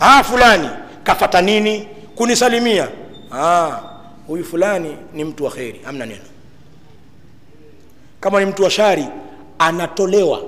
ah 0.00 0.22
fulani. 0.24 0.68
Kafata 1.02 1.40
nini? 1.42 1.88
Kunisalimia. 2.14 2.88
Ah 3.32 3.80
huyu 4.26 4.44
fulani 4.44 4.96
ni 5.12 5.24
mtu 5.24 5.44
wa 5.44 5.50
kheri. 5.50 5.80
Amna 5.86 6.06
neno. 6.06 6.24
Kama 8.20 8.40
ni 8.40 8.46
mtu 8.46 8.62
wa 8.62 8.70
shari 8.70 9.06
anatolewa. 9.58 10.42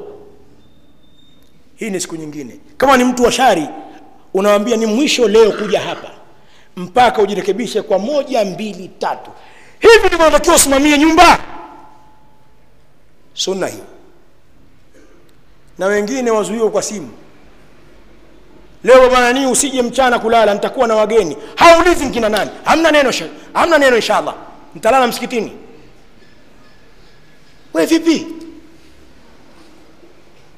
Hii 1.77 1.91
ni 1.91 2.01
siku 2.01 2.17
nyingine. 2.17 2.59
Kama 2.77 2.97
ni 2.97 3.05
mtu 3.05 3.23
wa 3.23 3.33
shari 3.33 3.69
unawambia 4.35 4.77
ni 4.77 4.87
mwisho 4.87 5.29
leo 5.29 5.53
kuja 5.53 5.81
hapa 5.81 6.11
mpaka 6.77 7.23
ujirekebishe 7.23 7.83
kwa 7.83 7.99
moja 7.99 8.45
mbili 8.45 8.89
tatu. 8.89 9.31
Hivi 9.79 10.07
ndivyo 10.07 10.25
natakiwa 10.27 10.57
usimamie 10.57 10.99
nyumba. 10.99 11.39
Sunna 13.35 13.67
hii 13.67 13.83
na 15.79 15.87
wengine 15.87 16.31
wazuiwa 16.31 16.71
kwa 16.71 16.83
simu 16.83 17.11
leo 18.85 19.09
bwana 19.11 19.33
nii 19.33 19.47
usije 19.47 19.83
mchana 19.83 20.19
kulala 20.19 20.55
nitakuwa 20.55 20.87
na 20.89 20.95
wageni. 20.95 21.37
Haulizi 21.57 22.05
nkina 22.05 22.29
nani. 22.29 22.51
Hamna 22.65 22.91
neno 22.91 23.13
hamna 23.55 23.79
neno 23.79 23.97
inshallah 23.97 24.35
nitalala 24.75 25.07
msikitini. 25.07 25.53
We 27.75 27.87
vipi? 27.87 28.27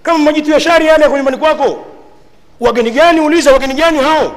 Kama 0.03 0.19
majitu 0.19 0.51
ya 0.51 0.61
shari 0.61 0.87
yale 0.87 1.09
kwa 1.09 1.17
nyumbani 1.17 1.37
kwako 1.37 1.85
wageni 2.61 2.91
gani 2.91 3.21
uliza 3.21 3.53
wageni 3.53 3.75
gani 3.75 3.99
hao? 3.99 4.33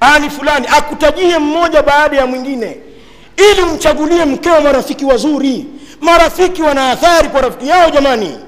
Ani 0.00 0.30
fulani 0.30 0.66
akutajie 0.66 1.38
mmoja 1.38 1.82
baada 1.82 2.16
ya 2.16 2.26
mwingine 2.26 2.76
ili 3.36 3.62
umchagulie 3.62 4.24
mkeo 4.24 4.60
marafiki 4.60 5.04
wazuri 5.04 5.66
marafiki 6.00 6.62
wana 6.62 6.90
athari 6.90 7.28
kwa 7.28 7.40
rafiki 7.40 7.68
yao 7.68 7.90
jamani. 7.90 8.38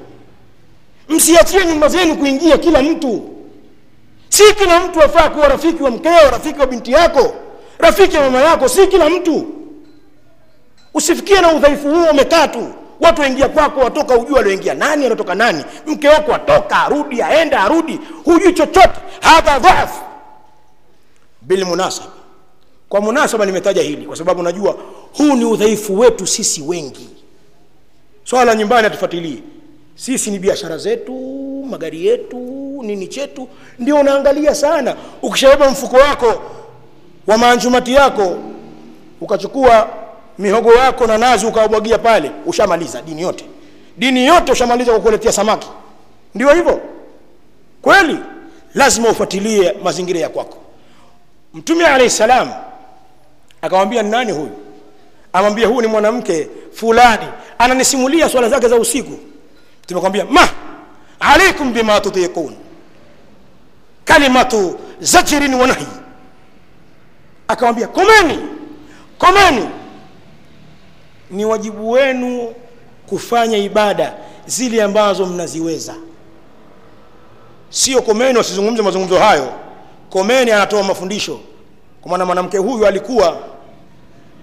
Msiachie 1.08 1.64
nyumba 1.66 1.88
zenu 1.88 2.16
kuingia 2.16 2.58
kila 2.58 2.82
mtu 2.82 3.37
si 4.38 4.54
kila 4.54 4.80
mtu 4.80 5.02
afaa 5.02 5.30
kuwa 5.30 5.48
rafiki 5.48 5.82
wa 5.82 5.90
mkeo 5.90 6.30
rafiki 6.30 6.60
wa 6.60 6.66
binti 6.66 6.92
yako 6.92 7.34
rafiki 7.78 8.16
wa 8.16 8.22
mama 8.22 8.40
yako 8.40 8.68
si 8.68 8.86
kila 8.86 9.10
mtu. 9.10 9.46
Usifikie 10.94 11.40
na 11.40 11.52
udhaifu 11.54 11.88
huo 11.90 12.04
umekaa 12.10 12.48
tu 12.48 12.68
watu 13.00 13.20
waingia 13.20 13.48
kwako 13.48 13.80
watoka 13.80 14.14
hujui 14.14 14.38
alioingia 14.38 14.74
nani 14.74 15.06
anatoka 15.06 15.34
nani. 15.34 15.64
Mke 15.86 16.08
wako 16.08 16.34
atoka 16.34 16.76
arudi 16.82 17.22
aenda 17.22 17.60
arudi. 17.60 18.00
Hujui 18.24 18.52
chochote. 18.52 19.00
Hadha 19.20 19.58
dhaf 19.58 20.00
bilmunasaba 21.42 22.08
kwa 22.88 23.00
munasaba 23.00 23.46
nimetaja 23.46 23.82
hili 23.82 24.06
kwa 24.06 24.16
sababu 24.16 24.42
najua 24.42 24.76
huu 25.16 25.36
ni 25.36 25.44
udhaifu 25.44 25.98
wetu 25.98 26.26
sisi 26.26 26.62
wengi. 26.62 27.08
Swala 28.24 28.54
nyumbani 28.54 28.84
hatufuatilii. 28.84 29.42
Sisi 29.94 30.30
ni 30.30 30.38
biashara 30.38 30.78
zetu 30.78 31.12
magari 31.70 32.06
yetu 32.06 32.57
nini 32.82 33.06
chetu 33.08 33.48
ndio 33.78 33.96
unaangalia 33.96 34.54
sana. 34.54 34.96
Ukishabeba 35.22 35.70
mfuko 35.70 35.96
wako 35.96 36.42
wa 37.26 37.38
maanjumati 37.38 37.94
yako 37.94 38.36
ukachukua 39.20 39.88
mihogo 40.38 40.72
yako 40.74 41.06
na 41.06 41.18
nazi 41.18 41.46
ukawabwagia 41.46 41.98
pale 41.98 42.30
ushamaliza 42.46 43.02
dini 43.02 43.22
yote. 43.22 43.44
Dini 43.96 44.26
yote 44.26 44.52
ushamaliza 44.52 44.92
kwa 44.92 45.00
kuletea 45.00 45.32
samaki. 45.32 45.68
Ndio 46.34 46.54
hivyo. 46.54 46.80
Kweli 47.82 48.18
lazima 48.74 49.08
ufuatilie 49.08 49.74
mazingira 49.82 50.20
ya 50.20 50.28
kwako. 50.28 50.56
Mtume 51.54 51.86
alahi 51.86 52.10
salam 52.10 52.48
akamwambia 53.62 54.02
nani 54.02 54.32
huyu? 54.32 54.50
Amwambia 55.32 55.66
huyu 55.68 55.80
ni 55.80 55.86
mwanamke 55.86 56.48
fulani. 56.72 57.26
Ananisimulia 57.58 58.28
swala 58.28 58.48
zake 58.48 58.68
za 58.68 58.76
usiku. 58.76 59.18
Tumekwambia 59.86 60.24
ma 60.24 60.48
alaikum 61.20 61.72
bima 61.72 62.00
tutiqun 62.00 62.54
kalimatu 64.08 64.78
zajrin 65.00 65.54
wa 65.54 65.66
nahi. 65.66 65.86
Akamwambia 67.48 67.86
komeni 67.88 68.38
komeni. 69.18 69.68
Ni 71.30 71.44
wajibu 71.44 71.90
wenu 71.90 72.54
kufanya 73.06 73.56
ibada 73.58 74.14
zile 74.46 74.82
ambazo 74.82 75.26
mnaziweza. 75.26 75.94
Sio 77.70 78.02
komeni 78.02 78.38
wasizungumze 78.38 78.82
mazungumzo 78.82 79.18
hayo. 79.18 79.52
Komeni 80.10 80.50
anatoa 80.50 80.82
mafundisho. 80.82 81.40
Kwa 82.00 82.10
maana 82.10 82.24
mwanamke 82.26 82.58
huyu 82.58 82.86
alikuwa 82.86 83.38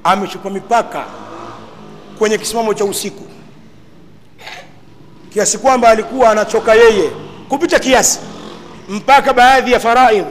amechupa 0.04 0.50
mipaka 0.50 1.06
kwenye 2.18 2.38
kisimamo 2.38 2.74
cha 2.74 2.86
usiku. 2.86 3.24
Kiasi 5.34 5.58
kwamba 5.58 5.90
alikuwa 5.90 6.30
anachoka 6.32 6.74
yeye 6.76 7.12
kupita 7.50 7.80
kiasi 7.80 8.20
mpaka 8.90 9.34
baadhi 9.34 9.72
ya 9.72 9.80
faraidh 9.80 10.26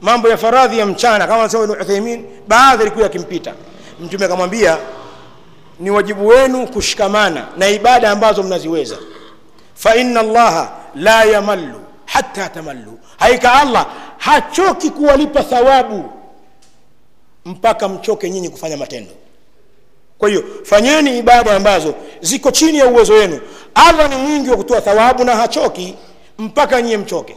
mambo 0.00 0.28
ya 0.28 0.36
faradhi 0.36 0.78
ya 0.78 0.86
mchana 0.86 1.26
kama 1.26 1.40
anasema 1.40 1.64
Ibn 1.64 1.72
Uthaymeen 1.82 2.24
baadhi 2.48 2.82
alikuwa 2.82 3.02
yakimpita. 3.04 3.54
Mtume 4.00 4.24
akamwambia 4.24 4.78
ni 5.80 5.90
wajibu 5.90 6.26
wenu 6.26 6.66
kushikamana 6.66 7.46
na 7.56 7.68
ibada 7.68 8.10
ambazo 8.10 8.42
mnaziweza. 8.42 8.96
Fa 9.74 9.94
inna 9.96 10.20
allaha 10.20 10.72
la 10.94 11.24
yamallu 11.24 11.80
hatta 12.06 12.48
tamallu. 12.48 12.98
Haika 13.18 13.52
allah 13.52 13.86
hachoki 14.18 14.90
kuwalipa 14.90 15.42
thawabu 15.42 16.10
mpaka 17.44 17.88
mchoke 17.88 18.30
nyinyi 18.30 18.48
kufanya 18.48 18.76
matendo. 18.76 19.12
Kwa 20.18 20.28
hiyo 20.28 20.44
fanyeni 20.62 21.18
ibada 21.18 21.56
ambazo 21.56 21.94
ziko 22.20 22.50
chini 22.50 22.78
ya 22.78 22.86
uwezo 22.86 23.12
wenu. 23.12 23.40
Allah 23.74 24.08
ni 24.10 24.16
mwingi 24.16 24.50
wa 24.50 24.56
kutoa 24.56 24.80
thawabu 24.80 25.24
na 25.24 25.36
hachoki 25.36 25.94
mpaka 26.38 26.82
nyinyi 26.82 26.96
mchoke 26.96 27.36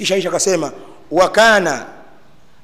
kisha 0.00 0.16
isha 0.16 0.28
akasema 0.28 0.72
wa 1.10 1.28
kana 1.28 1.86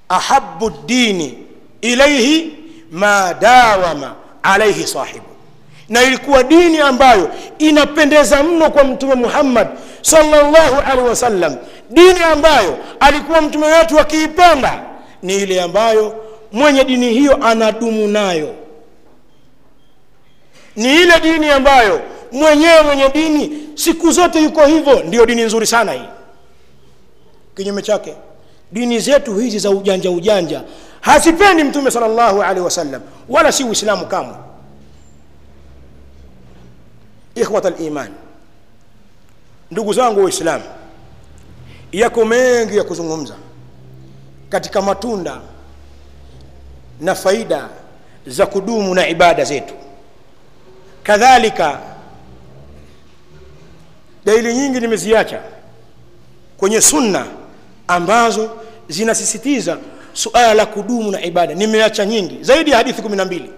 ahabu 0.08 0.70
dini 0.70 1.38
ilaihi 1.80 2.54
ma 2.90 3.34
dawama 3.40 4.14
alaihi 4.42 4.86
sahibu. 4.86 5.26
Na 5.88 6.02
ilikuwa 6.02 6.42
dini 6.42 6.78
ambayo 6.78 7.30
inapendeza 7.58 8.42
mno 8.42 8.70
kwa 8.70 8.84
mtume 8.84 9.14
muhammad 9.14 9.68
sallallahu 10.02 10.80
alaihi 10.80 11.08
wasallam. 11.08 11.56
Dini 11.90 12.20
ambayo 12.32 12.78
alikuwa 13.00 13.40
mtume 13.40 13.66
wetu 13.66 14.00
akiipenda 14.00 14.82
ni 15.22 15.36
ile 15.36 15.62
ambayo 15.62 16.24
mwenye 16.52 16.84
dini 16.84 17.10
hiyo 17.10 17.44
anadumu 17.44 18.08
nayo. 18.08 18.54
Ni 20.76 20.94
ile 21.02 21.20
dini 21.20 21.50
ambayo 21.50 22.00
mwenyewe 22.32 22.82
mwenye 22.82 23.08
dini 23.08 23.68
siku 23.74 24.12
zote 24.12 24.42
yuko 24.42 24.66
hivyo. 24.66 25.02
Ndiyo 25.02 25.26
dini 25.26 25.42
nzuri 25.42 25.66
sana 25.66 25.92
hii 25.92 26.08
kinyume 27.56 27.82
chake. 27.82 28.14
Dini 28.72 29.00
zetu 29.00 29.34
hizi 29.38 29.58
za 29.58 29.70
ujanja 29.70 30.10
ujanja 30.10 30.62
hazipendi 31.00 31.64
mtume 31.64 31.90
sallallahu 31.90 32.42
alaihi 32.42 32.60
wasallam 32.64 33.02
wala 33.28 33.52
si 33.52 33.64
uislamu 33.64 34.06
kamwe. 34.06 34.34
Ikhwata 37.34 37.70
liman 37.70 38.10
ndugu 39.70 39.92
zangu 39.92 40.24
waislamu 40.24 40.64
yako 41.92 42.24
mengi 42.24 42.76
ya 42.76 42.84
kuzungumza 42.84 43.34
katika 44.48 44.82
matunda 44.82 45.40
na 47.00 47.14
faida 47.14 47.68
za 48.26 48.46
kudumu 48.46 48.94
na 48.94 49.08
ibada 49.08 49.44
zetu. 49.44 49.74
Kadhalika 51.02 51.80
dalili 54.24 54.54
nyingi 54.54 54.80
nimeziacha 54.80 55.40
kwenye 56.56 56.80
sunna 56.80 57.26
ambazo 57.88 58.50
zinasisitiza 58.88 59.78
suala 60.12 60.54
la 60.54 60.66
kudumu 60.66 61.10
na 61.10 61.24
ibada. 61.24 61.54
Nimeacha 61.54 62.06
nyingi 62.06 62.38
zaidi 62.44 62.70
ya 62.70 62.76
hadithi 62.76 63.02
kumi 63.02 63.16
na 63.16 63.24
mbili 63.24 63.50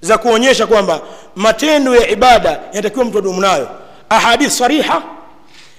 za 0.00 0.18
kuonyesha 0.18 0.66
kwamba 0.66 1.00
matendo 1.36 1.96
ya 1.96 2.08
ibada 2.08 2.50
yanatakiwa 2.50 3.04
mtu 3.04 3.18
adumu 3.18 3.40
nayo. 3.40 3.68
Ahadith 4.08 4.50
sariha 4.50 5.02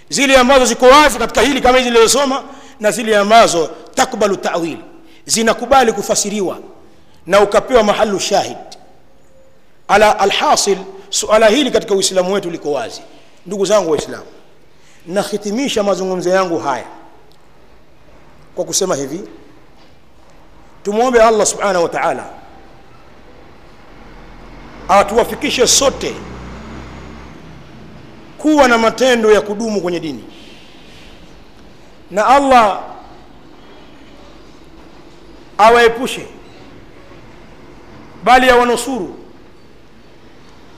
zile 0.10 0.38
ambazo 0.38 0.66
ziko 0.66 0.86
wazi 0.86 1.20
katika 1.20 1.42
hili 1.42 1.62
kama 1.62 1.78
hizi 1.78 1.90
ilizosoma 1.90 2.44
na 2.80 2.92
zile 2.92 3.18
ambazo 3.18 3.70
takbalu 3.96 4.36
tawil 4.38 4.78
zinakubali 5.26 5.94
kufasiriwa 5.94 6.58
na 7.28 7.42
ukapewa 7.42 7.84
mahalu 7.84 8.20
shahid. 8.20 8.58
Ala 9.88 10.20
alhasil 10.20 10.78
suala 11.10 11.48
hili 11.48 11.72
katika 11.72 11.94
uislamu 11.96 12.34
wetu 12.34 12.50
liko 12.50 12.72
wazi. 12.72 13.02
Ndugu 13.46 13.66
zangu 13.66 13.92
waislamu 13.92 14.24
nahitimisha 15.10 15.84
mazungumzo 15.84 16.30
yangu 16.30 16.60
haya 16.60 16.86
kwa 18.56 18.66
kusema 18.66 18.96
hivi. 18.96 19.22
Tumwombe 20.84 21.22
allah 21.24 21.46
subhanahu 21.46 21.84
wa 21.84 21.90
taala 21.90 22.26
atuwafikishe 24.90 25.68
sote 25.68 26.16
kuwa 28.38 28.68
na 28.68 28.78
matendo 28.78 29.32
ya 29.32 29.42
kudumu 29.42 29.82
kwenye 29.82 30.00
dini. 30.00 30.24
Na 32.12 32.26
allah 32.28 32.84
awaepushe 35.58 36.28
bali 38.24 38.50
awanusuru 38.50 39.16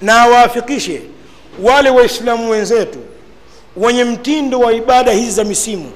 na 0.01 0.21
awaafikishe 0.21 1.01
wale 1.63 1.89
waislamu 1.89 2.49
wenzetu 2.49 2.99
wenye 3.77 4.03
mtindo 4.03 4.59
wa 4.59 4.73
ibada 4.73 5.11
hizi 5.11 5.31
za 5.31 5.43
misimu 5.43 5.91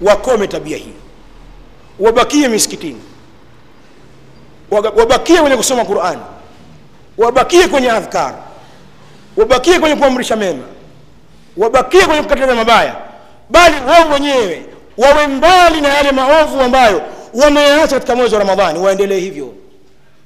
wakome 0.00 0.46
tabia 0.46 0.76
hii. 0.76 0.92
Wabakie 1.98 2.48
misikitini. 2.48 3.00
Wabakie 4.70 5.40
kwenye 5.40 5.56
kusoma 5.56 5.84
qurani 5.84 6.20
wabakie 7.18 7.68
kwenye 7.68 7.90
adhkar. 7.90 8.34
Wabakie 9.36 9.78
kwenye 9.78 9.96
kuamrisha 9.96 10.36
mema. 10.36 10.62
Wabakie 11.56 12.00
kwenye 12.06 12.22
kukataza 12.22 12.54
mabaya. 12.54 12.96
Bali 13.50 13.76
wao 13.88 14.08
wenyewe 14.12 14.66
wawe 14.98 15.26
mbali 15.26 15.80
na 15.80 15.88
yale 15.88 16.12
maovu 16.12 16.60
ambayo 16.60 17.02
wameyaacha 17.34 17.94
katika 17.94 18.16
mwezi 18.16 18.34
wa 18.34 18.40
ramadhani. 18.40 18.78
Waendelee 18.78 19.18
hivyo. 19.20 19.54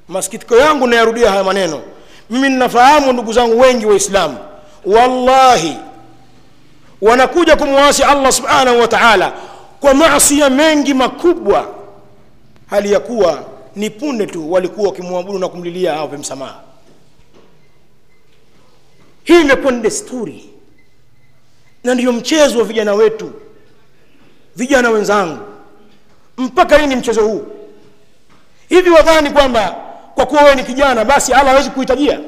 Masikitiko 0.07 0.55
yangu 0.57 0.87
nayarudia 0.87 1.29
haya 1.29 1.43
maneno. 1.43 1.81
Mimi 2.29 2.49
ninafahamu 2.49 3.13
ndugu 3.13 3.33
zangu 3.33 3.59
wengi 3.59 3.85
waislamu. 3.85 4.37
Wallahi 4.85 5.77
wanakuja 7.01 7.55
kumwasi 7.55 8.03
allah 8.03 8.31
subhanahu 8.31 8.79
wa 8.79 8.87
taala 8.87 9.33
kwa 9.79 9.93
masia 9.93 10.49
mengi 10.49 10.93
makubwa. 10.93 11.67
Hali 12.69 12.91
ya 12.91 12.99
kuwa 12.99 13.43
ni 13.75 13.89
punde 13.89 14.25
tu 14.25 14.51
walikuwa 14.51 14.89
wakimwabudu 14.89 15.39
na 15.39 15.47
kumlilia 15.47 15.93
awape 15.93 16.17
msamaha. 16.17 16.59
Hii 19.23 19.41
imekuwa 19.41 19.71
ni 19.73 19.81
desturi. 19.81 20.49
Na 21.83 21.93
ndiyo 21.93 22.13
mchezo 22.13 22.59
wa 22.59 22.63
vijana 22.65 22.93
wetu 22.93 23.31
vijana 24.55 24.89
wenzangu. 24.89 25.37
Mpaka 26.37 26.77
lini 26.77 26.95
mchezo 26.95 27.23
huu. 27.27 27.45
Hivi 28.69 28.89
wadhani 28.89 29.29
kwamba 29.29 29.75
kwa 30.15 30.25
kuwa 30.25 30.41
wewe 30.43 30.55
ni 30.55 30.63
kijana 30.63 31.05
basi 31.05 31.33
allah 31.33 31.47
hawezi 31.47 31.69
kuhitajia 31.69 32.19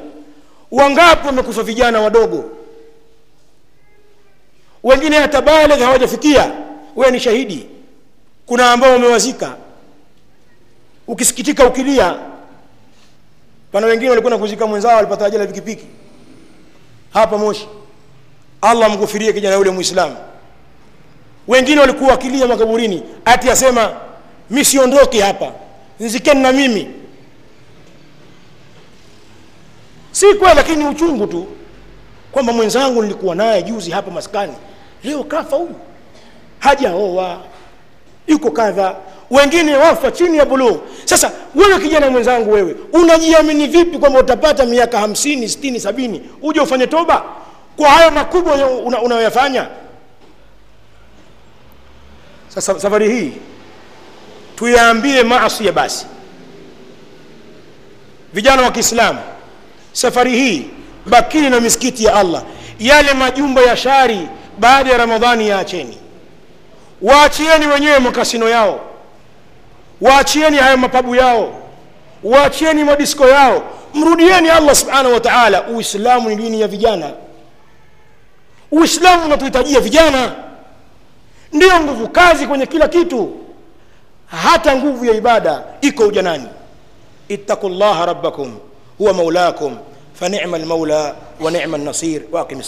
wangapi 0.72 1.28
wamekufa 1.28 1.64
vijana 1.64 2.02
wadogo 2.02 2.52
wengine 4.84 5.18
hata 5.18 5.42
baligh 5.42 5.80
hawajafikia. 5.82 6.52
Wewe 6.96 7.12
ni 7.12 7.20
shahidi. 7.20 7.68
Kuna 8.46 8.72
ambao 8.72 8.92
wamewazika. 8.92 9.56
Ukisikitika 11.08 11.68
ukilia. 11.68 12.16
Pana 13.72 13.88
wengine 13.88 14.10
walikuwa 14.10 14.38
kuzika 14.38 14.68
mwenzao 14.68 14.96
walipata 14.96 15.26
ajali 15.26 15.48
pikipiki. 15.48 15.86
Hapa 17.14 17.38
moshi. 17.38 17.68
Allah 18.62 18.92
mghufirie 18.92 19.34
kijana 19.34 19.56
yule 19.56 19.72
muislamu. 19.72 20.16
Wengine 21.48 21.82
walikuwa 21.82 22.12
wakilia 22.12 22.48
makaburini. 22.48 23.04
Ati 23.26 23.50
asema 23.50 23.94
mi 24.50 24.66
siondoki 24.66 25.20
hapa. 25.20 25.52
Nzikeni 26.00 26.42
na 26.42 26.52
mimi. 26.52 26.88
Si 30.12 30.26
kweli 30.34 30.56
lakini 30.56 30.86
uchungu 30.88 31.28
tu 31.28 31.48
kwamba 32.32 32.54
mwenzangu 32.54 33.02
nilikuwa 33.02 33.36
naye 33.36 33.64
juzi 33.64 33.92
hapa 33.92 34.12
maskani 34.12 34.54
leo 35.04 35.24
kafa 35.24 35.56
huyu 35.56 35.76
hajaoa. 36.60 37.38
Yuko 38.28 38.52
kadha. 38.52 38.96
Wengine 39.32 39.76
wafa 39.78 40.12
chini 40.12 40.38
ya 40.38 40.46
buluu. 40.46 40.82
Sasa 41.06 41.32
wewe 41.56 41.80
kijana 41.80 42.10
mwenzangu 42.10 42.52
wewe 42.52 42.76
unajiamini 42.94 43.68
vipi 43.68 43.98
kwamba 43.98 44.20
utapata 44.20 44.66
miaka 44.66 45.00
hamsini 45.00 45.50
sitini 45.50 45.80
sabini? 45.80 46.22
Uje 46.42 46.60
ufanye 46.60 46.88
toba? 46.88 47.24
Kwa 47.78 47.90
hayo 47.90 48.12
makubwa 48.12 48.54
unayoyafanya 49.04 49.62
una 49.62 49.70
sasa 52.48 52.80
safari 52.80 53.10
hii 53.16 53.32
tuyaambie 54.56 55.24
maasia 55.24 55.72
basi. 55.72 56.06
Vijana 58.34 58.62
wa 58.62 58.72
kiislamu 58.72 59.20
safari 59.92 60.32
hii 60.32 60.66
bakini 61.06 61.50
na 61.50 61.60
misikiti 61.60 62.04
ya 62.06 62.14
allah. 62.16 62.44
Yale 62.80 63.14
majumba 63.14 63.62
ya 63.62 63.78
shari 63.78 64.28
baada 64.60 64.92
ya 64.92 64.98
ramadhani 64.98 65.48
yaacheni. 65.50 65.98
Waachieni 67.02 67.68
wenyewe 67.68 68.00
makasino 68.00 68.50
yao. 68.50 68.80
Waachieni 70.02 70.58
hayo 70.58 70.78
mapabu 70.78 71.16
yao. 71.16 71.54
Waachieni 72.24 72.84
madisko 72.84 73.28
yao. 73.28 73.64
Mrudieni 73.94 74.50
allah 74.50 74.76
subhanahu 74.76 75.14
wa 75.14 75.20
taala. 75.20 75.68
Uislamu 75.68 76.30
ni 76.30 76.36
dini 76.36 76.62
ya 76.62 76.68
vijana. 76.68 77.12
Uislamu 78.72 79.26
unatuhitajia 79.26 79.80
vijana. 79.80 80.32
Ndiyo 81.54 81.80
nguvu 81.80 82.08
kazi 82.08 82.48
kwenye 82.48 82.66
kila 82.66 82.88
kitu. 82.88 83.36
Hata 84.26 84.76
nguvu 84.76 85.06
ya 85.06 85.14
ibada 85.14 85.64
iko 85.82 86.04
ujanani. 86.04 86.48
Ittaqu 87.28 87.70
llaha 87.70 88.06
rabbakum. 88.06 88.58
Huwa 88.98 89.14
maulakum 89.14 89.78
fanima 90.14 90.58
lmaula 90.58 91.16
wa 91.40 91.52
nima 91.52 91.78
nasir. 91.78 92.22
Waqimi 92.32 92.64